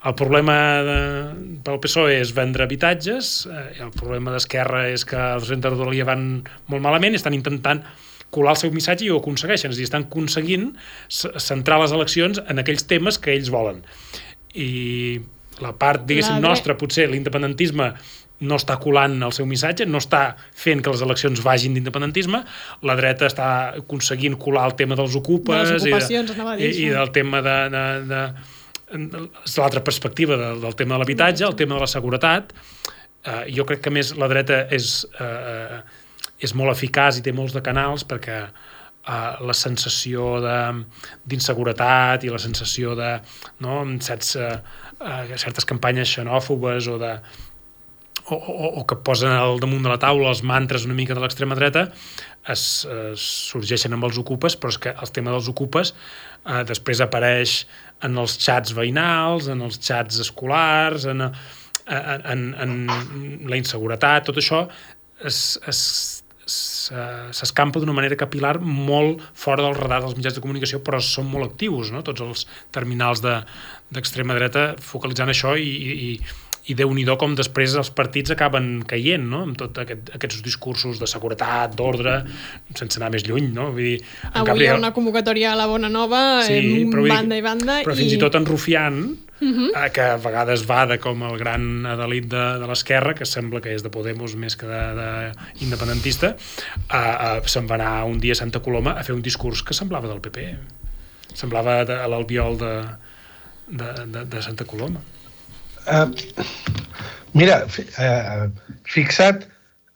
el 0.03 0.17
problema 0.19 0.57
de, 0.83 0.99
pel 1.63 1.81
PSOE 1.83 2.19
és 2.19 2.35
vendre 2.35 2.67
habitatges, 2.67 3.33
eh, 3.47 3.65
el 3.85 3.95
problema 3.95 4.35
d'Esquerra 4.35 4.87
és 4.91 5.07
que 5.07 5.19
els 5.37 5.47
rentes 5.47 5.71
de 5.71 5.77
Rodalia 5.77 6.07
van 6.11 6.31
molt 6.67 6.83
malament 6.83 7.15
i 7.15 7.21
estan 7.21 7.37
intentant 7.37 7.85
colar 8.31 8.55
el 8.55 8.59
seu 8.59 8.71
missatge 8.75 9.05
i 9.05 9.11
ho 9.11 9.19
aconsegueixen, 9.19 9.71
és 9.71 9.79
dir, 9.79 9.87
estan 9.87 10.07
aconseguint 10.07 10.71
centrar 11.11 11.81
les 11.81 11.93
eleccions 11.95 12.39
en 12.43 12.59
aquells 12.59 12.87
temes 12.87 13.19
que 13.19 13.35
ells 13.35 13.51
volen. 13.51 13.83
I 14.55 15.19
la 15.59 15.73
part, 15.77 16.05
diguéssim, 16.07 16.39
la 16.39 16.47
nostra, 16.53 16.77
potser 16.79 17.09
l'independentisme 17.11 17.91
no 18.41 18.57
està 18.57 18.77
colant 18.81 19.19
el 19.21 19.33
seu 19.35 19.45
missatge, 19.45 19.85
no 19.85 19.99
està 20.01 20.21
fent 20.57 20.81
que 20.81 20.93
les 20.93 21.03
eleccions 21.05 21.43
vagin 21.45 21.75
d'independentisme, 21.77 22.41
la 22.87 22.95
dreta 22.97 23.27
està 23.29 23.49
aconseguint 23.83 24.37
colar 24.41 24.65
el 24.71 24.75
tema 24.79 24.97
dels 24.97 25.15
ocupes 25.19 25.75
de 25.75 25.91
i, 25.91 25.93
de, 25.93 26.55
i, 26.57 26.71
i 26.87 26.89
del 26.89 27.11
tema 27.13 27.43
de, 27.45 27.57
de, 27.75 27.83
de, 28.09 28.23
és 29.45 29.57
l'altra 29.59 29.83
perspectiva 29.85 30.37
del, 30.37 30.61
del 30.65 30.75
tema 30.75 30.95
de 30.95 31.03
l'habitatge, 31.03 31.45
el 31.45 31.55
tema 31.59 31.77
de 31.77 31.85
la 31.85 31.91
seguretat. 31.91 32.53
Eh, 33.21 33.43
jo 33.53 33.65
crec 33.69 33.83
que 33.85 33.93
més 33.93 34.15
la 34.17 34.29
dreta 34.31 34.65
és, 34.73 35.03
eh, 35.21 35.81
és 36.41 36.55
molt 36.57 36.73
eficaç 36.73 37.21
i 37.21 37.25
té 37.25 37.33
molts 37.37 37.53
de 37.53 37.61
canals 37.61 38.03
perquè 38.09 38.39
eh, 38.41 39.33
la 39.45 39.55
sensació 39.57 40.39
d'inseguretat 40.41 42.25
i 42.25 42.33
la 42.33 42.41
sensació 42.41 42.97
de 42.97 43.13
no, 43.61 43.83
certs, 44.01 44.33
eh, 45.05 45.37
certes 45.41 45.67
campanyes 45.67 46.11
xenòfobes 46.17 46.89
o 46.91 46.97
de 47.01 47.15
o, 48.29 48.35
o, 48.35 48.67
o 48.79 48.83
que 48.85 48.95
posen 49.01 49.31
al 49.33 49.59
damunt 49.59 49.83
de 49.83 49.89
la 49.91 49.99
taula 49.99 50.29
els 50.29 50.43
mantres 50.45 50.85
una 50.85 50.95
mica 50.97 51.15
de 51.17 51.23
l'extrema 51.23 51.57
dreta 51.57 51.87
es, 52.47 52.85
es 52.85 53.23
sorgeixen 53.51 53.93
amb 53.95 54.05
els 54.07 54.19
ocupes, 54.21 54.55
però 54.57 54.73
és 54.73 54.79
que 54.81 54.93
el 54.93 55.13
tema 55.15 55.33
dels 55.33 55.49
ocupes 55.51 55.93
eh, 55.93 56.61
després 56.69 57.01
apareix 57.03 57.63
en 58.05 58.17
els 58.17 58.37
xats 58.41 58.73
veïnals, 58.77 59.49
en 59.51 59.61
els 59.65 59.77
xats 59.81 60.21
escolars, 60.23 61.05
en, 61.09 61.27
en, 61.27 62.25
en, 62.33 62.47
en 62.65 62.75
la 63.49 63.59
inseguretat, 63.61 64.29
tot 64.29 64.41
això 64.41 64.65
s'escampa 66.51 67.81
d'una 67.81 67.95
manera 67.95 68.19
capilar 68.19 68.57
molt 68.61 69.23
fora 69.33 69.65
del 69.65 69.77
radar 69.77 70.01
dels 70.05 70.17
mitjans 70.17 70.37
de 70.37 70.43
comunicació, 70.43 70.81
però 70.85 71.01
són 71.03 71.29
molt 71.31 71.51
actius, 71.51 71.91
no? 71.95 72.03
tots 72.05 72.23
els 72.25 72.45
terminals 72.75 73.23
d'extrema 73.23 74.35
de, 74.35 74.41
dreta 74.41 74.65
focalitzant 74.81 75.31
això 75.33 75.55
i, 75.59 75.69
i, 75.69 76.15
i 76.69 76.75
déu 76.77 76.91
nhi 76.93 77.05
com 77.17 77.33
després 77.35 77.73
els 77.79 77.89
partits 77.95 78.33
acaben 78.35 78.83
caient, 78.87 79.23
no?, 79.33 79.41
amb 79.47 79.57
tots 79.57 79.81
aquest, 79.81 80.11
aquests 80.17 80.43
discursos 80.45 80.99
de 81.01 81.09
seguretat, 81.09 81.73
d'ordre, 81.77 82.19
sense 82.77 82.99
anar 82.99 83.09
més 83.15 83.25
lluny, 83.25 83.49
no? 83.55 83.71
Vull 83.73 83.95
dir, 83.95 83.97
en 84.29 84.43
Avui 84.43 84.67
hi 84.67 84.69
ha 84.69 84.77
una 84.77 84.93
convocatòria 84.93 85.51
a 85.53 85.57
la 85.57 85.67
Bona 85.71 85.89
Nova, 85.89 86.21
sí, 86.45 86.59
en 86.59 86.93
però 86.93 87.07
banda 87.09 87.39
i 87.39 87.43
banda... 87.45 87.81
Però 87.85 87.95
i... 87.95 88.01
fins 88.03 88.13
i 88.13 88.19
tot 88.21 88.37
en 88.37 88.45
Rufián, 88.45 89.01
uh 89.41 89.45
mhm. 89.45 89.53
-huh. 89.57 89.85
eh, 89.85 89.89
que 89.91 90.01
a 90.01 90.17
vegades 90.17 90.65
va 90.69 90.85
de 90.85 90.99
com 90.99 91.23
el 91.23 91.37
gran 91.37 91.85
adelit 91.85 92.25
de, 92.29 92.59
de 92.61 92.67
l'esquerra, 92.67 93.13
que 93.13 93.25
sembla 93.25 93.61
que 93.61 93.73
és 93.73 93.81
de 93.81 93.89
Podemos 93.89 94.35
més 94.35 94.55
que 94.55 94.67
de, 94.67 94.83
de 95.01 95.31
independentista, 95.61 96.35
eh, 96.89 96.97
eh, 96.97 97.41
se'n 97.45 97.65
va 97.65 97.75
anar 97.75 98.05
un 98.05 98.19
dia 98.19 98.33
a 98.33 98.35
Santa 98.35 98.59
Coloma 98.59 98.91
a 98.91 99.03
fer 99.03 99.15
un 99.15 99.21
discurs 99.21 99.63
que 99.63 99.73
semblava 99.73 100.07
del 100.07 100.21
PP. 100.21 100.57
Semblava 101.33 101.83
de, 101.85 101.93
a 101.93 102.07
l'albiol 102.07 102.57
de, 102.57 102.85
de, 103.67 104.05
de, 104.05 104.25
de 104.25 104.41
Santa 104.41 104.65
Coloma. 104.65 105.01
Uh, 105.87 106.11
mira, 107.33 107.63
uh, 107.65 108.49
fixa't, 108.85 109.47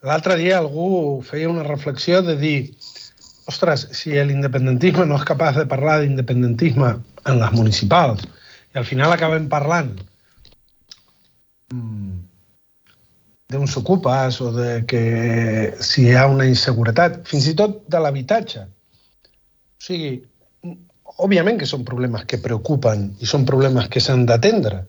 l'altre 0.06 0.38
dia 0.40 0.58
algú 0.58 1.22
feia 1.26 1.50
una 1.52 1.66
reflexió 1.68 2.22
de 2.26 2.38
dir 2.40 2.58
ostres, 3.46 3.88
si 3.94 4.16
l'independentisme 4.18 5.06
no 5.06 5.20
és 5.20 5.28
capaç 5.28 5.60
de 5.62 5.68
parlar 5.70 6.00
d'independentisme 6.02 6.96
en 7.26 7.42
les 7.42 7.52
municipals 7.54 8.26
i 8.74 8.80
al 8.82 8.88
final 8.88 9.14
acabem 9.14 9.46
parlant 9.52 9.92
mm, 11.74 12.16
d'uns 13.54 13.76
ocupes 13.78 14.40
o 14.42 14.52
de 14.56 14.70
que 14.90 15.04
si 15.80 16.08
hi 16.08 16.16
ha 16.18 16.26
una 16.28 16.48
inseguretat, 16.50 17.22
fins 17.30 17.48
i 17.52 17.54
tot 17.58 17.84
de 17.92 18.02
l'habitatge. 18.02 18.66
O 18.66 19.86
sigui, 19.86 20.16
òbviament 21.22 21.62
que 21.62 21.70
són 21.70 21.86
problemes 21.88 22.26
que 22.28 22.42
preocupen 22.42 23.12
i 23.22 23.30
són 23.30 23.46
problemes 23.48 23.88
que 23.94 24.02
s'han 24.04 24.26
d'atendre, 24.28 24.82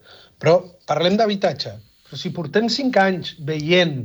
però 0.42 0.60
parlem 0.88 1.16
d'habitatge. 1.18 1.74
Si 2.12 2.30
portem 2.30 2.68
cinc 2.70 2.96
anys 3.02 3.34
veient 3.46 4.04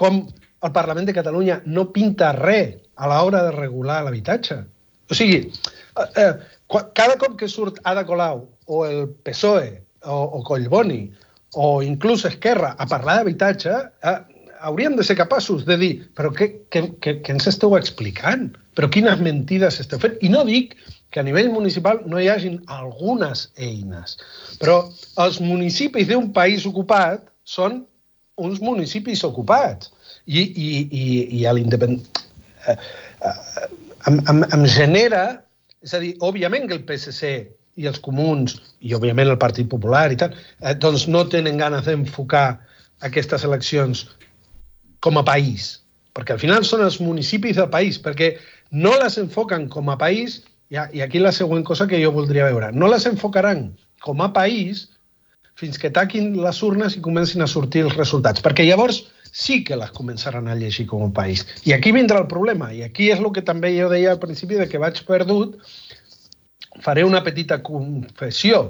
com 0.00 0.24
el 0.64 0.72
Parlament 0.72 1.06
de 1.08 1.14
Catalunya 1.16 1.60
no 1.66 1.88
pinta 1.92 2.32
res 2.36 2.76
a 2.96 3.08
l'hora 3.10 3.42
de 3.46 3.52
regular 3.56 4.02
l'habitatge. 4.04 4.62
O 5.10 5.14
sigui, 5.14 5.42
eh, 5.46 6.08
eh, 6.22 6.32
cada 6.94 7.16
cop 7.20 7.36
que 7.38 7.48
surt 7.48 7.78
Ada 7.84 8.06
Colau 8.08 8.46
o 8.66 8.84
el 8.86 9.06
PSOE 9.24 9.76
o, 10.04 10.16
o 10.38 10.42
Collboni 10.42 11.04
o 11.54 11.82
inclús 11.82 12.24
Esquerra 12.28 12.74
a 12.78 12.86
parlar 12.88 13.20
d'habitatge, 13.20 13.74
eh, 14.02 14.18
hauríem 14.60 14.96
de 14.96 15.04
ser 15.04 15.16
capaços 15.16 15.64
de 15.68 15.76
dir 15.80 15.92
però 16.16 16.32
què, 16.34 16.50
què, 16.72 16.82
què, 17.00 17.18
què 17.22 17.36
ens 17.36 17.46
esteu 17.46 17.76
explicant? 17.78 18.50
Però 18.76 18.88
quines 18.92 19.20
mentides 19.22 19.80
esteu 19.80 20.00
fent? 20.02 20.16
I 20.20 20.32
no 20.32 20.42
dic 20.48 20.74
que 21.10 21.20
a 21.20 21.26
nivell 21.26 21.50
municipal 21.52 22.02
no 22.06 22.20
hi 22.20 22.28
hagin 22.28 22.60
algunes 22.66 23.46
eines. 23.56 24.16
Però 24.60 24.78
els 25.22 25.40
municipis 25.40 26.08
d'un 26.10 26.32
país 26.36 26.66
ocupat 26.68 27.24
són 27.44 27.84
uns 28.36 28.60
municipis 28.60 29.24
ocupats. 29.24 29.92
I, 30.26 30.42
i, 30.42 30.70
i, 30.90 31.04
i 31.40 31.44
l'independent... 31.46 32.22
Eh, 32.66 32.76
eh, 32.76 33.68
em, 34.10 34.20
em, 34.28 34.42
em 34.52 34.66
genera... 34.66 35.42
És 35.86 35.94
a 35.94 36.00
dir, 36.02 36.16
òbviament 36.24 36.66
que 36.66 36.74
el 36.74 36.82
PSC 36.88 37.30
i 37.76 37.86
els 37.86 38.00
comuns, 38.02 38.56
i 38.80 38.94
òbviament 38.96 39.28
el 39.30 39.38
Partit 39.38 39.68
Popular 39.70 40.08
i 40.12 40.18
tal, 40.18 40.34
eh, 40.62 40.74
doncs 40.74 41.06
no 41.12 41.22
tenen 41.30 41.60
ganes 41.60 41.86
d'enfocar 41.86 42.58
aquestes 43.06 43.44
eleccions 43.46 44.06
com 45.04 45.20
a 45.20 45.24
país, 45.24 45.76
perquè 46.16 46.34
al 46.34 46.42
final 46.42 46.64
són 46.64 46.82
els 46.86 46.98
municipis 47.04 47.60
del 47.60 47.68
país, 47.70 48.00
perquè 48.02 48.32
no 48.72 48.96
les 48.98 49.18
enfoquen 49.20 49.68
com 49.70 49.92
a 49.92 49.98
país 50.00 50.40
i, 50.70 51.00
aquí 51.02 51.22
la 51.22 51.32
següent 51.32 51.64
cosa 51.64 51.86
que 51.86 52.00
jo 52.02 52.12
voldria 52.14 52.48
veure. 52.48 52.72
No 52.72 52.88
les 52.90 53.06
enfocaran 53.06 53.68
com 54.02 54.22
a 54.22 54.32
país 54.34 54.86
fins 55.56 55.78
que 55.80 55.90
taquin 55.90 56.34
les 56.42 56.62
urnes 56.62 56.96
i 56.96 57.02
comencin 57.04 57.42
a 57.42 57.48
sortir 57.48 57.86
els 57.86 57.96
resultats, 57.96 58.42
perquè 58.44 58.66
llavors 58.66 59.04
sí 59.32 59.62
que 59.64 59.76
les 59.76 59.92
començaran 59.96 60.48
a 60.48 60.56
llegir 60.56 60.86
com 60.90 61.06
a 61.06 61.12
país. 61.16 61.46
I 61.64 61.72
aquí 61.76 61.92
vindrà 61.96 62.20
el 62.22 62.28
problema, 62.28 62.72
i 62.72 62.82
aquí 62.84 63.10
és 63.12 63.22
el 63.22 63.30
que 63.32 63.44
també 63.44 63.72
jo 63.76 63.88
deia 63.92 64.12
al 64.12 64.20
principi 64.20 64.60
de 64.60 64.68
que 64.68 64.80
vaig 64.82 65.00
perdut, 65.08 65.56
faré 66.84 67.04
una 67.04 67.22
petita 67.24 67.62
confessió. 67.64 68.66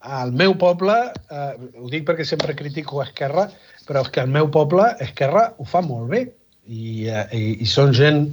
Al 0.00 0.32
meu 0.36 0.54
poble, 0.60 0.94
eh, 1.30 1.54
ho 1.80 1.88
dic 1.90 2.04
perquè 2.06 2.26
sempre 2.28 2.54
critico 2.56 3.02
Esquerra, 3.02 3.48
però 3.88 4.04
és 4.04 4.12
que 4.12 4.20
al 4.20 4.30
meu 4.30 4.50
poble 4.52 4.84
Esquerra 5.00 5.48
ho 5.58 5.66
fa 5.66 5.80
molt 5.82 6.12
bé 6.12 6.22
i, 6.68 7.08
eh, 7.08 7.24
i, 7.32 7.44
i 7.64 7.66
són 7.66 7.96
gent 7.96 8.20
en, 8.20 8.28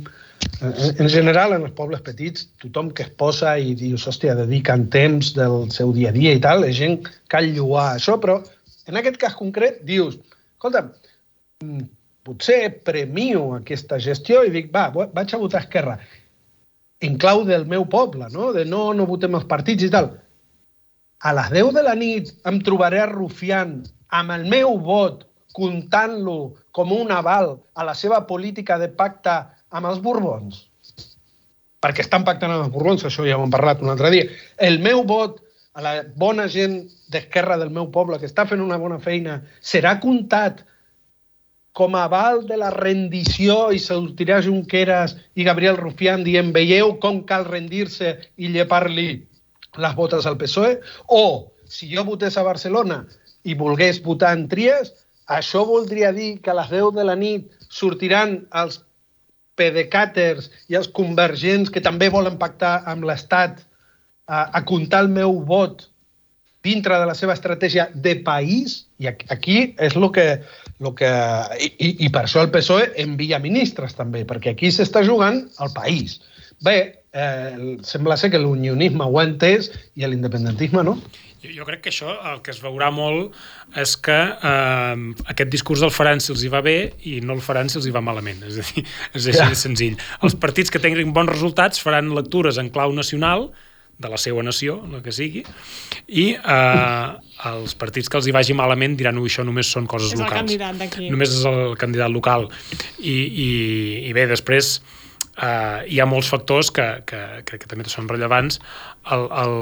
en 0.62 1.10
general, 1.10 1.54
en 1.54 1.66
els 1.68 1.76
pobles 1.78 2.02
petits, 2.06 2.48
tothom 2.62 2.92
que 2.96 3.06
es 3.06 3.12
posa 3.20 3.56
i 3.60 3.74
dius, 3.78 4.08
hòstia, 4.08 4.36
dediquen 4.38 4.88
temps 4.94 5.34
del 5.36 5.70
seu 5.76 5.92
dia 5.96 6.12
a 6.14 6.16
dia 6.16 6.36
i 6.36 6.42
tal, 6.44 6.64
és 6.68 6.78
gent 6.80 7.00
cal 7.32 7.50
lluar 7.56 7.92
això, 7.96 8.18
però 8.22 8.40
en 8.88 9.00
aquest 9.00 9.20
cas 9.22 9.36
concret 9.38 9.82
dius, 9.88 10.18
escolta, 10.56 10.88
mm, 11.64 11.88
potser 12.26 12.62
premio 12.88 13.54
aquesta 13.60 14.00
gestió 14.02 14.44
i 14.46 14.54
dic, 14.54 14.72
va, 14.74 14.90
vaig 14.90 15.34
a 15.34 15.42
votar 15.42 15.62
a 15.62 15.66
Esquerra 15.68 16.00
en 17.06 17.18
clau 17.18 17.44
del 17.46 17.66
meu 17.70 17.86
poble, 17.86 18.28
no? 18.32 18.52
de 18.54 18.66
no, 18.66 18.94
no 18.94 19.06
votem 19.06 19.36
els 19.38 19.46
partits 19.50 19.86
i 19.86 19.92
tal. 19.94 20.14
A 21.26 21.34
les 21.36 21.52
10 21.54 21.74
de 21.76 21.84
la 21.86 21.96
nit 21.98 22.32
em 22.50 22.60
trobaré 22.66 23.02
a 23.04 23.10
Rufián 23.12 23.82
amb 24.16 24.34
el 24.36 24.46
meu 24.50 24.78
vot 24.82 25.26
comptant-lo 25.56 26.56
com 26.76 26.92
un 26.92 27.12
aval 27.16 27.56
a 27.76 27.86
la 27.88 27.96
seva 27.96 28.26
política 28.28 28.78
de 28.80 28.90
pacte 28.92 29.36
amb 29.76 29.90
els 29.90 30.00
Borbons, 30.04 30.62
perquè 31.84 32.06
estan 32.06 32.24
pactant 32.28 32.54
amb 32.54 32.68
els 32.68 32.74
Borbons, 32.74 33.04
això 33.08 33.26
ja 33.28 33.38
ho 33.38 33.44
hem 33.46 33.54
parlat 33.54 33.84
un 33.84 33.92
altre 33.94 34.12
dia. 34.14 34.30
El 34.70 34.80
meu 34.84 35.04
vot 35.08 35.42
a 35.76 35.84
la 35.84 35.96
bona 36.16 36.48
gent 36.48 36.86
d'esquerra 37.12 37.60
del 37.60 37.74
meu 37.76 37.90
poble 37.92 38.18
que 38.22 38.30
està 38.30 38.46
fent 38.48 38.64
una 38.64 38.80
bona 38.80 39.02
feina 39.04 39.42
serà 39.60 39.98
comptat 40.00 40.64
com 41.76 41.98
a 42.00 42.06
aval 42.08 42.46
de 42.48 42.56
la 42.56 42.70
rendició 42.72 43.74
i 43.76 43.82
sortirà 43.84 44.40
Junqueras 44.42 45.18
i 45.36 45.44
Gabriel 45.44 45.76
Rufián 45.76 46.24
dient 46.24 46.54
veieu 46.56 46.96
com 47.04 47.20
cal 47.28 47.44
rendir-se 47.50 48.14
i 48.40 48.48
llepar-li 48.54 49.10
les 49.84 49.96
botes 49.98 50.24
al 50.26 50.40
PSOE? 50.40 50.78
O, 51.12 51.52
si 51.68 51.92
jo 51.92 52.06
votés 52.08 52.38
a 52.40 52.46
Barcelona 52.48 53.02
i 53.44 53.58
volgués 53.60 54.00
votar 54.06 54.32
en 54.38 54.48
Tries, 54.48 54.94
això 55.28 55.66
voldria 55.68 56.14
dir 56.16 56.38
que 56.40 56.54
a 56.54 56.60
les 56.62 56.72
10 56.72 56.96
de 56.96 57.04
la 57.04 57.20
nit 57.20 57.52
sortiran 57.68 58.46
els 58.56 58.80
pedecàters 59.60 60.50
i 60.72 60.78
els 60.80 60.90
convergents 60.92 61.72
que 61.72 61.84
també 61.84 62.10
volen 62.14 62.40
pactar 62.42 62.82
amb 62.92 63.08
l'Estat 63.08 63.62
a, 64.28 64.50
a 64.52 64.62
comptar 64.68 65.06
el 65.06 65.12
meu 65.14 65.40
vot 65.48 65.88
dintre 66.66 66.98
de 66.98 67.06
la 67.06 67.14
seva 67.14 67.36
estratègia 67.38 67.90
de 67.94 68.16
país, 68.26 68.86
i 68.98 69.08
aquí 69.08 69.60
és 69.78 69.98
el 69.98 70.10
que... 70.16 70.30
Lo 70.84 70.92
que 70.92 71.08
i, 71.08 71.92
I 72.04 72.08
per 72.12 72.26
això 72.26 72.42
el 72.44 72.50
PSOE 72.52 72.90
envia 73.00 73.38
ministres 73.40 73.94
també, 73.96 74.26
perquè 74.28 74.52
aquí 74.52 74.68
s'està 74.76 75.06
jugant 75.08 75.38
el 75.64 75.70
país. 75.72 76.18
Bé, 76.66 76.74
eh, 77.16 77.78
sembla 77.88 78.18
ser 78.20 78.34
que 78.34 78.42
l'unionisme 78.42 79.08
ho 79.08 79.22
ha 79.22 79.24
entès 79.24 79.70
i 79.96 80.04
l'independentisme 80.04 80.84
no. 80.84 80.98
Jo, 81.46 81.52
jo 81.60 81.68
crec 81.68 81.84
que 81.86 81.94
això 81.94 82.16
el 82.32 82.42
que 82.46 82.54
es 82.54 82.62
veurà 82.64 82.90
molt 82.94 83.36
és 83.82 83.96
que 84.08 84.18
eh, 84.18 85.06
aquest 85.34 85.54
discurs 85.54 85.86
el 85.86 85.94
faran 85.94 86.24
si 86.24 86.34
els 86.34 86.44
hi 86.46 86.52
va 86.54 86.64
bé 86.66 86.78
i 87.06 87.20
no 87.22 87.38
el 87.38 87.46
faran 87.46 87.70
si 87.70 87.80
els 87.82 87.88
hi 87.90 87.94
va 87.96 88.04
malament. 88.06 88.44
És 88.50 88.60
a 88.60 88.66
dir, 88.72 88.86
és 89.14 89.30
així 89.32 89.46
de 89.54 89.62
senzill. 89.62 90.02
Els 90.26 90.36
partits 90.42 90.74
que 90.74 90.82
tinguin 90.82 91.14
bons 91.16 91.32
resultats 91.32 91.82
faran 91.84 92.14
lectures 92.18 92.60
en 92.62 92.74
clau 92.74 92.94
nacional 92.96 93.50
de 93.98 94.10
la 94.12 94.18
seva 94.20 94.44
nació, 94.44 94.82
la 94.92 95.00
que 95.04 95.14
sigui, 95.16 95.46
i 96.12 96.26
eh, 96.36 97.08
els 97.48 97.78
partits 97.80 98.12
que 98.12 98.20
els 98.20 98.28
hi 98.28 98.34
vagi 98.36 98.56
malament 98.58 98.98
diran 99.00 99.22
que 99.22 99.30
això 99.30 99.46
només 99.48 99.72
són 99.72 99.88
coses 99.88 100.12
és 100.12 100.20
locals. 100.20 100.34
És 100.34 100.36
el 100.36 100.44
candidat 100.44 100.82
d'aquí. 100.82 101.10
Només 101.14 101.32
és 101.32 101.48
el 101.48 101.78
candidat 101.80 102.12
local. 102.12 102.50
I, 103.00 103.16
i, 103.16 103.50
i 104.10 104.14
bé, 104.18 104.28
després 104.28 104.82
eh, 105.40 105.86
hi 105.88 106.02
ha 106.02 106.08
molts 106.10 106.30
factors 106.32 106.72
que, 106.76 106.86
que, 107.08 107.22
que, 107.48 107.62
que 107.62 107.72
també 107.72 107.88
són 107.92 108.10
rellevants. 108.12 108.60
El, 109.14 109.28
el, 109.44 109.56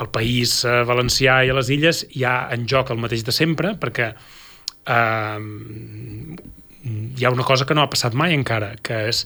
el 0.00 0.08
país 0.14 0.60
eh, 0.64 0.82
valencià 0.86 1.40
i 1.44 1.50
a 1.50 1.56
les 1.58 1.70
illes 1.74 2.04
hi 2.14 2.22
ha 2.24 2.36
en 2.54 2.66
joc 2.70 2.92
el 2.94 3.00
mateix 3.02 3.24
de 3.26 3.34
sempre, 3.34 3.74
perquè 3.80 4.12
eh, 4.12 5.38
hi 6.86 7.24
ha 7.26 7.32
una 7.34 7.46
cosa 7.46 7.66
que 7.66 7.74
no 7.74 7.82
ha 7.82 7.90
passat 7.90 8.14
mai 8.14 8.36
encara, 8.36 8.74
que 8.86 9.06
és 9.10 9.24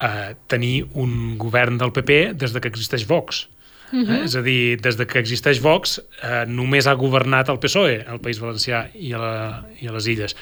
eh, 0.00 0.32
tenir 0.48 0.86
un 0.94 1.36
govern 1.38 1.76
del 1.80 1.92
PP 1.92 2.22
des 2.40 2.54
de 2.54 2.62
que 2.62 2.72
existeix 2.72 3.04
Vox. 3.08 3.48
Uh 3.92 3.98
-huh. 3.98 4.08
eh? 4.08 4.18
Mhm. 4.18 4.24
És 4.24 4.36
a 4.36 4.42
dir, 4.42 4.80
des 4.80 4.96
de 4.96 5.06
que 5.06 5.18
existeix 5.18 5.60
Vox, 5.60 6.00
eh, 6.22 6.44
només 6.46 6.86
ha 6.86 6.94
governat 6.94 7.48
el 7.48 7.58
PSOE, 7.58 8.04
al 8.08 8.20
País 8.20 8.40
Valencià 8.40 8.88
i 8.94 9.12
a, 9.12 9.18
la, 9.18 9.64
i 9.80 9.86
a 9.86 9.92
les 9.92 10.06
Illes 10.06 10.36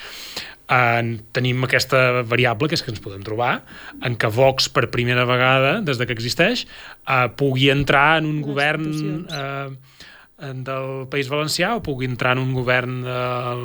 eh, 0.71 1.18
tenim 1.37 1.66
aquesta 1.66 2.23
variable, 2.23 2.71
que 2.71 2.79
és 2.79 2.85
que 2.85 2.93
ens 2.95 3.03
podem 3.03 3.25
trobar, 3.27 3.61
en 4.07 4.16
què 4.21 4.31
Vox, 4.33 4.71
per 4.73 4.89
primera 4.95 5.27
vegada, 5.29 5.79
des 5.85 6.01
de 6.01 6.07
que 6.07 6.16
existeix, 6.16 6.66
eh, 7.07 7.27
pugui 7.37 7.71
entrar 7.75 8.21
en 8.21 8.31
un 8.31 8.41
Les 8.41 8.47
govern 8.47 8.87
eh, 9.27 9.68
del 10.41 11.07
País 11.12 11.29
Valencià 11.29 11.75
o 11.77 11.85
pugui 11.85 12.09
entrar 12.09 12.33
en 12.37 12.45
un 12.47 12.55
govern 12.57 13.03
de 13.05 13.21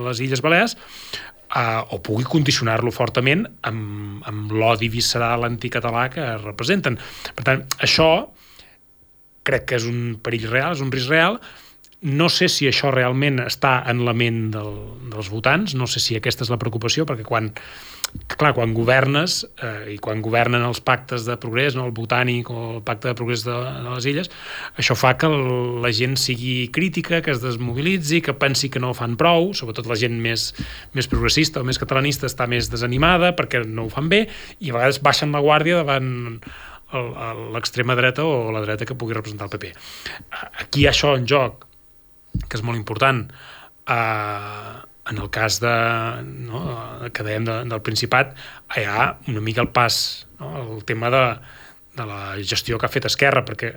les 0.10 0.20
Illes 0.26 0.44
Balears 0.44 0.76
eh, 0.76 1.82
o 1.96 2.02
pugui 2.04 2.26
condicionar-lo 2.28 2.92
fortament 2.92 3.46
amb, 3.70 4.24
amb 4.28 4.56
l'odi 4.56 4.90
visceral 4.92 5.48
anticatalà 5.48 6.10
que 6.14 6.26
representen. 6.44 7.00
Per 7.36 7.46
tant, 7.48 7.64
això 7.86 8.10
crec 9.46 9.70
que 9.70 9.78
és 9.78 9.86
un 9.88 10.18
perill 10.26 10.50
real, 10.50 10.74
és 10.74 10.82
un 10.84 10.92
risc 10.94 11.12
real, 11.14 11.40
no 12.02 12.30
sé 12.30 12.50
si 12.52 12.68
això 12.70 12.92
realment 12.94 13.40
està 13.46 13.80
en 13.90 14.04
la 14.06 14.14
ment 14.14 14.50
del, 14.54 14.74
dels 15.12 15.30
votants, 15.32 15.76
no 15.80 15.88
sé 15.90 16.02
si 16.04 16.18
aquesta 16.18 16.44
és 16.46 16.52
la 16.52 16.60
preocupació, 16.62 17.06
perquè 17.08 17.24
quan, 17.26 17.50
clar, 18.36 18.52
quan 18.58 18.76
governes, 18.76 19.40
eh, 19.64 19.96
i 19.96 19.98
quan 20.04 20.22
governen 20.26 20.66
els 20.68 20.82
pactes 20.86 21.26
de 21.26 21.38
progrés, 21.42 21.76
no, 21.76 21.88
el 21.88 21.96
botànic 21.96 22.52
o 22.52 22.60
el 22.76 22.84
pacte 22.86 23.10
de 23.10 23.16
progrés 23.18 23.46
de, 23.48 23.56
de 23.56 23.88
les 23.88 24.10
illes, 24.12 24.32
això 24.78 24.98
fa 25.00 25.16
que 25.18 25.30
el, 25.32 25.82
la 25.84 25.92
gent 25.96 26.18
sigui 26.20 26.70
crítica, 26.76 27.24
que 27.26 27.34
es 27.34 27.42
desmobilitzi, 27.44 28.22
que 28.26 28.38
pensi 28.38 28.70
que 28.70 28.84
no 28.84 28.94
fan 28.98 29.18
prou, 29.20 29.54
sobretot 29.58 29.90
la 29.90 29.98
gent 30.00 30.20
més, 30.22 30.52
més 30.94 31.10
progressista 31.12 31.64
o 31.64 31.68
més 31.68 31.82
catalanista 31.82 32.30
està 32.30 32.48
més 32.52 32.70
desanimada 32.72 33.34
perquè 33.40 33.64
no 33.66 33.88
ho 33.88 33.94
fan 33.94 34.12
bé, 34.12 34.26
i 34.60 34.72
a 34.72 34.80
vegades 34.80 35.02
baixen 35.04 35.34
la 35.36 35.44
guàrdia 35.44 35.82
davant 35.82 36.14
l'extrema 37.52 37.96
dreta 37.98 38.24
o 38.24 38.52
la 38.54 38.62
dreta 38.62 38.86
que 38.86 38.96
pugui 38.96 39.16
representar 39.16 39.50
el 39.50 39.56
PP. 39.56 39.72
Aquí 40.62 40.84
hi 40.84 40.86
ha 40.86 40.94
això 40.94 41.16
en 41.18 41.26
joc, 41.28 41.66
que 42.44 42.58
és 42.58 42.64
molt 42.66 42.80
important. 42.80 43.26
Uh, 43.86 44.82
en 45.10 45.20
el 45.22 45.30
cas 45.30 45.60
de, 45.62 45.74
no, 46.48 46.62
que 47.14 47.26
dèiem 47.26 47.46
de, 47.46 47.60
del 47.70 47.84
Principat, 47.86 48.34
hi 48.74 48.86
ha 48.90 49.12
una 49.30 49.44
mica 49.46 49.62
el 49.62 49.70
pas, 49.74 50.00
no, 50.40 50.50
el 50.64 50.86
tema 50.90 51.12
de, 51.14 51.26
de 52.00 52.08
la 52.10 52.22
gestió 52.42 52.80
que 52.82 52.88
ha 52.88 52.94
fet 52.94 53.06
Esquerra, 53.10 53.46
perquè 53.46 53.72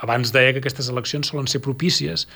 abans 0.00 0.32
deia 0.32 0.54
que 0.54 0.62
aquestes 0.64 0.88
eleccions 0.92 1.28
solen 1.32 1.50
ser 1.52 1.60
propícies 1.64 2.26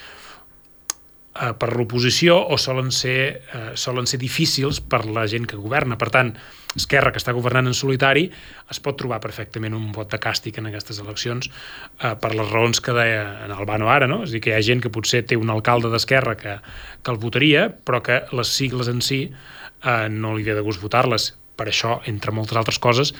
eh, 1.34 1.52
per 1.58 1.72
l'oposició 1.74 2.36
o 2.38 2.58
solen 2.60 2.90
ser, 2.94 3.42
eh, 3.52 3.70
solen 3.74 4.06
ser 4.06 4.20
difícils 4.22 4.80
per 4.80 5.04
la 5.06 5.26
gent 5.30 5.46
que 5.50 5.58
governa. 5.60 5.98
Per 5.98 6.10
tant, 6.14 6.34
Esquerra, 6.74 7.12
que 7.14 7.20
està 7.22 7.32
governant 7.34 7.68
en 7.70 7.76
solitari, 7.76 8.24
es 8.70 8.80
pot 8.82 8.96
trobar 8.98 9.20
perfectament 9.22 9.76
un 9.76 9.92
vot 9.94 10.10
de 10.10 10.18
càstig 10.18 10.58
en 10.58 10.66
aquestes 10.70 10.98
eleccions 11.02 11.50
eh, 11.50 12.14
per 12.18 12.32
les 12.34 12.50
raons 12.50 12.82
que 12.82 12.94
deia 12.96 13.44
en 13.44 13.54
Albano 13.54 13.90
ara, 13.92 14.08
no? 14.10 14.22
És 14.24 14.32
a 14.32 14.36
dir, 14.36 14.42
que 14.46 14.50
hi 14.50 14.56
ha 14.58 14.64
gent 14.64 14.82
que 14.82 14.92
potser 14.94 15.22
té 15.22 15.38
un 15.38 15.52
alcalde 15.54 15.92
d'Esquerra 15.92 16.34
que, 16.40 16.58
que 17.02 17.14
el 17.14 17.20
votaria, 17.22 17.68
però 17.70 18.02
que 18.02 18.24
les 18.34 18.50
sigles 18.50 18.90
en 18.90 19.02
si 19.02 19.22
eh, 19.28 20.08
no 20.10 20.34
li 20.34 20.46
ve 20.46 20.58
de 20.58 20.66
gust 20.66 20.82
votar-les. 20.82 21.32
Per 21.54 21.68
això, 21.70 22.00
entre 22.10 22.34
moltes 22.34 22.58
altres 22.58 22.80
coses, 22.82 23.14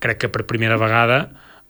crec 0.00 0.24
que 0.24 0.32
per 0.32 0.44
primera 0.48 0.76
vegada 0.80 1.24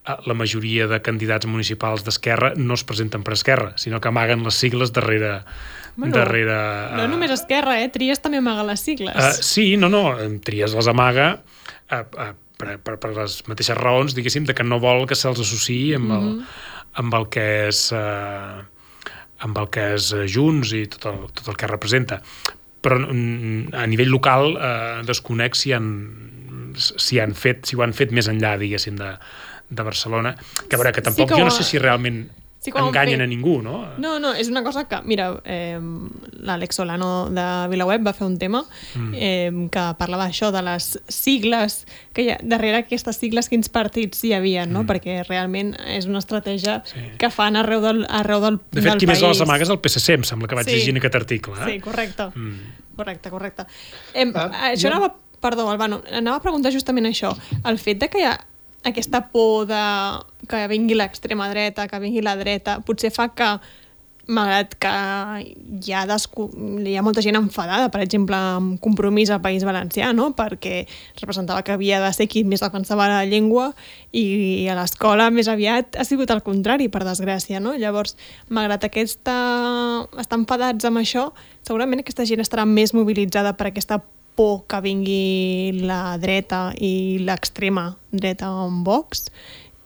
la 0.04 0.34
majoria 0.36 0.86
de 0.90 1.00
candidats 1.00 1.48
municipals 1.48 2.04
d'Esquerra 2.04 2.52
no 2.56 2.76
es 2.76 2.84
presenten 2.84 3.24
per 3.24 3.36
Esquerra, 3.38 3.72
sinó 3.80 4.00
que 4.00 4.10
amaguen 4.12 4.44
les 4.44 4.58
sigles 4.60 4.92
darrere... 4.92 5.40
Bueno, 5.96 6.16
darrere 6.16 6.54
no 6.96 7.04
uh, 7.04 7.08
només 7.08 7.30
Esquerra, 7.30 7.76
eh? 7.80 7.88
Tries 7.94 8.20
també 8.20 8.40
amaga 8.42 8.64
les 8.66 8.82
sigles. 8.82 9.14
Uh, 9.14 9.30
sí, 9.46 9.68
no, 9.78 9.88
no, 9.88 10.08
Tries 10.44 10.74
les 10.74 10.90
amaga 10.90 11.28
uh, 11.38 12.02
uh, 12.02 12.32
per, 12.58 12.76
per, 12.82 12.98
per 13.00 13.12
les 13.14 13.38
mateixes 13.48 13.78
raons, 13.78 14.16
diguéssim, 14.18 14.44
de 14.48 14.56
que 14.58 14.66
no 14.66 14.80
vol 14.82 15.06
que 15.08 15.16
se'ls 15.16 15.40
associï 15.40 15.94
amb, 15.96 16.10
el, 16.10 16.28
mm 16.28 16.38
-hmm. 16.38 16.70
amb 17.04 17.20
el 17.20 17.28
que 17.28 17.48
és... 17.68 17.90
Uh, 17.92 18.64
amb 19.44 19.58
el 19.58 19.70
que 19.72 19.94
és 19.94 20.10
Junts 20.32 20.72
i 20.76 20.86
tot 20.94 21.08
el, 21.10 21.24
tot 21.36 21.48
el 21.48 21.56
que 21.60 21.70
representa. 21.70 22.20
Però 22.84 23.00
mm, 23.00 23.74
a 23.76 23.86
nivell 23.90 24.12
local 24.12 24.54
eh, 24.56 25.02
desconec 25.08 25.56
si 25.58 25.72
han, 25.76 25.88
si 26.76 27.20
han 27.20 27.34
fet, 27.38 27.64
si 27.68 27.76
ho 27.76 27.84
han 27.84 27.94
fet 27.96 28.12
més 28.12 28.28
enllà, 28.30 28.54
diguéssim, 28.60 28.96
de, 29.00 29.14
de 29.74 29.82
Barcelona, 29.82 30.36
que 30.68 30.76
a 30.76 30.78
veure, 30.78 30.92
que 30.92 31.02
tampoc 31.02 31.28
sí 31.28 31.34
que 31.34 31.40
jo 31.40 31.44
no 31.44 31.50
sé 31.54 31.64
si 31.64 31.78
realment 31.78 32.26
sí 32.64 32.72
enganyen 32.74 33.20
a 33.20 33.26
ningú, 33.26 33.58
no? 33.60 33.90
No, 34.00 34.18
no, 34.18 34.32
és 34.32 34.48
una 34.48 34.62
cosa 34.64 34.86
que, 34.88 34.96
mira, 35.04 35.26
eh, 35.44 35.76
l'Àlex 36.40 36.78
Solano 36.78 37.28
de 37.28 37.44
Vilaweb 37.68 38.06
va 38.06 38.14
fer 38.16 38.24
un 38.24 38.38
tema 38.40 38.62
mm. 38.94 39.10
eh, 39.12 39.50
que 39.70 39.82
parlava 39.98 40.24
això 40.30 40.48
de 40.54 40.62
les 40.64 40.86
sigles, 41.12 41.82
que 42.16 42.24
hi 42.24 42.30
ha, 42.32 42.38
darrere 42.40 42.80
aquestes 42.80 43.20
sigles 43.20 43.50
quins 43.52 43.68
partits 43.68 44.24
hi 44.24 44.32
havia, 44.32 44.64
no? 44.64 44.82
Mm. 44.82 44.88
Perquè 44.88 45.18
realment 45.28 45.74
és 45.92 46.08
una 46.08 46.22
estratègia 46.24 46.78
sí. 46.88 47.04
que 47.20 47.28
fan 47.28 47.60
arreu 47.60 47.84
del, 47.84 48.06
arreu 48.08 48.40
del, 48.40 48.56
de 48.70 48.80
fet, 48.80 48.88
del 48.94 49.02
qui 49.02 49.10
país. 49.12 49.20
més 49.20 49.28
les 49.34 49.44
amagues 49.44 49.68
el 49.74 49.82
PSC, 49.84 50.16
em 50.16 50.24
sembla 50.24 50.48
que 50.48 50.56
vaig 50.62 50.70
Sí. 50.72 50.78
llegir 50.78 50.96
en 50.96 51.02
aquest 51.02 51.20
article. 51.20 51.52
Eh? 51.60 51.68
Sí, 51.68 51.80
correcte. 51.84 52.30
Mm. 52.32 52.72
Correcte, 52.96 53.28
correcte. 53.28 53.68
Eh, 54.14 54.24
Ah, 54.34 54.70
això 54.72 54.88
jo- 54.88 54.94
anava... 54.94 55.14
Perdó, 55.44 55.68
Albano, 55.68 56.00
anava 56.10 56.38
a 56.38 56.40
preguntar 56.40 56.72
justament 56.72 57.04
això. 57.04 57.36
El 57.68 57.76
fet 57.76 57.98
de 58.00 58.08
que 58.08 58.22
hi 58.22 58.24
ha 58.24 58.38
aquesta 58.84 59.28
por 59.32 59.66
de 59.70 59.84
que 60.48 60.66
vingui 60.68 60.96
l'extrema 60.98 61.48
dreta, 61.50 61.88
que 61.88 62.02
vingui 62.02 62.22
la 62.22 62.36
dreta, 62.36 62.78
potser 62.84 63.10
fa 63.14 63.30
que 63.34 63.56
malgrat 64.26 64.74
que 64.80 64.92
hi 65.84 65.92
ha, 65.92 66.04
descu... 66.08 66.46
hi 66.80 66.94
ha 66.96 67.02
molta 67.04 67.22
gent 67.24 67.36
enfadada, 67.38 67.90
per 67.92 68.00
exemple, 68.04 68.36
amb 68.36 68.78
compromís 68.82 69.30
al 69.30 69.42
País 69.44 69.64
Valencià, 69.66 70.12
no? 70.16 70.30
perquè 70.36 70.84
representava 71.20 71.62
que 71.64 71.74
havia 71.74 72.00
de 72.00 72.12
ser 72.16 72.28
qui 72.30 72.44
més 72.48 72.64
defensava 72.64 73.08
la 73.10 73.24
llengua 73.28 73.72
i 74.12 74.66
a 74.70 74.78
l'escola 74.78 75.30
més 75.34 75.48
aviat 75.52 75.98
ha 75.98 76.08
sigut 76.08 76.32
el 76.32 76.44
contrari, 76.46 76.88
per 76.88 77.04
desgràcia. 77.04 77.60
No? 77.60 77.76
Llavors, 77.76 78.16
malgrat 78.48 78.88
aquesta... 78.88 79.36
estar 80.20 80.40
enfadats 80.40 80.88
amb 80.88 81.02
això, 81.02 81.30
segurament 81.66 82.04
aquesta 82.04 82.26
gent 82.28 82.44
estarà 82.44 82.64
més 82.68 82.94
mobilitzada 82.96 83.54
per 83.58 83.70
aquesta 83.72 84.00
por 84.34 84.64
que 84.66 84.80
vingui 84.82 85.84
la 85.86 86.16
dreta 86.18 86.72
i 86.76 87.20
l'extrema 87.22 87.92
dreta 88.10 88.50
en 88.64 88.82
Vox 88.86 89.28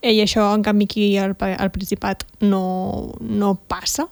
i 0.02 0.20
això, 0.22 0.44
en 0.54 0.62
canvi, 0.62 0.86
aquí 0.86 1.06
al, 1.18 1.34
al 1.58 1.72
Principat 1.74 2.22
no, 2.40 3.14
no 3.20 3.54
passa. 3.68 4.06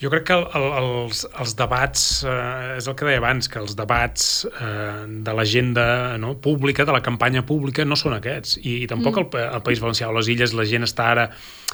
Jo 0.00 0.08
crec 0.08 0.24
que 0.30 0.32
el, 0.32 0.46
el, 0.56 0.66
els, 0.80 1.26
els 1.42 1.50
debats, 1.58 2.04
eh, 2.24 2.76
és 2.78 2.86
el 2.88 2.94
que 2.96 3.04
deia 3.04 3.20
abans, 3.20 3.50
que 3.52 3.58
els 3.60 3.74
debats 3.76 4.46
eh, 4.48 5.04
de 5.26 5.34
l'agenda 5.36 5.84
no, 6.22 6.32
pública, 6.40 6.86
de 6.88 6.94
la 6.96 7.02
campanya 7.04 7.42
pública, 7.44 7.84
no 7.84 7.98
són 8.00 8.16
aquests. 8.16 8.56
I, 8.62 8.78
i 8.86 8.88
tampoc 8.88 9.18
mm. 9.18 9.26
el, 9.36 9.50
el 9.58 9.64
País 9.66 9.82
Valencià 9.84 10.08
o 10.08 10.14
les 10.16 10.30
Illes, 10.32 10.54
la 10.56 10.64
gent 10.68 10.88
està 10.88 11.10
ara 11.12 11.26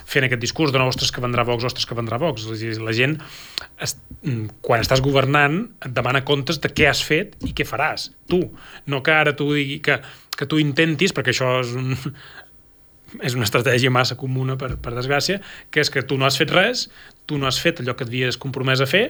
fent 0.07 0.27
aquest 0.27 0.43
discurs 0.43 0.75
de 0.75 0.83
no, 0.83 0.89
ostres, 0.91 1.13
que 1.15 1.23
vendrà 1.23 1.47
Vox, 1.47 1.69
ostres, 1.71 1.87
que 1.87 1.99
vendrà 1.99 2.19
Vox. 2.19 2.49
La 2.83 2.97
gent, 2.99 3.15
es, 3.87 3.95
mm, 4.25 4.59
quan 4.67 4.83
estàs 4.83 5.05
governant, 5.07 5.63
et 5.87 5.95
demana 5.95 6.25
comptes 6.27 6.59
de 6.63 6.73
què 6.75 6.91
has 6.91 7.05
fet 7.07 7.39
i 7.47 7.55
què 7.55 7.67
faràs, 7.69 8.11
tu. 8.27 8.43
No 8.91 9.05
que 9.07 9.15
ara 9.15 9.37
tu 9.39 9.53
digui 9.55 9.79
que, 9.87 10.01
que 10.35 10.51
tu 10.51 10.59
intentis, 10.59 11.15
perquè 11.15 11.31
això 11.31 11.61
és 11.63 11.77
un, 11.79 11.95
és 13.27 13.39
una 13.39 13.47
estratègia 13.47 13.95
massa 13.95 14.19
comuna, 14.19 14.59
per, 14.59 14.75
per 14.83 14.99
desgràcia, 14.99 15.39
que 15.71 15.87
és 15.87 15.95
que 15.95 16.03
tu 16.03 16.19
no 16.19 16.27
has 16.27 16.39
fet 16.43 16.51
res, 16.51 16.89
tu 17.27 17.39
no 17.39 17.49
has 17.51 17.61
fet 17.63 17.83
allò 17.83 17.97
que 17.97 18.07
et 18.07 18.13
havies 18.13 18.39
compromès 18.41 18.81
a 18.81 18.89
fer, 18.91 19.07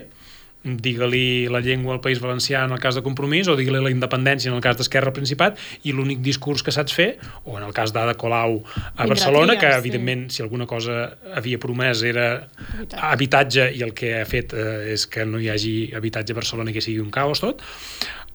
digue-li 0.63 1.47
la 1.47 1.61
llengua 1.61 1.93
al 1.95 2.01
País 2.01 2.19
Valencià 2.19 2.63
en 2.65 2.73
el 2.75 2.79
cas 2.81 2.97
de 2.97 3.03
compromís 3.05 3.47
o 3.47 3.55
digue-li 3.55 3.79
la 3.83 3.91
independència 3.93 4.49
en 4.51 4.57
el 4.57 4.63
cas 4.63 4.77
d'Esquerra 4.79 5.11
al 5.13 5.15
Principat 5.15 5.59
i 5.87 5.93
l'únic 5.95 6.19
discurs 6.25 6.63
que 6.65 6.73
saps 6.75 6.95
fer, 6.97 7.07
o 7.45 7.57
en 7.59 7.63
el 7.63 7.73
cas 7.77 7.93
d'Ada 7.95 8.17
Colau 8.19 8.57
a 8.57 9.05
Vindrà 9.05 9.07
Barcelona, 9.13 9.55
Trias, 9.55 9.61
que 9.61 9.71
sí. 9.71 9.79
evidentment 9.85 10.27
si 10.33 10.43
alguna 10.43 10.67
cosa 10.67 11.17
havia 11.37 11.61
promès 11.61 12.03
era 12.03 12.27
Habitatge. 12.41 13.05
habitatge 13.11 13.69
i 13.77 13.83
el 13.85 13.93
que 13.93 14.15
ha 14.19 14.25
fet 14.27 14.53
eh, 14.57 14.93
és 14.97 15.07
que 15.07 15.25
no 15.25 15.39
hi 15.39 15.51
hagi 15.53 15.75
habitatge 15.95 16.35
a 16.35 16.41
Barcelona 16.41 16.73
i 16.73 16.77
que 16.77 16.83
sigui 16.83 16.99
un 17.03 17.13
caos 17.13 17.43
tot, 17.43 17.63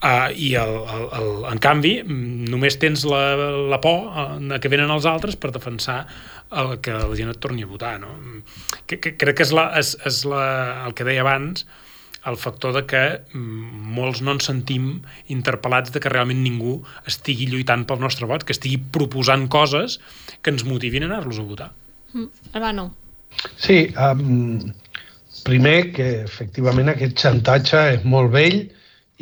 Uh, 0.03 0.33
I 0.35 0.49
el, 0.59 0.73
el, 0.83 1.05
el, 1.15 1.29
en 1.53 1.61
canvi, 1.63 1.93
mm, 2.03 2.49
només 2.51 2.75
tens 2.83 3.05
la, 3.07 3.21
la 3.71 3.79
por 3.79 4.09
uh, 4.11 4.57
que 4.59 4.71
venen 4.73 4.91
els 4.91 5.07
altres 5.07 5.37
per 5.39 5.53
defensar 5.55 6.01
el 6.59 6.73
que 6.83 6.97
la 6.97 7.15
gent 7.15 7.31
et 7.31 7.39
torni 7.39 7.63
a 7.63 7.71
votar. 7.71 7.93
No? 8.03 8.11
Que, 8.91 8.99
que, 8.99 9.15
crec 9.15 9.39
que 9.39 9.47
és, 9.47 9.53
la, 9.55 9.69
és, 9.79 9.95
és 10.09 10.19
la, 10.27 10.43
el 10.89 10.97
que 10.99 11.07
deia 11.07 11.23
abans, 11.23 11.63
el 12.27 12.37
factor 12.39 12.75
de 12.75 12.83
que 12.91 13.03
mm, 13.31 13.95
molts 13.95 14.25
no 14.27 14.35
ens 14.37 14.51
sentim 14.51 14.91
interpel·lats 15.31 15.95
de 15.95 16.03
que 16.03 16.11
realment 16.11 16.43
ningú 16.43 16.81
estigui 17.07 17.47
lluitant 17.51 17.87
pel 17.87 18.03
nostre 18.03 18.27
vot, 18.31 18.43
que 18.47 18.55
estigui 18.55 18.79
proposant 18.95 19.49
coses 19.55 20.01
que 20.43 20.55
ens 20.55 20.67
motivin 20.67 21.07
a 21.07 21.13
anar-los 21.13 21.39
a 21.39 21.47
votar. 21.47 21.71
Mm. 22.13 22.29
Albano. 22.59 22.91
Sí, 23.57 23.85
um, 23.97 24.59
primer 25.47 25.93
que 25.97 26.13
efectivament 26.27 26.93
aquest 26.93 27.23
xantatge 27.23 27.87
és 27.97 28.07
molt 28.07 28.35
vell 28.35 28.65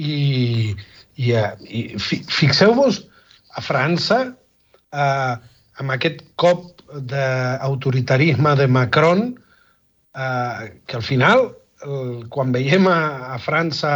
i, 0.01 0.75
i, 1.21 1.33
eh, 1.37 1.53
i 1.69 1.83
fi, 2.01 2.21
fixeu-vos 2.25 3.03
a 3.57 3.65
França 3.65 4.21
eh, 4.27 5.35
amb 5.81 5.95
aquest 5.97 6.23
cop 6.41 6.69
d'autoritarisme 6.91 8.57
de 8.59 8.67
Macron 8.71 9.27
eh, 9.31 10.71
que 10.87 10.99
al 10.99 11.07
final 11.07 11.47
el, 11.87 12.27
quan 12.33 12.53
veiem 12.53 12.89
a, 12.91 13.01
a 13.35 13.39
França 13.43 13.93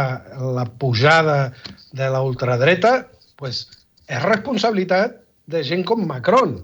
la 0.55 0.65
pujada 0.81 1.53
de 1.93 2.09
la 2.09 2.21
ultradreta 2.25 2.95
pues, 3.37 3.65
és 4.07 4.23
responsabilitat 4.25 5.19
de 5.51 5.61
gent 5.65 5.85
com 5.85 6.05
Macron 6.07 6.57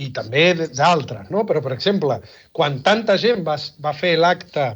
i 0.00 0.08
també 0.16 0.54
d'altres, 0.56 1.28
no? 1.30 1.44
Però, 1.46 1.60
per 1.62 1.74
exemple, 1.74 2.20
quan 2.56 2.80
tanta 2.86 3.18
gent 3.20 3.42
va, 3.46 3.56
va 3.82 3.92
fer 3.96 4.14
l'acte 4.18 4.70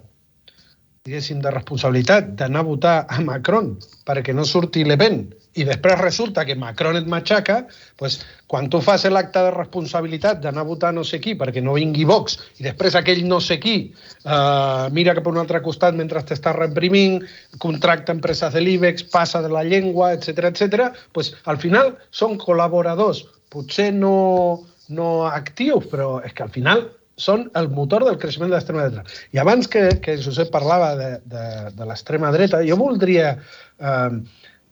diguéssim, 1.04 1.42
de 1.44 1.50
responsabilitat 1.52 2.30
d'anar 2.32 2.62
a 2.62 2.64
votar 2.64 2.92
a 3.12 3.20
Macron 3.20 3.66
perquè 4.08 4.32
no 4.32 4.46
surti 4.48 4.86
Le 4.88 4.94
Pen 4.96 5.18
i 5.60 5.66
després 5.68 5.98
resulta 6.00 6.46
que 6.48 6.56
Macron 6.56 6.96
et 6.96 7.10
matxaca, 7.12 7.58
pues, 8.00 8.16
quan 8.48 8.70
tu 8.72 8.80
fas 8.80 9.04
l'acte 9.12 9.42
de 9.44 9.50
responsabilitat 9.52 10.40
d'anar 10.40 10.64
a 10.64 10.70
votar 10.70 10.94
no 10.96 11.04
sé 11.04 11.20
qui 11.20 11.34
perquè 11.36 11.60
no 11.60 11.76
vingui 11.76 12.08
Vox 12.08 12.38
i 12.56 12.64
després 12.64 12.96
aquell 12.96 13.20
no 13.28 13.42
sé 13.44 13.58
qui 13.60 13.76
uh, 13.92 14.88
mira 14.96 15.12
cap 15.20 15.28
a 15.28 15.34
un 15.34 15.42
altre 15.44 15.60
costat 15.68 15.92
mentre 15.92 16.24
t'està 16.24 16.56
reprimint, 16.56 17.20
contracta 17.60 18.16
empreses 18.16 18.56
de 18.56 18.64
l'IBEX, 18.64 19.04
passa 19.12 19.44
de 19.44 19.52
la 19.52 19.60
llengua, 19.60 20.14
etc 20.16 20.48
etc. 20.54 20.88
pues, 21.12 21.34
al 21.44 21.60
final 21.60 21.98
són 22.16 22.40
col·laboradors, 22.40 23.26
potser 23.52 23.92
no, 23.92 24.64
no 24.88 25.14
actius, 25.28 25.84
però 25.92 26.22
és 26.24 26.32
que 26.32 26.48
al 26.48 26.56
final 26.56 26.88
són 27.20 27.48
el 27.58 27.68
motor 27.70 28.04
del 28.06 28.18
creixement 28.18 28.50
de 28.50 28.56
l'extrema 28.56 28.88
dreta. 28.88 29.04
I 29.34 29.40
abans 29.42 29.68
que, 29.70 29.84
que 30.02 30.16
Josep 30.22 30.50
parlava 30.54 30.94
de, 30.98 31.10
de, 31.30 31.44
de 31.76 31.86
l'extrema 31.88 32.32
dreta, 32.34 32.62
jo 32.66 32.78
voldria 32.80 33.36
eh, 33.36 34.10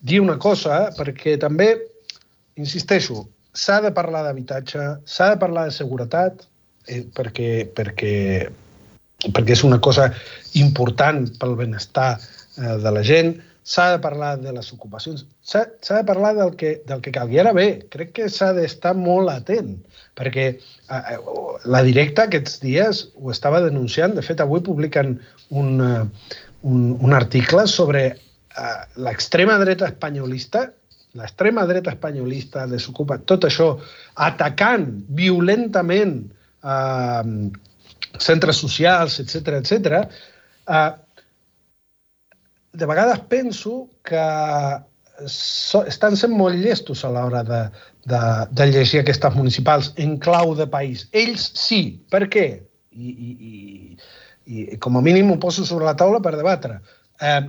dir 0.02 0.22
una 0.22 0.38
cosa, 0.42 0.88
perquè 0.96 1.36
també, 1.40 1.76
insisteixo, 2.58 3.26
s'ha 3.54 3.80
de 3.84 3.92
parlar 3.94 4.24
d'habitatge, 4.26 4.88
s'ha 5.04 5.30
de 5.34 5.38
parlar 5.40 5.68
de 5.68 5.76
seguretat, 5.76 6.44
eh, 6.88 7.04
perquè, 7.14 7.52
perquè, 7.76 8.16
perquè 9.28 9.56
és 9.56 9.64
una 9.68 9.78
cosa 9.80 10.10
important 10.58 11.28
pel 11.38 11.56
benestar 11.60 12.16
eh, 12.18 12.76
de 12.82 12.94
la 12.98 13.06
gent, 13.06 13.36
s'ha 13.62 13.92
de 13.92 14.00
parlar 14.02 14.36
de 14.42 14.52
les 14.54 14.72
ocupacions, 14.74 15.24
s'ha 15.46 15.64
de 15.70 16.04
parlar 16.06 16.34
del 16.34 16.56
que, 16.58 16.74
del 16.86 17.00
que 17.02 17.12
calgui. 17.14 17.38
Ara 17.38 17.52
bé, 17.54 17.66
crec 17.92 18.12
que 18.18 18.28
s'ha 18.32 18.50
d'estar 18.56 18.94
molt 18.98 19.30
atent, 19.30 19.76
perquè 20.18 20.46
eh, 20.50 20.58
eh, 20.98 21.18
la 21.70 21.82
directa 21.86 22.26
aquests 22.26 22.58
dies 22.64 23.06
ho 23.14 23.30
estava 23.30 23.62
denunciant. 23.64 24.16
De 24.18 24.26
fet, 24.26 24.42
avui 24.42 24.64
publiquen 24.66 25.16
un, 25.50 25.72
uh, 25.80 26.04
un, 26.68 26.84
un 26.98 27.14
article 27.14 27.66
sobre 27.70 28.06
uh, 28.12 28.78
l'extrema 29.06 29.58
dreta 29.62 29.90
espanyolista 29.92 30.70
l'extrema 31.18 31.66
dreta 31.68 31.92
espanyolista 31.92 32.64
desocupa 32.64 33.18
tot 33.28 33.44
això, 33.44 33.74
atacant 34.24 34.86
violentament 35.12 36.14
uh, 36.64 37.20
centres 38.16 38.60
socials, 38.64 39.18
etc 39.20 39.58
etc. 39.60 40.06
Uh, 40.64 40.92
de 42.72 42.86
vegades 42.86 43.20
penso 43.28 43.90
que 44.02 44.22
so, 45.26 45.84
estan 45.86 46.16
sent 46.16 46.34
molt 46.36 46.56
llestos 46.56 47.04
a 47.04 47.12
l'hora 47.12 47.42
de, 47.44 47.62
de, 48.08 48.22
de 48.50 48.68
llegir 48.70 49.02
aquestes 49.02 49.36
municipals 49.36 49.92
en 50.00 50.16
clau 50.22 50.54
de 50.58 50.66
país. 50.66 51.06
Ells 51.12 51.50
sí. 51.58 51.82
Per 52.10 52.24
què? 52.32 52.46
I, 52.92 53.12
i, 53.12 53.30
i, 53.48 54.66
i 54.72 54.80
com 54.82 54.96
a 54.96 55.04
mínim 55.04 55.30
ho 55.32 55.38
poso 55.40 55.66
sobre 55.68 55.88
la 55.88 55.96
taula 55.96 56.22
per 56.24 56.34
debatre. 56.36 56.80
Eh, 57.20 57.42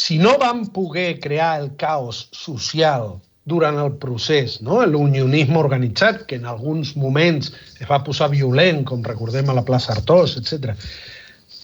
si 0.00 0.18
no 0.20 0.36
vam 0.40 0.66
poder 0.72 1.18
crear 1.20 1.58
el 1.60 1.74
caos 1.80 2.28
social 2.32 3.18
durant 3.50 3.78
el 3.82 3.94
procés, 4.00 4.60
no? 4.62 4.80
l'unionisme 4.86 5.58
organitzat, 5.58 6.24
que 6.28 6.36
en 6.38 6.44
alguns 6.46 6.92
moments 6.96 7.50
es 7.80 7.88
va 7.88 8.02
posar 8.06 8.30
violent, 8.32 8.84
com 8.88 9.02
recordem 9.04 9.48
a 9.50 9.56
la 9.56 9.64
plaça 9.66 9.92
Artós, 9.96 10.36
etc 10.40 10.76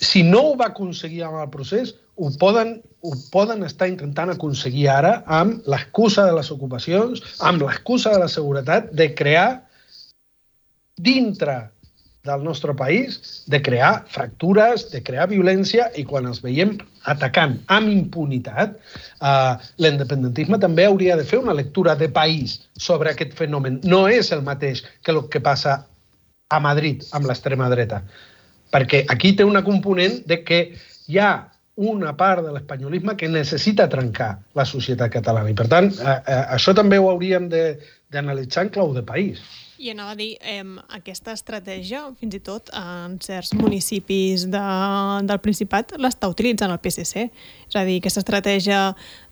si 0.01 0.23
no 0.23 0.43
ho 0.51 0.57
va 0.57 0.71
aconseguir 0.73 1.25
amb 1.25 1.41
el 1.43 1.49
procés, 1.53 1.95
ho 2.17 2.31
poden, 2.41 2.81
ho 3.05 3.13
poden 3.33 3.65
estar 3.65 3.89
intentant 3.89 4.33
aconseguir 4.33 4.89
ara 4.93 5.21
amb 5.27 5.65
l'excusa 5.69 6.27
de 6.29 6.35
les 6.37 6.51
ocupacions, 6.53 7.23
amb 7.45 7.65
l'excusa 7.65 8.13
de 8.15 8.21
la 8.25 8.29
seguretat, 8.33 8.93
de 8.93 9.13
crear 9.15 9.49
dintre 10.97 11.57
del 12.27 12.43
nostre 12.43 12.75
país, 12.75 13.45
de 13.47 13.61
crear 13.63 14.05
fractures, 14.11 14.89
de 14.91 15.03
crear 15.07 15.29
violència, 15.31 15.91
i 15.95 16.03
quan 16.05 16.27
els 16.27 16.41
veiem 16.43 16.75
atacant 17.07 17.61
amb 17.71 17.93
impunitat, 17.93 18.75
eh, 19.21 19.53
l'independentisme 19.79 20.59
també 20.59 20.89
hauria 20.89 21.17
de 21.17 21.25
fer 21.25 21.39
una 21.39 21.55
lectura 21.55 21.95
de 21.95 22.09
país 22.09 22.59
sobre 22.75 23.13
aquest 23.13 23.37
fenomen. 23.39 23.79
No 23.85 24.09
és 24.09 24.33
el 24.33 24.43
mateix 24.43 24.83
que 25.05 25.15
el 25.15 25.29
que 25.31 25.41
passa 25.45 25.85
a 26.49 26.59
Madrid 26.61 27.05
amb 27.13 27.31
l'extrema 27.31 27.71
dreta 27.71 28.03
perquè 28.73 29.05
aquí 29.13 29.35
té 29.37 29.45
una 29.45 29.65
component 29.65 30.23
de 30.27 30.43
que 30.45 30.61
hi 31.07 31.21
ha 31.23 31.35
una 31.77 32.15
part 32.17 32.43
de 32.45 32.55
l'espanyolisme 32.55 33.17
que 33.21 33.29
necessita 33.29 33.89
trencar 33.93 34.39
la 34.57 34.65
societat 34.65 35.13
catalana. 35.13 35.53
I, 35.53 35.55
per 35.55 35.69
tant, 35.69 35.93
eh, 35.93 36.17
eh, 36.17 36.43
això 36.57 36.73
també 36.75 36.99
ho 36.99 37.11
hauríem 37.11 37.51
d'analitzar 37.53 38.67
en 38.67 38.73
clau 38.73 38.95
de 38.97 39.05
país. 39.05 39.43
I 39.77 39.91
anava 39.93 40.15
a 40.15 40.17
dir, 40.17 40.39
eh, 40.41 40.65
aquesta 40.97 41.35
estratègia, 41.37 42.01
fins 42.17 42.35
i 42.35 42.41
tot 42.41 42.71
en 42.73 43.19
certs 43.21 43.53
municipis 43.53 44.47
de, 44.49 44.65
del 45.29 45.41
Principat, 45.45 45.93
l'està 46.01 46.31
utilitzant 46.33 46.73
el 46.73 46.81
PSC. 46.81 47.29
És 47.69 47.77
a 47.77 47.85
dir, 47.85 47.99
aquesta 48.01 48.25
estratègia 48.25 48.81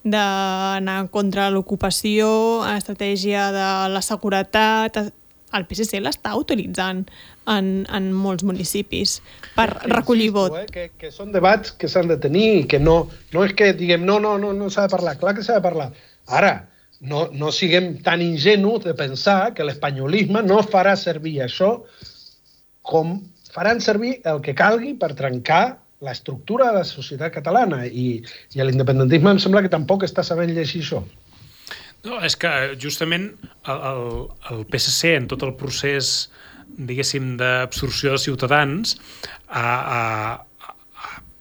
d'anar 0.04 0.98
contra 1.08 1.48
l'ocupació, 1.48 2.28
estratègia 2.76 3.48
de 3.56 3.68
la 3.88 4.04
seguretat, 4.04 5.00
el 5.54 5.66
PSC 5.68 6.00
l'està 6.02 6.34
utilitzant 6.38 7.04
en, 7.50 7.70
en 7.88 8.10
molts 8.12 8.44
municipis 8.46 9.18
per 9.56 9.68
sí, 9.70 9.90
recollir 9.92 10.30
insisto, 10.30 10.40
vot. 10.40 10.58
Eh, 10.60 10.66
que, 10.74 10.86
que 11.00 11.12
són 11.14 11.32
debats 11.34 11.74
que 11.78 11.90
s'han 11.90 12.10
de 12.10 12.18
tenir 12.20 12.46
i 12.60 12.64
que 12.70 12.80
no, 12.82 12.96
no 13.34 13.44
és 13.46 13.54
que 13.58 13.72
diguem 13.78 14.06
no, 14.06 14.20
no, 14.22 14.36
no, 14.40 14.52
no 14.56 14.70
s'ha 14.70 14.88
de 14.88 14.94
parlar, 14.96 15.18
clar 15.20 15.36
que 15.36 15.44
s'ha 15.46 15.58
de 15.60 15.66
parlar. 15.66 15.90
Ara, 16.40 16.54
no, 17.04 17.28
no 17.32 17.52
siguem 17.52 17.94
tan 18.04 18.22
ingenus 18.24 18.84
de 18.84 18.96
pensar 18.96 19.52
que 19.54 19.66
l'espanyolisme 19.66 20.42
no 20.46 20.62
farà 20.64 20.96
servir 20.96 21.40
això 21.44 21.76
com 22.84 23.18
faran 23.54 23.80
servir 23.80 24.18
el 24.30 24.40
que 24.44 24.54
calgui 24.58 24.94
per 24.98 25.14
trencar 25.14 25.78
l'estructura 26.04 26.70
de 26.70 26.80
la 26.80 26.88
societat 26.88 27.32
catalana 27.32 27.84
i, 27.86 28.18
i 28.54 28.64
l'independentisme 28.64 29.34
em 29.34 29.40
sembla 29.40 29.62
que 29.64 29.72
tampoc 29.72 30.04
està 30.04 30.24
sabent 30.26 30.52
llegir 30.52 30.82
això. 30.84 31.04
No, 32.04 32.18
és 32.20 32.36
que 32.36 32.50
justament 32.80 33.30
el, 33.64 33.78
el, 33.90 34.08
el 34.52 34.64
PSC 34.68 35.14
en 35.16 35.28
tot 35.30 35.44
el 35.46 35.54
procés 35.56 36.28
diguéssim, 36.74 37.36
d'absorció 37.40 38.14
de 38.14 38.20
ciutadans 38.20 38.96
ha, 39.48 39.62
ha, 39.64 40.02
ha 40.64 40.74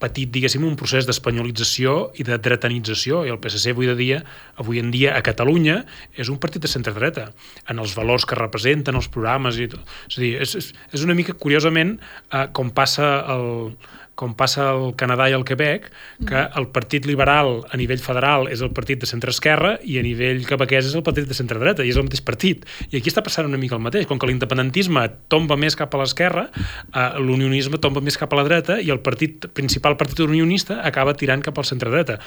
patit, 0.04 0.30
diguéssim, 0.34 0.66
un 0.68 0.76
procés 0.80 1.08
d'espanyolització 1.08 1.96
i 2.20 2.26
de 2.28 2.38
dretanització, 2.44 3.24
i 3.28 3.32
el 3.34 3.40
PSC 3.44 3.74
avui, 3.74 3.88
de 3.90 3.96
dia, 4.00 4.20
avui 4.62 4.82
en 4.82 4.92
dia 4.94 5.16
a 5.18 5.24
Catalunya 5.26 5.82
és 6.20 6.32
un 6.32 6.40
partit 6.44 6.64
de 6.64 6.72
centre-dreta, 6.72 7.30
en 7.72 7.84
els 7.84 7.96
valors 7.98 8.28
que 8.28 8.40
representen, 8.40 9.00
els 9.00 9.10
programes 9.12 9.60
i 9.60 9.70
tot. 9.72 9.84
És 10.12 10.20
a 10.20 10.24
dir, 10.26 10.34
és, 10.44 10.72
és 10.94 11.08
una 11.08 11.18
mica, 11.18 11.36
curiosament, 11.40 11.98
eh, 12.32 12.46
com 12.56 12.72
passa 12.76 13.16
el, 13.36 13.76
com 14.20 14.36
passa 14.38 14.68
al 14.72 14.92
Canadà 15.00 15.26
i 15.32 15.34
al 15.34 15.46
Quebec, 15.48 15.88
que 16.22 16.38
mm. 16.38 16.58
el 16.60 16.68
Partit 16.76 17.08
Liberal 17.10 17.64
a 17.66 17.80
nivell 17.80 18.02
federal 18.04 18.48
és 18.52 18.62
el 18.62 18.72
partit 18.76 19.02
de 19.02 19.10
centre-esquerra 19.10 19.76
i 19.82 19.98
a 19.98 20.04
nivell 20.06 20.44
quebequès 20.48 20.92
és 20.92 20.98
el 20.98 21.06
partit 21.06 21.30
de 21.30 21.38
centre-dreta, 21.38 21.86
i 21.86 21.94
és 21.94 21.98
el 21.98 22.06
mateix 22.06 22.22
partit. 22.26 22.68
I 22.92 23.00
aquí 23.00 23.10
està 23.10 23.24
passant 23.26 23.50
una 23.50 23.60
mica 23.62 23.78
el 23.78 23.84
mateix. 23.86 24.06
Com 24.10 24.22
que 24.22 24.30
l'independentisme 24.30 25.08
tomba 25.34 25.58
més 25.60 25.78
cap 25.80 25.96
a 25.96 26.04
l'esquerra, 26.04 26.48
eh, 26.54 27.08
l'unionisme 27.24 27.82
tomba 27.82 28.04
més 28.06 28.20
cap 28.22 28.34
a 28.34 28.42
la 28.42 28.46
dreta 28.48 28.78
i 28.82 28.94
el 28.94 29.02
partit 29.06 29.50
principal 29.58 29.98
partit 29.98 30.22
unionista 30.28 30.82
acaba 30.86 31.18
tirant 31.18 31.42
cap 31.42 31.58
al 31.58 31.66
centre-dreta. 31.70 32.20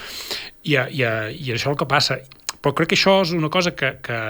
I, 0.67 0.75
i, 0.75 1.05
I 1.07 1.55
això 1.55 1.71
és 1.71 1.71
el 1.71 1.79
que 1.79 1.89
passa. 1.91 2.19
Però 2.63 2.75
crec 2.75 2.91
que 2.91 2.99
això 2.99 3.21
és 3.23 3.31
una 3.37 3.51
cosa 3.53 3.77
que, 3.79 3.93
que, 4.03 4.21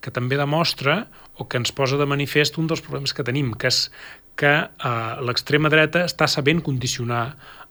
que 0.00 0.12
també 0.14 0.38
demostra 0.40 1.02
o 1.36 1.44
que 1.48 1.58
ens 1.60 1.72
posa 1.76 1.98
de 2.00 2.06
manifest 2.08 2.58
un 2.60 2.68
dels 2.70 2.80
problemes 2.84 3.12
que 3.16 3.24
tenim, 3.26 3.52
que 3.58 3.68
és 3.68 3.86
que 4.36 4.52
eh, 4.62 5.14
l'extrema 5.26 5.70
dreta 5.72 6.04
està 6.08 6.28
sabent 6.30 6.62
condicionar 6.64 7.24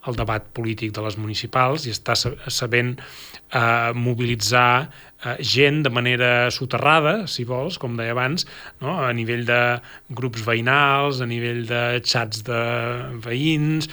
el 0.09 0.17
debat 0.17 0.45
polític 0.55 0.93
de 0.95 1.03
les 1.05 1.17
municipals 1.21 1.85
i 1.85 1.93
està 1.93 2.15
sabent 2.17 2.95
eh, 2.97 3.91
mobilitzar 3.93 4.89
gent 5.39 5.83
de 5.85 5.91
manera 5.93 6.49
soterrada, 6.53 7.27
si 7.27 7.45
vols, 7.47 7.77
com 7.81 7.95
deia 7.97 8.15
abans, 8.15 8.47
no? 8.81 8.97
a 9.05 9.11
nivell 9.13 9.45
de 9.45 9.61
grups 10.17 10.43
veïnals, 10.47 11.21
a 11.21 11.29
nivell 11.29 11.63
de 11.69 11.83
xats 12.01 12.43
de 12.47 12.61
veïns, 13.23 13.89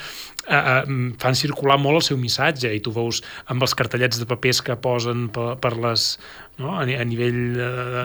eh, 0.49 0.57
eh, 0.57 0.83
fan 1.21 1.37
circular 1.37 1.79
molt 1.81 2.01
el 2.01 2.07
seu 2.11 2.19
missatge 2.21 2.73
i 2.73 2.83
tu 2.85 2.93
veus 2.97 3.23
amb 3.53 3.63
els 3.65 3.77
cartellets 3.77 4.21
de 4.21 4.29
papers 4.29 4.63
que 4.65 4.77
posen 4.81 5.29
per, 5.35 5.57
per 5.61 5.75
les, 5.77 6.15
no? 6.59 6.75
a, 6.77 6.83
a 6.83 7.05
nivell 7.05 7.39
de, 7.57 7.69
de, 7.95 8.05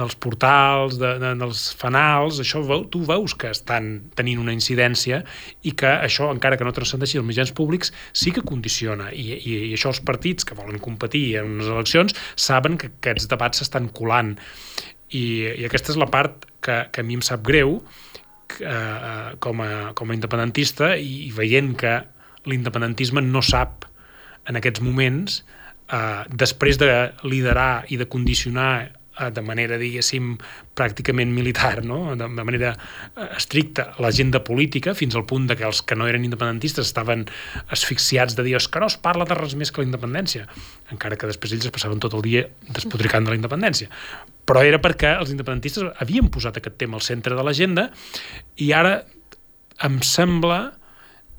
dels 0.00 0.16
portals, 0.16 0.98
de, 1.00 1.14
de, 1.22 1.32
dels 1.42 1.64
fanals, 1.78 2.40
això 2.42 2.62
veu, 2.66 2.86
tu 2.92 3.02
veus 3.08 3.36
que 3.38 3.52
estan 3.52 3.92
tenint 4.18 4.40
una 4.42 4.54
incidència 4.56 5.22
i 5.62 5.74
que 5.76 5.90
això, 6.08 6.30
encara 6.32 6.58
que 6.58 6.66
no 6.66 6.74
transcendeixi 6.74 7.20
els 7.20 7.28
mitjans 7.28 7.54
públics, 7.56 7.92
sí 8.12 8.32
que 8.34 8.44
condiciona 8.46 9.10
i, 9.12 9.28
i, 9.36 9.58
i 9.68 9.72
això 9.76 9.92
els 9.92 10.02
partits 10.04 10.48
que 10.48 10.58
volen 10.58 10.80
competir 10.82 11.24
en 11.42 11.56
unes 11.58 11.70
eleccions 11.70 12.16
saben 12.36 12.61
que 12.80 12.92
aquests 12.92 13.28
debats 13.30 13.62
s'estan 13.62 13.90
colant. 13.94 14.36
I, 15.12 15.24
i 15.60 15.66
aquesta 15.68 15.92
és 15.92 16.00
la 16.00 16.08
part 16.08 16.46
que, 16.64 16.78
que 16.92 17.02
a 17.02 17.04
mi 17.04 17.18
em 17.18 17.24
sap 17.24 17.42
greu 17.44 17.76
eh, 18.60 19.30
com, 19.42 19.60
a, 19.60 19.92
com 19.98 20.10
a 20.10 20.16
independentista 20.16 20.94
i, 20.96 21.26
i 21.28 21.32
veient 21.36 21.74
que 21.78 21.98
l'independentisme 22.48 23.22
no 23.24 23.42
sap 23.44 23.86
en 24.48 24.58
aquests 24.58 24.82
moments 24.82 25.42
eh, 25.92 26.22
després 26.28 26.80
de 26.80 26.90
liderar 27.26 27.84
i 27.92 27.98
de 28.00 28.08
condicionar 28.10 28.72
de 29.12 29.42
manera, 29.44 29.76
diguéssim, 29.76 30.36
pràcticament 30.78 31.32
militar, 31.34 31.82
no? 31.84 32.14
de, 32.16 32.28
de 32.32 32.44
manera 32.48 32.72
eh, 32.72 33.28
estricta, 33.36 33.90
l'agenda 34.02 34.40
política, 34.44 34.94
fins 34.96 35.16
al 35.18 35.26
punt 35.28 35.46
de 35.50 35.56
que 35.58 35.66
els 35.68 35.82
que 35.84 35.98
no 35.98 36.08
eren 36.08 36.24
independentistes 36.24 36.88
estaven 36.88 37.26
asfixiats 37.68 38.36
de 38.38 38.46
dir 38.46 38.56
que 38.72 38.80
no 38.80 38.88
es 38.88 38.96
parla 38.96 39.26
de 39.28 39.36
res 39.36 39.54
més 39.58 39.72
que 39.72 39.82
la 39.82 39.88
independència, 39.90 40.46
encara 40.94 41.18
que 41.20 41.28
després 41.28 41.52
ells 41.52 41.68
es 41.68 41.74
passaven 41.74 42.00
tot 42.00 42.16
el 42.16 42.24
dia 42.24 42.46
despotricant 42.72 43.28
de 43.28 43.34
la 43.34 43.40
independència. 43.40 43.92
Però 44.48 44.64
era 44.64 44.80
perquè 44.82 45.14
els 45.20 45.32
independentistes 45.34 45.92
havien 46.02 46.30
posat 46.32 46.58
aquest 46.58 46.78
tema 46.80 46.96
al 46.98 47.04
centre 47.04 47.36
de 47.36 47.44
l'agenda 47.44 47.90
i 48.56 48.72
ara 48.72 49.02
em 49.82 50.00
sembla, 50.06 50.72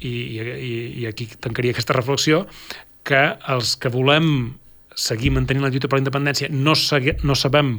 i, 0.04 0.12
i, 0.12 0.74
i 1.02 1.06
aquí 1.08 1.30
tancaria 1.40 1.74
aquesta 1.74 1.96
reflexió, 1.96 2.44
que 3.08 3.24
els 3.52 3.76
que 3.80 3.92
volem 3.92 4.56
seguir 4.96 5.32
mantenint 5.32 5.64
la 5.66 5.72
lluita 5.74 5.90
per 5.90 6.00
la 6.00 6.04
independència 6.06 6.50
no, 6.52 6.74
no 7.24 7.36
sabem 7.36 7.78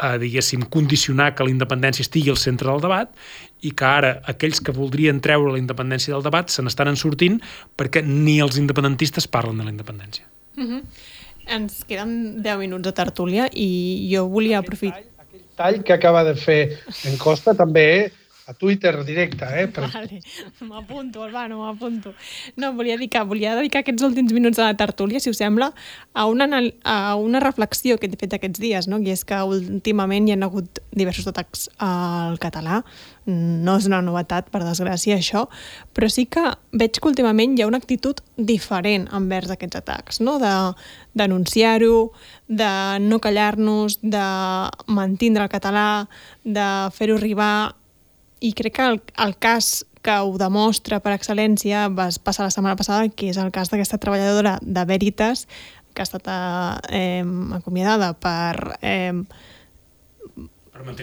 a, 0.00 0.16
diguéssim, 0.18 0.64
condicionar 0.72 1.34
que 1.36 1.44
la 1.44 1.52
independència 1.52 2.04
estigui 2.06 2.32
al 2.32 2.40
centre 2.40 2.70
del 2.70 2.82
debat 2.82 3.12
i 3.66 3.72
que 3.76 3.86
ara 3.86 4.14
aquells 4.32 4.62
que 4.64 4.74
voldrien 4.76 5.20
treure 5.20 5.52
la 5.52 5.60
independència 5.60 6.14
del 6.14 6.24
debat 6.24 6.48
se 6.48 6.64
n'estan 6.64 6.96
sortint 6.96 7.40
perquè 7.76 8.02
ni 8.06 8.38
els 8.40 8.56
independentistes 8.60 9.28
parlen 9.28 9.60
de 9.60 9.68
la 9.68 9.74
independència. 9.74 10.24
Mm 10.56 10.66
-hmm. 10.66 10.82
Ens 11.46 11.84
queden 11.84 12.42
10 12.42 12.58
minuts 12.58 12.84
de 12.84 12.92
tertúlia 12.92 13.48
i 13.52 14.08
jo 14.12 14.26
volia 14.28 14.58
aprofitar... 14.58 14.98
Aquell 14.98 15.10
tall, 15.16 15.26
aquell 15.26 15.46
tall 15.56 15.82
que 15.84 15.92
acaba 15.92 16.24
de 16.24 16.34
fer 16.34 16.78
en 17.04 17.16
Costa 17.18 17.54
també 17.54 18.12
a 18.50 18.54
Twitter 18.54 19.04
directe, 19.04 19.46
eh? 19.62 19.68
Per... 19.68 19.86
Vale, 19.92 20.20
m'apunto, 20.66 21.22
Albano, 21.22 21.62
m'apunto. 21.62 22.14
No, 22.56 22.72
volia 22.74 22.96
dedicar, 22.96 23.22
volia 23.24 23.54
dedicar 23.54 23.84
aquests 23.84 24.02
últims 24.02 24.34
minuts 24.34 24.58
a 24.58 24.72
la 24.72 24.74
tertúlia, 24.74 25.20
si 25.22 25.30
us 25.30 25.38
sembla, 25.38 25.70
a 26.12 26.26
una, 26.26 26.48
a 26.82 27.14
una 27.14 27.40
reflexió 27.40 27.96
que 27.98 28.10
he 28.10 28.18
fet 28.18 28.34
aquests 28.34 28.58
dies, 28.58 28.90
no? 28.90 28.98
i 28.98 29.14
és 29.14 29.22
que 29.24 29.38
últimament 29.46 30.26
hi 30.26 30.34
ha 30.34 30.40
hagut 30.48 30.82
diversos 30.90 31.30
atacs 31.30 31.68
al 31.78 32.42
català, 32.42 32.82
no 33.30 33.78
és 33.78 33.86
una 33.86 34.02
novetat, 34.02 34.50
per 34.50 34.64
desgràcia, 34.66 35.20
això, 35.20 35.46
però 35.94 36.10
sí 36.10 36.26
que 36.26 36.42
veig 36.74 36.98
que 36.98 37.06
últimament 37.06 37.54
hi 37.54 37.62
ha 37.62 37.70
una 37.70 37.78
actitud 37.78 38.18
diferent 38.34 39.06
envers 39.14 39.54
aquests 39.54 39.78
atacs, 39.78 40.22
no? 40.26 40.40
de 40.42 40.54
denunciar-ho, 41.14 42.10
de 42.50 42.72
no 43.06 43.22
callar-nos, 43.22 44.00
de 44.02 44.26
mantindre 44.90 45.46
el 45.46 45.52
català, 45.52 46.08
de 46.42 46.66
fer-ho 46.96 47.20
arribar 47.20 47.76
i 48.40 48.52
crec 48.56 48.76
que 48.76 48.88
el, 48.88 49.00
el 49.20 49.36
cas 49.38 49.84
que 50.02 50.16
ho 50.16 50.36
demostra 50.40 51.00
per 51.04 51.12
excel·lència 51.12 51.84
va 51.92 52.08
passar 52.24 52.46
la 52.46 52.54
setmana 52.54 52.78
passada, 52.78 53.08
que 53.12 53.28
és 53.30 53.38
el 53.40 53.52
cas 53.52 53.68
d'aquesta 53.68 54.00
treballadora 54.00 54.56
de 54.62 54.84
Veritas, 54.88 55.46
que 55.92 56.02
ha 56.02 56.08
estat 56.08 56.28
eh, 56.88 57.24
acomiadada 57.56 58.14
per, 58.14 58.78
eh, 58.80 59.12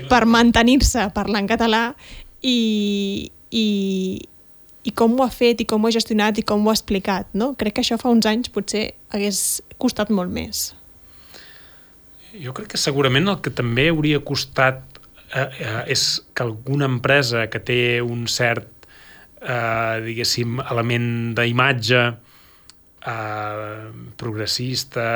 per 0.09 0.23
mantenir-se 0.25 1.09
parlant 1.13 1.49
català 1.49 1.83
i, 2.41 3.29
i, 3.51 3.67
i 4.83 4.95
com 4.97 5.17
ho 5.19 5.25
ha 5.25 5.31
fet 5.33 5.61
i 5.61 5.69
com 5.69 5.83
ho 5.83 5.91
ha 5.91 5.95
gestionat 5.97 6.41
i 6.41 6.45
com 6.47 6.65
ho 6.65 6.73
ha 6.73 6.77
explicat. 6.77 7.29
No? 7.37 7.53
Crec 7.59 7.77
que 7.77 7.85
això 7.85 7.99
fa 8.01 8.09
uns 8.13 8.25
anys 8.29 8.49
potser 8.53 8.89
hagués 9.13 9.61
costat 9.77 10.09
molt 10.09 10.33
més. 10.33 10.71
Jo 12.37 12.53
crec 12.53 12.73
que 12.73 12.81
segurament 12.81 13.29
el 13.29 13.41
que 13.41 13.53
també 13.53 13.89
hauria 13.91 14.21
costat 14.25 14.96
eh, 15.33 15.49
eh, 15.59 15.83
és 15.93 16.07
que 16.33 16.43
alguna 16.43 16.87
empresa 16.89 17.47
que 17.51 17.59
té 17.59 17.81
un 18.01 18.27
cert, 18.31 18.69
eh, 19.41 19.99
diguéssim, 20.05 20.59
element 20.69 21.35
d'imatge 21.37 22.01
eh, 23.07 23.89
progressista 24.17 25.09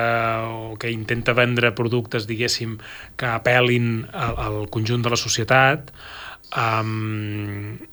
o 0.47 0.75
que 0.79 0.91
intenta 0.91 1.33
vendre 1.37 1.73
productes, 1.77 2.27
diguéssim, 2.27 2.77
que 3.17 3.31
apel·lin 3.31 4.05
al, 4.11 4.37
al 4.37 4.59
conjunt 4.73 5.03
de 5.05 5.13
la 5.13 5.19
societat, 5.19 5.91
eh, 6.51 7.89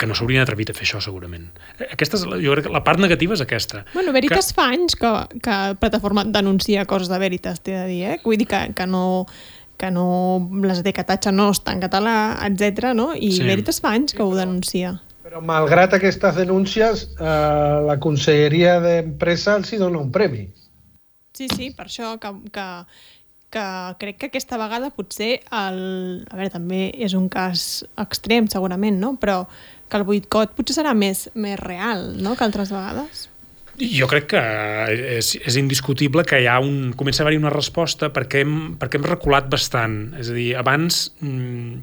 que 0.00 0.08
no 0.08 0.16
s'haurien 0.16 0.40
atrevit 0.40 0.72
a 0.72 0.74
fer 0.74 0.86
això, 0.86 0.98
segurament. 1.04 1.50
Aquesta 1.90 2.16
és, 2.16 2.24
jo 2.40 2.54
crec 2.54 2.66
que 2.66 2.72
la 2.72 2.80
part 2.86 3.02
negativa 3.02 3.36
és 3.36 3.42
aquesta. 3.44 3.84
Bueno, 3.92 4.14
Veritas 4.16 4.48
que... 4.48 4.56
fa 4.56 4.70
anys 4.72 4.96
que, 4.96 5.10
que 5.44 5.56
Plataforma 5.82 6.24
denuncia 6.24 6.86
coses 6.88 7.12
de 7.12 7.20
Veritas, 7.20 7.60
t'he 7.60 7.76
de 7.76 7.86
dir, 7.90 8.02
eh? 8.14 8.20
Vull 8.24 8.40
dir 8.40 8.48
que, 8.48 8.62
que 8.76 8.86
no 8.88 9.26
que 9.80 9.90
no, 9.94 10.06
les 10.66 10.82
etiquetatge 10.82 11.32
no 11.32 11.48
està 11.54 11.72
en 11.72 11.80
català, 11.80 12.16
etc. 12.46 12.92
no? 12.96 13.10
I 13.16 13.32
sí. 13.38 13.46
Veritas 13.48 13.80
fa 13.80 13.94
anys 13.96 14.16
que 14.16 14.24
ho 14.24 14.34
denuncia. 14.36 14.98
Però 15.24 15.40
malgrat 15.44 15.94
aquestes 15.96 16.36
denúncies, 16.36 17.06
eh, 17.14 17.78
la 17.86 17.96
Conselleria 18.02 18.78
d'Empresa 18.82 19.56
els 19.60 19.72
hi 19.72 19.80
dona 19.80 20.02
un 20.02 20.10
premi. 20.12 20.48
Sí, 21.36 21.46
sí, 21.48 21.70
per 21.72 21.86
això 21.86 22.16
que, 22.20 22.32
que, 22.52 22.66
que 23.54 23.66
crec 24.02 24.20
que 24.20 24.30
aquesta 24.30 24.58
vegada 24.60 24.92
potser 24.92 25.32
el... 25.54 25.80
A 26.28 26.36
veure, 26.36 26.52
també 26.52 26.82
és 26.98 27.14
un 27.16 27.30
cas 27.32 27.84
extrem, 28.02 28.50
segurament, 28.52 29.00
no? 29.00 29.14
Però 29.22 29.44
que 29.90 30.00
el 30.00 30.06
boicot 30.08 30.52
potser 30.58 30.80
serà 30.80 30.92
més, 30.98 31.28
més 31.34 31.56
real, 31.62 32.10
no?, 32.20 32.36
que 32.36 32.44
altres 32.44 32.74
vegades. 32.74 33.28
Jo 33.80 34.06
crec 34.10 34.26
que 34.34 34.40
és, 35.16 35.32
és 35.40 35.56
indiscutible 35.56 36.24
que 36.28 36.42
hi 36.42 36.48
ha 36.50 36.58
un, 36.60 36.92
comença 36.98 37.22
a 37.22 37.24
haver-hi 37.24 37.40
una 37.40 37.52
resposta 37.54 38.10
perquè 38.12 38.44
hem, 38.44 38.56
perquè 38.80 39.00
hem 39.00 39.08
reculat 39.08 39.48
bastant. 39.52 39.98
És 40.20 40.28
a 40.32 40.36
dir, 40.36 40.50
abans 40.60 41.06
mmm, 41.22 41.80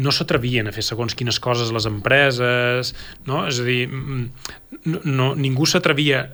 no 0.00 0.14
s'atrevien 0.14 0.70
a 0.70 0.74
fer 0.74 0.84
segons 0.86 1.16
quines 1.18 1.40
coses 1.42 1.72
les 1.74 1.88
empreses, 1.90 2.94
no? 3.28 3.44
És 3.50 3.60
a 3.60 3.66
dir, 3.66 3.82
mm, 3.88 4.24
no, 4.86 5.02
no, 5.04 5.32
ningú 5.36 5.68
s'atrevia 5.68 6.24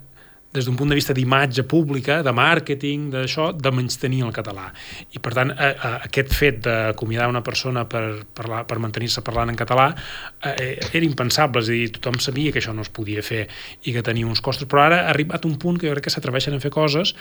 des 0.56 0.64
d'un 0.64 0.76
punt 0.78 0.88
de 0.90 0.96
vista 0.96 1.14
d'imatge 1.14 1.66
pública, 1.68 2.22
de 2.24 2.32
màrqueting, 2.32 3.10
d'això, 3.12 3.50
de 3.52 3.72
menys 3.74 3.98
tenir 4.00 4.22
el 4.24 4.32
català. 4.34 4.70
I, 5.12 5.20
per 5.22 5.34
tant, 5.36 5.52
eh, 5.52 5.72
eh, 5.74 5.92
aquest 6.08 6.32
fet 6.34 6.62
d'acomiadar 6.64 7.28
una 7.30 7.42
persona 7.46 7.84
per, 7.88 8.24
parlar, 8.34 8.64
per 8.68 8.80
mantenir-se 8.82 9.22
parlant 9.26 9.52
en 9.52 9.58
català 9.58 9.90
eh, 9.92 10.78
era 10.90 11.04
impensable, 11.04 11.62
és 11.62 11.70
a 11.70 11.76
dir, 11.76 11.90
tothom 11.98 12.18
sabia 12.24 12.54
que 12.54 12.62
això 12.62 12.74
no 12.74 12.86
es 12.86 12.92
podia 12.92 13.24
fer 13.26 13.44
i 13.84 13.94
que 13.94 14.04
tenia 14.06 14.26
uns 14.26 14.40
costos, 14.40 14.68
però 14.70 14.86
ara 14.86 15.04
ha 15.04 15.12
arribat 15.12 15.44
un 15.48 15.58
punt 15.60 15.78
que 15.80 15.90
jo 15.90 15.94
crec 15.96 16.08
que 16.08 16.14
s'atreveixen 16.14 16.56
a 16.56 16.62
fer 16.62 16.72
coses 16.74 17.14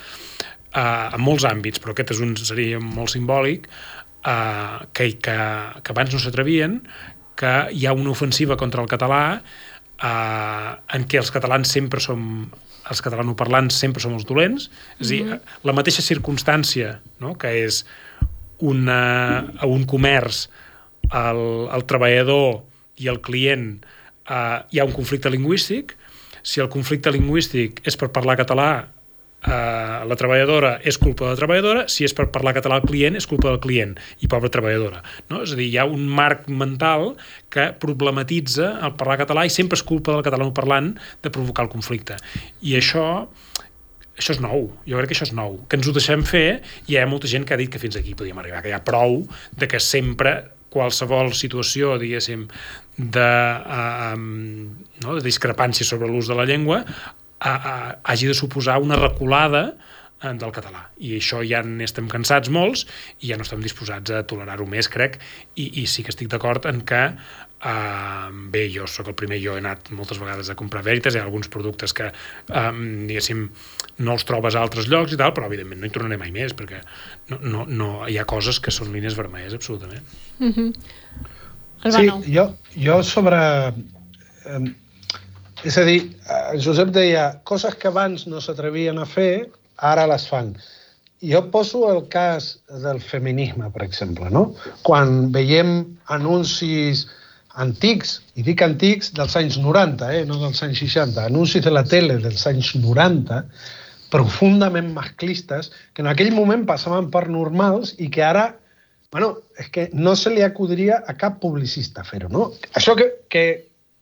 eh, 0.71 0.81
en 0.81 1.21
molts 1.21 1.45
àmbits, 1.49 1.83
però 1.83 1.95
aquest 1.95 2.15
és 2.15 2.23
un, 2.23 2.35
seria 2.39 2.79
molt 2.79 3.13
simbòlic, 3.13 3.67
eh, 4.25 4.79
que, 4.93 5.11
que, 5.19 5.37
que 5.83 5.95
abans 5.95 6.15
no 6.15 6.23
s'atrevien, 6.23 6.79
que 7.35 7.55
hi 7.75 7.85
ha 7.85 7.93
una 7.93 8.13
ofensiva 8.15 8.55
contra 8.55 8.81
el 8.81 8.87
català 8.87 9.23
eh, 9.35 10.71
en 10.95 11.07
què 11.09 11.19
els 11.19 11.31
catalans 11.35 11.71
sempre 11.71 12.03
som 12.03 12.45
els 12.91 13.01
catalanoparlants 13.01 13.77
sempre 13.81 14.03
som 14.03 14.13
els 14.13 14.25
dolents, 14.27 14.69
és 14.99 15.07
a 15.07 15.09
dir, 15.09 15.23
mm 15.23 15.31
-hmm. 15.31 15.39
la 15.63 15.73
mateixa 15.73 16.01
circumstància, 16.01 16.99
no?, 17.19 17.35
que 17.37 17.47
és 17.65 17.85
una, 18.59 19.39
a 19.57 19.65
un 19.65 19.85
comerç, 19.85 20.49
el, 21.11 21.69
el 21.73 21.85
treballador 21.85 22.63
i 22.97 23.07
el 23.07 23.21
client 23.21 23.85
eh, 24.29 24.59
hi 24.71 24.79
ha 24.79 24.85
un 24.85 24.91
conflicte 24.91 25.29
lingüístic, 25.29 25.95
si 26.41 26.61
el 26.61 26.69
conflicte 26.69 27.11
lingüístic 27.11 27.81
és 27.85 27.97
per 27.97 28.11
parlar 28.13 28.37
català 28.37 28.87
eh, 29.45 30.05
la 30.09 30.17
treballadora 30.19 30.75
és 30.83 30.97
culpa 31.01 31.25
de 31.25 31.33
la 31.33 31.39
treballadora, 31.39 31.85
si 31.91 32.05
és 32.07 32.15
per 32.17 32.27
parlar 32.33 32.55
català 32.57 32.79
al 32.79 32.87
client, 32.87 33.17
és 33.19 33.27
culpa 33.29 33.51
del 33.51 33.61
client 33.63 33.95
i 34.25 34.29
pobra 34.31 34.51
treballadora. 34.53 35.03
No? 35.31 35.43
És 35.45 35.55
a 35.55 35.59
dir, 35.59 35.69
hi 35.71 35.79
ha 35.81 35.87
un 35.89 36.07
marc 36.09 36.49
mental 36.49 37.13
que 37.53 37.69
problematitza 37.81 38.75
el 38.85 38.95
parlar 38.99 39.19
català 39.23 39.45
i 39.45 39.53
sempre 39.53 39.79
és 39.79 39.85
culpa 39.85 40.15
del 40.15 40.25
català 40.25 40.45
no 40.45 40.55
parlant 40.55 40.93
de 41.23 41.33
provocar 41.33 41.67
el 41.67 41.73
conflicte. 41.73 42.17
I 42.65 42.77
això 42.79 43.05
això 44.15 44.31
és 44.31 44.39
nou, 44.39 44.69
jo 44.87 44.95
crec 44.95 45.11
que 45.11 45.15
això 45.17 45.25
és 45.27 45.33
nou, 45.35 45.57
que 45.67 45.75
ens 45.75 45.87
ho 45.91 45.93
deixem 45.95 46.21
fer 46.23 46.61
i 46.87 46.93
hi 46.93 46.99
ha 47.01 47.07
molta 47.09 47.27
gent 47.27 47.43
que 47.43 47.51
ha 47.51 47.59
dit 47.59 47.71
que 47.71 47.81
fins 47.81 47.97
aquí 47.99 48.13
podíem 48.15 48.37
arribar, 48.39 48.61
que 48.63 48.71
hi 48.71 48.75
ha 48.75 48.83
prou 48.85 49.25
de 49.59 49.67
que 49.67 49.81
sempre 49.83 50.37
qualsevol 50.71 51.33
situació, 51.35 51.95
diguéssim, 51.99 52.45
de, 52.95 53.27
uh, 53.27 54.15
um, 54.15 54.71
no, 55.03 55.17
de 55.17 55.23
discrepància 55.23 55.87
sobre 55.87 56.07
l'ús 56.11 56.31
de 56.31 56.35
la 56.37 56.47
llengua 56.47 56.81
a, 57.39 57.51
a, 57.51 57.75
hagi 58.11 58.31
de 58.31 58.37
suposar 58.37 58.79
una 58.81 58.99
reculada 58.99 59.65
eh, 60.23 60.33
del 60.33 60.53
català. 60.55 60.87
I 60.97 61.17
això 61.19 61.41
ja 61.45 61.61
n'estem 61.65 62.09
cansats 62.11 62.51
molts 62.53 62.85
i 63.21 63.31
ja 63.31 63.39
no 63.39 63.47
estem 63.47 63.63
disposats 63.63 64.13
a 64.13 64.23
tolerar-ho 64.27 64.67
més, 64.69 64.89
crec, 64.91 65.19
i, 65.55 65.69
i 65.81 65.87
sí 65.89 66.05
que 66.05 66.13
estic 66.15 66.31
d'acord 66.31 66.69
en 66.71 66.83
que 66.87 67.03
Uh, 67.65 68.27
bé, 68.51 68.67
jo 68.69 68.83
sóc 68.85 69.07
el 69.09 69.15
primer, 69.17 69.39
jo 69.41 69.55
he 69.55 69.61
anat 69.61 69.87
moltes 69.95 70.19
vegades 70.21 70.51
a 70.51 70.55
comprar 70.59 70.83
Veritas, 70.85 71.15
hi 71.15 71.21
ha 71.21 71.23
alguns 71.25 71.47
productes 71.49 71.95
que, 71.97 72.11
um, 72.51 72.81
diguéssim, 73.09 73.45
no 74.05 74.13
els 74.13 74.27
trobes 74.29 74.53
a 74.53 74.61
altres 74.61 74.85
llocs 74.91 75.15
i 75.15 75.17
tal, 75.17 75.31
però 75.33 75.47
evidentment 75.49 75.81
no 75.81 75.89
hi 75.89 75.93
tornaré 75.95 76.19
mai 76.21 76.29
més, 76.35 76.53
perquè 76.53 76.83
no, 77.31 77.39
no, 77.41 77.63
no, 77.65 77.89
hi 78.11 78.19
ha 78.21 78.27
coses 78.29 78.59
que 78.61 78.75
són 78.75 78.91
línies 78.93 79.17
vermelles, 79.17 79.55
absolutament. 79.57 80.05
Mm 80.37 80.51
-hmm. 80.51 80.69
Sí, 81.95 82.11
jo, 82.35 82.45
jo 82.75 83.01
sobre... 83.03 83.39
Um, 84.45 84.75
és 85.65 85.77
a 85.81 85.83
dir, 85.87 85.99
eh, 86.29 86.57
Josep 86.61 86.91
deia, 86.93 87.41
coses 87.43 87.75
que 87.81 87.89
abans 87.89 88.27
no 88.29 88.41
s'atrevien 88.41 88.99
a 89.01 89.05
fer, 89.09 89.49
ara 89.77 90.05
les 90.07 90.27
fan. 90.29 90.53
Jo 91.25 91.41
poso 91.51 91.87
el 91.89 92.03
cas 92.11 92.59
del 92.83 92.99
feminisme, 93.01 93.71
per 93.73 93.83
exemple, 93.83 94.29
no? 94.29 94.53
Quan 94.83 95.31
veiem 95.33 95.97
anuncis 96.13 97.07
antics, 97.55 98.19
i 98.35 98.43
dic 98.43 98.61
antics 98.61 99.13
dels 99.15 99.35
anys 99.39 99.57
90, 99.57 100.11
eh, 100.13 100.25
no 100.27 100.37
dels 100.41 100.61
anys 100.63 100.83
60, 100.83 101.25
anuncis 101.25 101.63
de 101.65 101.73
la 101.73 101.83
tele 101.87 102.19
dels 102.21 102.45
anys 102.47 102.75
90, 102.75 103.41
profundament 104.11 104.93
masclistes, 104.93 105.71
que 105.93 106.03
en 106.03 106.11
aquell 106.11 106.33
moment 106.35 106.65
passaven 106.67 107.09
per 107.11 107.25
normals 107.31 107.95
i 107.97 108.11
que 108.11 108.23
ara, 108.23 108.51
bueno, 109.11 109.37
és 109.57 109.71
que 109.71 109.89
no 109.93 110.15
se 110.19 110.29
li 110.29 110.43
acudiria 110.43 111.01
a 111.07 111.15
cap 111.17 111.39
publicista 111.41 112.03
fer-ho, 112.03 112.29
no? 112.29 112.51
Això 112.75 112.95
que, 112.99 113.09
que, 113.31 113.45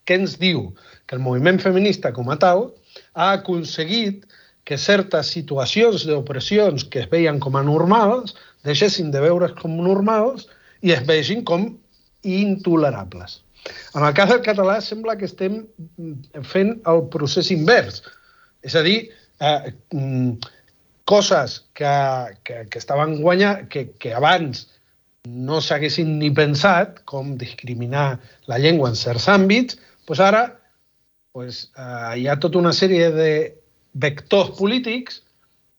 que 0.05 0.17
ens 0.19 0.37
diu? 0.39 0.71
que 1.07 1.15
el 1.15 1.21
moviment 1.21 1.59
feminista 1.59 2.13
com 2.15 2.31
a 2.31 2.37
tal 2.39 2.69
ha 3.13 3.33
aconseguit 3.35 4.23
que 4.63 4.77
certes 4.79 5.31
situacions 5.35 6.05
d'opressions 6.07 6.85
que 6.87 7.03
es 7.03 7.09
veien 7.11 7.39
com 7.43 7.57
a 7.59 7.63
normals 7.67 8.35
deixessin 8.63 9.11
de 9.11 9.21
veure's 9.23 9.55
com 9.59 9.75
normals 9.83 10.47
i 10.81 10.93
es 10.95 11.03
vegin 11.07 11.43
com 11.43 11.73
intolerables. 12.23 13.41
En 13.95 14.03
el 14.03 14.13
cas 14.15 14.31
del 14.31 14.43
català 14.43 14.79
sembla 14.83 15.17
que 15.19 15.27
estem 15.27 15.63
fent 16.47 16.77
el 16.87 17.05
procés 17.11 17.51
invers. 17.51 18.01
És 18.63 18.75
a 18.79 18.83
dir, 18.83 19.09
eh, 19.39 19.73
mm, 19.91 20.39
coses 21.05 21.61
que, 21.75 21.91
que, 22.47 22.63
que 22.71 22.79
estaven 22.79 23.19
guanyant, 23.21 23.67
que, 23.67 23.89
que 23.99 24.13
abans 24.15 24.67
no 25.27 25.59
s'haguessin 25.63 26.17
ni 26.19 26.31
pensat 26.35 26.99
com 27.07 27.35
discriminar 27.39 28.19
la 28.47 28.59
llengua 28.59 28.91
en 28.91 28.95
certs 28.99 29.27
àmbits, 29.31 29.79
doncs 30.07 30.21
ara 30.23 30.43
pues, 31.33 31.71
eh, 31.77 32.19
hi 32.21 32.27
ha 32.27 32.37
tota 32.39 32.59
una 32.59 32.73
sèrie 32.75 33.09
de 33.11 33.31
vectors 33.93 34.53
polítics 34.57 35.21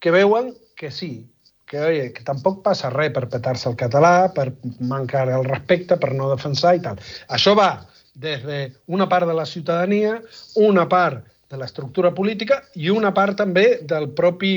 que 0.01 0.11
veuen 0.11 0.53
que 0.77 0.91
sí, 0.91 1.27
que, 1.67 1.81
oye, 1.81 2.13
que 2.13 2.25
tampoc 2.27 2.63
passa 2.65 2.91
res 2.93 3.13
per 3.15 3.29
petar-se 3.31 3.69
el 3.71 3.77
català, 3.79 4.31
per 4.35 4.51
mancar 4.81 5.29
el 5.33 5.47
respecte, 5.47 5.97
per 5.97 6.13
no 6.15 6.29
defensar 6.33 6.75
i 6.77 6.83
tal. 6.85 7.01
Això 7.33 7.55
va 7.59 7.71
des 8.15 8.43
d'una 8.45 9.09
part 9.11 9.27
de 9.27 9.35
la 9.35 9.47
ciutadania, 9.47 10.19
una 10.61 10.89
part 10.89 11.25
de 11.51 11.59
l'estructura 11.59 12.13
política 12.15 12.61
i 12.75 12.91
una 12.91 13.13
part 13.15 13.39
també 13.39 13.81
del 13.83 14.11
propi 14.15 14.55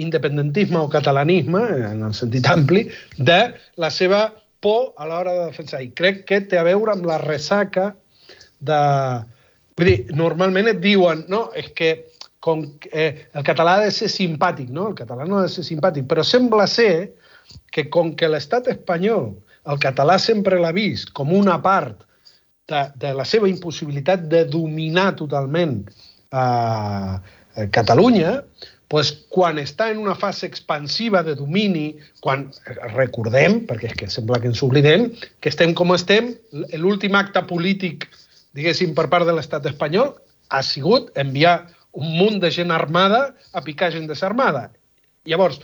independentisme 0.00 0.80
o 0.80 0.88
catalanisme, 0.92 1.60
en 1.92 2.04
el 2.08 2.14
sentit 2.16 2.46
ampli, 2.48 2.86
de 3.18 3.40
la 3.76 3.90
seva 3.92 4.30
por 4.62 4.92
a 4.96 5.08
l'hora 5.08 5.34
de 5.36 5.48
defensar. 5.50 5.82
I 5.82 5.90
crec 5.96 6.24
que 6.28 6.40
té 6.48 6.58
a 6.58 6.64
veure 6.64 6.94
amb 6.94 7.06
la 7.08 7.18
ressaca 7.20 7.92
de... 8.62 8.80
Vull 9.78 9.88
dir, 9.88 9.98
normalment 10.16 10.68
et 10.70 10.80
diuen, 10.82 11.24
no, 11.32 11.46
és 11.58 11.70
que 11.76 11.92
com, 12.44 12.64
eh, 12.90 13.28
el 13.38 13.44
català 13.46 13.78
ha 13.78 13.84
de 13.86 13.92
ser 13.94 14.10
simpàtic, 14.12 14.70
no? 14.74 14.90
El 14.90 14.96
català 14.98 15.26
no 15.28 15.38
ha 15.38 15.46
de 15.46 15.52
ser 15.52 15.64
simpàtic, 15.66 16.08
però 16.10 16.24
sembla 16.26 16.66
ser 16.70 17.12
que 17.72 17.86
com 17.92 18.12
que 18.18 18.28
l'estat 18.30 18.68
espanyol 18.72 19.30
el 19.72 19.78
català 19.82 20.18
sempre 20.18 20.58
l'ha 20.60 20.72
vist 20.74 21.12
com 21.16 21.32
una 21.34 21.56
part 21.62 22.02
de, 22.68 22.82
de 22.98 23.12
la 23.14 23.24
seva 23.28 23.48
impossibilitat 23.50 24.26
de 24.32 24.44
dominar 24.50 25.12
totalment 25.18 25.78
eh, 25.86 27.14
Catalunya, 27.72 28.38
pues, 28.88 29.10
quan 29.32 29.58
està 29.60 29.90
en 29.92 29.98
una 30.00 30.14
fase 30.16 30.46
expansiva 30.48 31.22
de 31.24 31.34
domini, 31.36 31.98
quan 32.24 32.46
recordem, 32.94 33.58
perquè 33.68 33.90
és 33.90 33.96
que 34.00 34.08
sembla 34.12 34.40
que 34.40 34.48
ens 34.48 34.62
oblidem, 34.64 35.10
que 35.40 35.52
estem 35.52 35.74
com 35.76 35.92
estem, 35.92 36.32
l'últim 36.80 37.16
acte 37.18 37.42
polític, 37.48 38.08
diguéssim, 38.56 38.94
per 38.94 39.08
part 39.12 39.28
de 39.28 39.34
l'estat 39.36 39.66
espanyol 39.70 40.14
ha 40.52 40.62
sigut 40.66 41.10
enviar 41.18 41.56
un 41.92 42.16
munt 42.16 42.40
de 42.40 42.50
gent 42.50 42.72
armada 42.72 43.34
a 43.52 43.62
picar 43.64 43.92
gent 43.92 44.08
desarmada. 44.08 44.70
Llavors, 45.28 45.60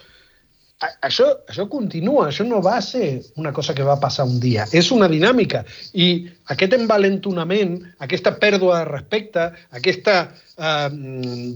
això, 1.03 1.27
això 1.51 1.67
continua, 1.71 2.29
això 2.29 2.45
no 2.47 2.61
va 2.63 2.79
ser 2.85 3.23
una 3.37 3.53
cosa 3.53 3.75
que 3.75 3.87
va 3.87 3.99
passar 4.01 4.27
un 4.29 4.39
dia, 4.41 4.67
és 4.73 4.91
una 4.95 5.09
dinàmica. 5.11 5.65
I 5.95 6.29
aquest 6.55 6.77
envalentonament, 6.77 7.79
aquesta 8.05 8.37
pèrdua 8.39 8.83
de 8.83 8.91
respecte, 8.91 9.49
aquesta, 9.75 10.19
eh, 10.57 10.89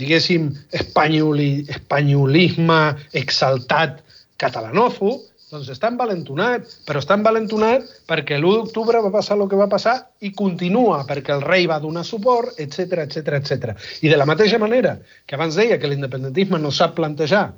diguéssim, 0.00 0.50
espanyoli, 0.72 1.66
espanyolisme 1.76 2.80
exaltat 3.22 4.00
catalanòfob, 4.42 5.28
doncs 5.52 5.68
està 5.72 5.90
envalentonat, 5.92 6.68
però 6.88 7.02
està 7.02 7.16
envalentonat 7.18 7.84
perquè 8.08 8.38
l'1 8.38 8.62
d'octubre 8.62 9.02
va 9.04 9.12
passar 9.12 9.36
el 9.36 9.44
que 9.50 9.58
va 9.60 9.68
passar 9.70 9.94
i 10.24 10.32
continua 10.36 11.02
perquè 11.08 11.34
el 11.36 11.44
rei 11.44 11.68
va 11.70 11.80
donar 11.82 12.04
suport, 12.08 12.56
etc 12.62 13.04
etc 13.04 13.36
etc. 13.38 13.74
I 14.00 14.12
de 14.12 14.16
la 14.16 14.28
mateixa 14.28 14.60
manera 14.62 14.96
que 15.26 15.36
abans 15.36 15.58
deia 15.58 15.78
que 15.78 15.90
l'independentisme 15.90 16.60
no 16.62 16.72
sap 16.72 16.96
plantejar 16.96 17.50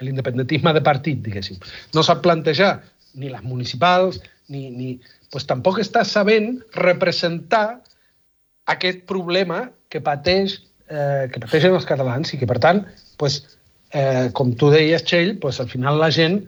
l'independentisme 0.00 0.72
de 0.72 0.82
partit, 0.86 1.18
diguéssim. 1.24 1.58
No 1.94 2.04
sap 2.06 2.22
plantejar 2.22 2.76
ni 3.18 3.32
les 3.32 3.42
municipals, 3.42 4.20
ni, 4.48 4.68
ni, 4.70 4.92
pues 5.32 5.46
tampoc 5.48 5.80
està 5.82 6.04
sabent 6.06 6.60
representar 6.76 7.80
aquest 8.70 9.02
problema 9.10 9.64
que 9.90 10.00
pateix 10.04 10.60
eh, 10.88 11.28
que 11.32 11.40
pateixen 11.40 11.74
els 11.76 11.88
catalans 11.88 12.32
i 12.32 12.40
que, 12.40 12.48
per 12.48 12.58
tant, 12.62 12.84
pues, 13.20 13.40
eh, 13.92 14.28
com 14.36 14.54
tu 14.56 14.70
deies, 14.72 15.04
Txell, 15.04 15.36
pues, 15.42 15.60
al 15.60 15.68
final 15.72 16.00
la 16.00 16.10
gent, 16.14 16.40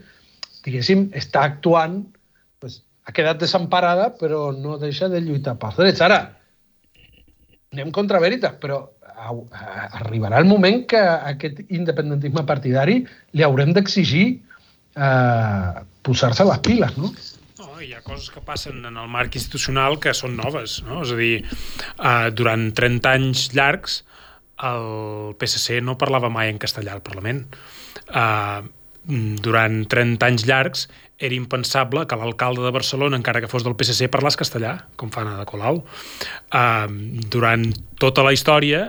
diguéssim, 0.64 1.08
està 1.16 1.44
actuant, 1.48 2.02
pues, 2.60 2.80
ha 3.06 3.14
quedat 3.16 3.40
desemparada, 3.40 4.10
però 4.20 4.50
no 4.56 4.78
deixa 4.78 5.08
de 5.12 5.22
lluitar 5.24 5.56
pels 5.60 5.80
drets. 5.80 6.02
Ara, 6.04 6.20
anem 7.74 7.92
contra 7.94 8.20
veritat, 8.22 8.58
però 8.62 8.82
arribarà 9.20 10.38
el 10.40 10.48
moment 10.48 10.84
que 10.88 11.00
aquest 11.00 11.60
independentisme 11.68 12.44
partidari 12.48 13.02
li 13.36 13.44
haurem 13.44 13.74
d'exigir 13.76 14.24
eh, 14.96 15.82
posar-se 16.06 16.46
les 16.48 16.62
piles, 16.64 16.96
no? 16.96 17.10
No, 17.60 17.68
hi 17.84 17.92
ha 17.92 18.00
coses 18.00 18.30
que 18.32 18.40
passen 18.44 18.80
en 18.88 18.96
el 18.96 19.10
marc 19.12 19.36
institucional 19.36 19.98
que 20.00 20.14
són 20.16 20.38
noves, 20.38 20.80
no? 20.86 21.02
És 21.04 21.12
a 21.12 21.18
dir, 21.20 21.34
eh, 21.44 22.30
durant 22.32 22.70
30 22.76 23.12
anys 23.20 23.50
llargs 23.56 24.00
el 24.70 25.34
PSC 25.40 25.80
no 25.84 25.98
parlava 26.00 26.32
mai 26.32 26.50
en 26.52 26.60
castellà 26.60 26.96
al 26.96 27.04
Parlament. 27.04 27.44
Eh, 28.08 28.60
durant 29.06 29.84
30 29.88 30.26
anys 30.26 30.46
llargs 30.48 30.88
era 31.20 31.36
impensable 31.36 32.06
que 32.08 32.16
l'alcalde 32.16 32.64
de 32.64 32.72
Barcelona, 32.72 33.18
encara 33.20 33.40
que 33.40 33.48
fos 33.50 33.64
del 33.64 33.76
PSC, 33.76 34.08
parlés 34.12 34.38
castellà, 34.40 34.76
com 35.00 35.12
fan 35.12 35.28
a 35.28 35.38
de 35.40 35.46
Colau. 35.48 35.82
Uh, 36.52 36.88
durant 37.32 37.66
tota 38.00 38.24
la 38.24 38.32
història 38.36 38.88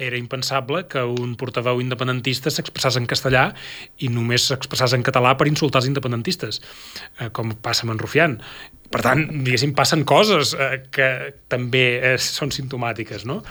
era 0.00 0.16
impensable 0.16 0.86
que 0.88 1.02
un 1.04 1.34
portaveu 1.36 1.80
independentista 1.82 2.50
s'expressés 2.52 2.96
en 3.00 3.08
castellà 3.10 3.50
i 4.00 4.08
només 4.12 4.46
s'expressés 4.48 4.94
en 4.96 5.04
català 5.04 5.34
per 5.36 5.48
insultar 5.50 5.82
els 5.82 5.90
independentistes, 5.90 6.60
eh, 7.18 7.28
com 7.36 7.52
passa 7.60 7.84
amb 7.84 7.94
en 7.94 8.00
Rufián. 8.00 8.38
Per 8.90 9.02
tant, 9.04 9.26
diguéssim, 9.44 9.74
passen 9.76 10.06
coses 10.08 10.54
eh, 10.54 10.80
que 10.94 11.10
també 11.52 11.84
eh, 11.98 12.16
són 12.22 12.54
simptomàtiques, 12.54 13.26
no? 13.28 13.42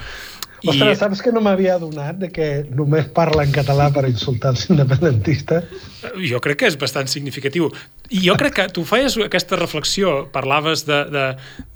Ostres, 0.63 0.97
I... 0.97 0.99
saps 0.99 1.21
que 1.23 1.31
no 1.31 1.41
m'havia 1.43 1.75
adonat 1.77 2.17
de 2.19 2.29
que 2.33 2.47
només 2.75 3.07
parla 3.15 3.45
en 3.47 3.53
català 3.55 3.87
per 3.95 4.03
insultar 4.09 4.51
els 4.55 4.65
independentistes? 4.71 5.87
Jo 6.29 6.41
crec 6.43 6.61
que 6.61 6.69
és 6.69 6.77
bastant 6.79 7.07
significatiu. 7.11 7.69
I 8.09 8.23
jo 8.25 8.35
crec 8.39 8.57
que 8.57 8.67
tu 8.75 8.83
feies 8.87 9.15
aquesta 9.23 9.59
reflexió, 9.59 10.27
parlaves 10.33 10.85
de, 10.89 10.99
de, 11.13 11.25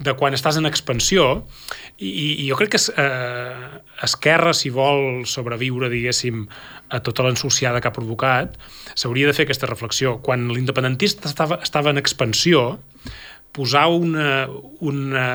de 0.04 0.16
quan 0.20 0.36
estàs 0.36 0.60
en 0.60 0.68
expansió, 0.70 1.44
i, 1.98 2.12
i 2.44 2.48
jo 2.50 2.60
crec 2.60 2.76
que 2.76 2.82
eh, 3.00 3.82
Esquerra, 4.04 4.54
si 4.58 4.74
vol 4.74 5.24
sobreviure, 5.30 5.92
diguéssim, 5.94 6.48
a 6.94 7.00
tota 7.06 7.26
l'ensuciada 7.26 7.82
que 7.82 7.90
ha 7.90 7.96
provocat, 7.96 8.58
s'hauria 8.94 9.30
de 9.30 9.36
fer 9.38 9.48
aquesta 9.48 9.70
reflexió. 9.70 10.18
Quan 10.26 10.50
l'independentista 10.52 11.30
estava, 11.32 11.62
estava 11.64 11.94
en 11.94 12.02
expansió, 12.02 12.66
posar 13.54 13.86
una, 13.94 14.48
una, 14.82 15.28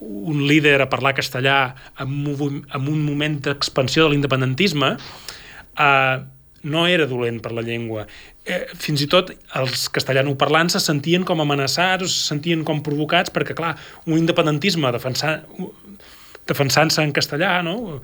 un 0.00 0.42
líder 0.48 0.80
a 0.82 0.88
parlar 0.90 1.14
castellà 1.14 1.74
en, 2.02 2.12
en 2.26 2.88
un 2.90 3.00
moment 3.06 3.38
d'expansió 3.46 4.04
de 4.04 4.14
l'independentisme 4.14 4.96
eh, 4.96 6.16
no 6.62 6.86
era 6.90 7.06
dolent 7.08 7.38
per 7.40 7.54
la 7.56 7.64
llengua. 7.64 8.04
Eh, 8.44 8.64
fins 8.76 9.04
i 9.04 9.08
tot 9.10 9.30
els 9.60 9.86
castellanoparlants 9.94 10.76
se 10.76 10.82
sentien 10.82 11.24
com 11.24 11.40
amenaçats 11.40 12.04
o 12.04 12.10
se 12.10 12.26
sentien 12.32 12.66
com 12.66 12.82
provocats 12.84 13.32
perquè, 13.32 13.56
clar, 13.56 13.76
un 14.06 14.18
independentisme 14.18 14.90
defensant, 14.92 15.46
defensant-se 16.50 17.06
en 17.06 17.14
castellà, 17.16 17.60
no? 17.64 18.00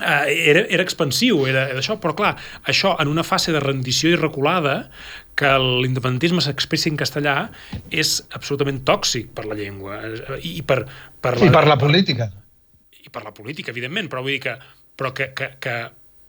eh, 0.00 0.50
era, 0.50 0.64
era 0.68 0.82
expansiu, 0.82 1.44
era, 1.50 1.66
era 1.72 1.82
això, 1.82 1.98
però 2.00 2.14
clar, 2.16 2.34
això 2.70 2.94
en 3.02 3.10
una 3.10 3.24
fase 3.26 3.52
de 3.54 3.62
rendició 3.62 4.12
i 4.14 4.20
reculada 4.20 4.78
que 5.38 5.52
l'independentisme 5.62 6.42
s'expressi 6.42 6.90
en 6.92 6.98
castellà 6.98 7.36
és 7.94 8.16
absolutament 8.34 8.82
tòxic 8.88 9.30
per 9.36 9.46
la 9.46 9.58
llengua 9.58 10.00
i 10.42 10.58
per, 10.66 10.82
per 11.22 11.36
la, 11.38 11.46
I 11.46 11.54
per 11.54 11.64
la 11.70 11.78
política. 11.80 12.30
I 12.98 13.12
per 13.14 13.22
la 13.24 13.34
política, 13.36 13.72
evidentment, 13.74 14.10
però 14.10 14.24
vull 14.24 14.34
dir 14.34 14.42
que, 14.48 14.58
però 14.98 15.14
que, 15.14 15.30
que, 15.38 15.52
que 15.62 15.76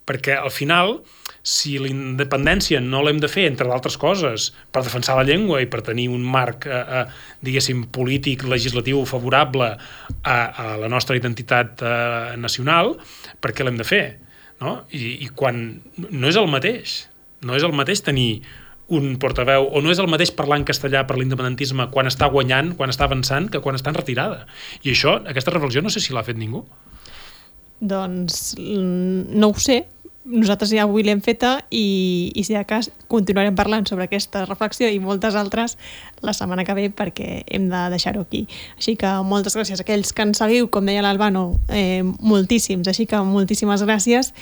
perquè 0.09 0.37
al 0.39 0.49
final 0.53 0.99
si 1.45 1.77
l'independència 1.81 2.81
no 2.83 3.01
l'hem 3.05 3.19
de 3.21 3.29
fer, 3.31 3.45
entre 3.49 3.67
d'altres 3.69 3.95
coses, 4.01 4.49
per 4.73 4.83
defensar 4.85 5.15
la 5.17 5.25
llengua 5.27 5.61
i 5.63 5.69
per 5.71 5.81
tenir 5.85 6.09
un 6.11 6.25
marc, 6.25 6.67
eh, 6.67 6.79
eh, 6.99 7.03
diguéssim, 7.45 7.85
polític, 7.95 8.43
legislatiu 8.49 9.03
favorable 9.09 9.69
a, 9.75 10.35
a 10.35 10.65
la 10.81 10.89
nostra 10.91 11.17
identitat 11.17 11.81
eh, 11.81 12.35
nacional, 12.41 12.95
per 13.41 13.53
què 13.53 13.65
l'hem 13.65 13.79
de 13.79 13.87
fer? 13.87 14.03
No? 14.59 14.81
I, 14.91 15.19
I 15.25 15.29
quan 15.39 15.61
no 15.95 16.29
és 16.29 16.39
el 16.39 16.49
mateix, 16.51 16.99
no 17.45 17.55
és 17.55 17.65
el 17.65 17.75
mateix 17.77 18.03
tenir 18.03 18.41
un 18.89 19.15
portaveu, 19.21 19.67
o 19.69 19.81
no 19.85 19.91
és 19.93 20.01
el 20.01 20.09
mateix 20.09 20.31
parlar 20.35 20.59
en 20.59 20.65
castellà 20.67 21.05
per 21.07 21.19
l'independentisme 21.19 21.89
quan 21.93 22.09
està 22.09 22.29
guanyant, 22.33 22.73
quan 22.77 22.89
està 22.93 23.05
avançant, 23.05 23.49
que 23.53 23.61
quan 23.61 23.77
està 23.77 23.93
en 23.93 23.99
retirada. 23.99 24.45
I 24.83 24.95
això, 24.95 25.19
aquesta 25.29 25.53
reflexió, 25.53 25.83
no 25.85 25.93
sé 25.93 26.01
si 26.03 26.15
l'ha 26.15 26.25
fet 26.25 26.39
ningú. 26.41 26.65
Doncs 27.79 28.57
no 28.59 29.51
ho 29.53 29.61
sé, 29.61 29.83
nosaltres 30.29 30.71
ja 30.73 30.83
avui 30.83 31.03
l'hem 31.03 31.21
feta 31.25 31.55
i, 31.73 32.31
i 32.35 32.43
si 32.45 32.53
de 32.53 32.61
cas 32.67 32.91
continuarem 33.11 33.55
parlant 33.57 33.87
sobre 33.89 34.05
aquesta 34.05 34.43
reflexió 34.45 34.89
i 34.91 34.99
moltes 35.01 35.35
altres 35.39 35.77
la 36.25 36.35
setmana 36.37 36.65
que 36.67 36.75
ve 36.77 36.89
perquè 36.93 37.43
hem 37.47 37.69
de 37.71 37.83
deixar-ho 37.93 38.21
aquí. 38.25 38.45
Així 38.77 38.95
que 38.99 39.09
moltes 39.25 39.57
gràcies 39.57 39.81
a 39.81 39.87
aquells 39.87 40.13
que 40.13 40.27
ens 40.27 40.41
seguiu, 40.43 40.69
com 40.69 40.85
deia 40.85 41.03
l'Albano, 41.05 41.53
eh, 41.69 42.03
moltíssims, 42.19 42.87
així 42.91 43.07
que 43.09 43.21
moltíssimes 43.25 43.85
gràcies 43.87 44.33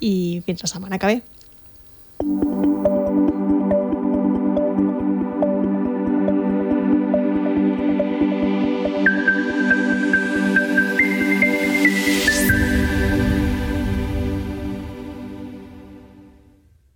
i 0.00 0.42
fins 0.46 0.62
la 0.66 0.72
setmana 0.74 0.98
que 1.02 1.14
ve. 1.14 2.91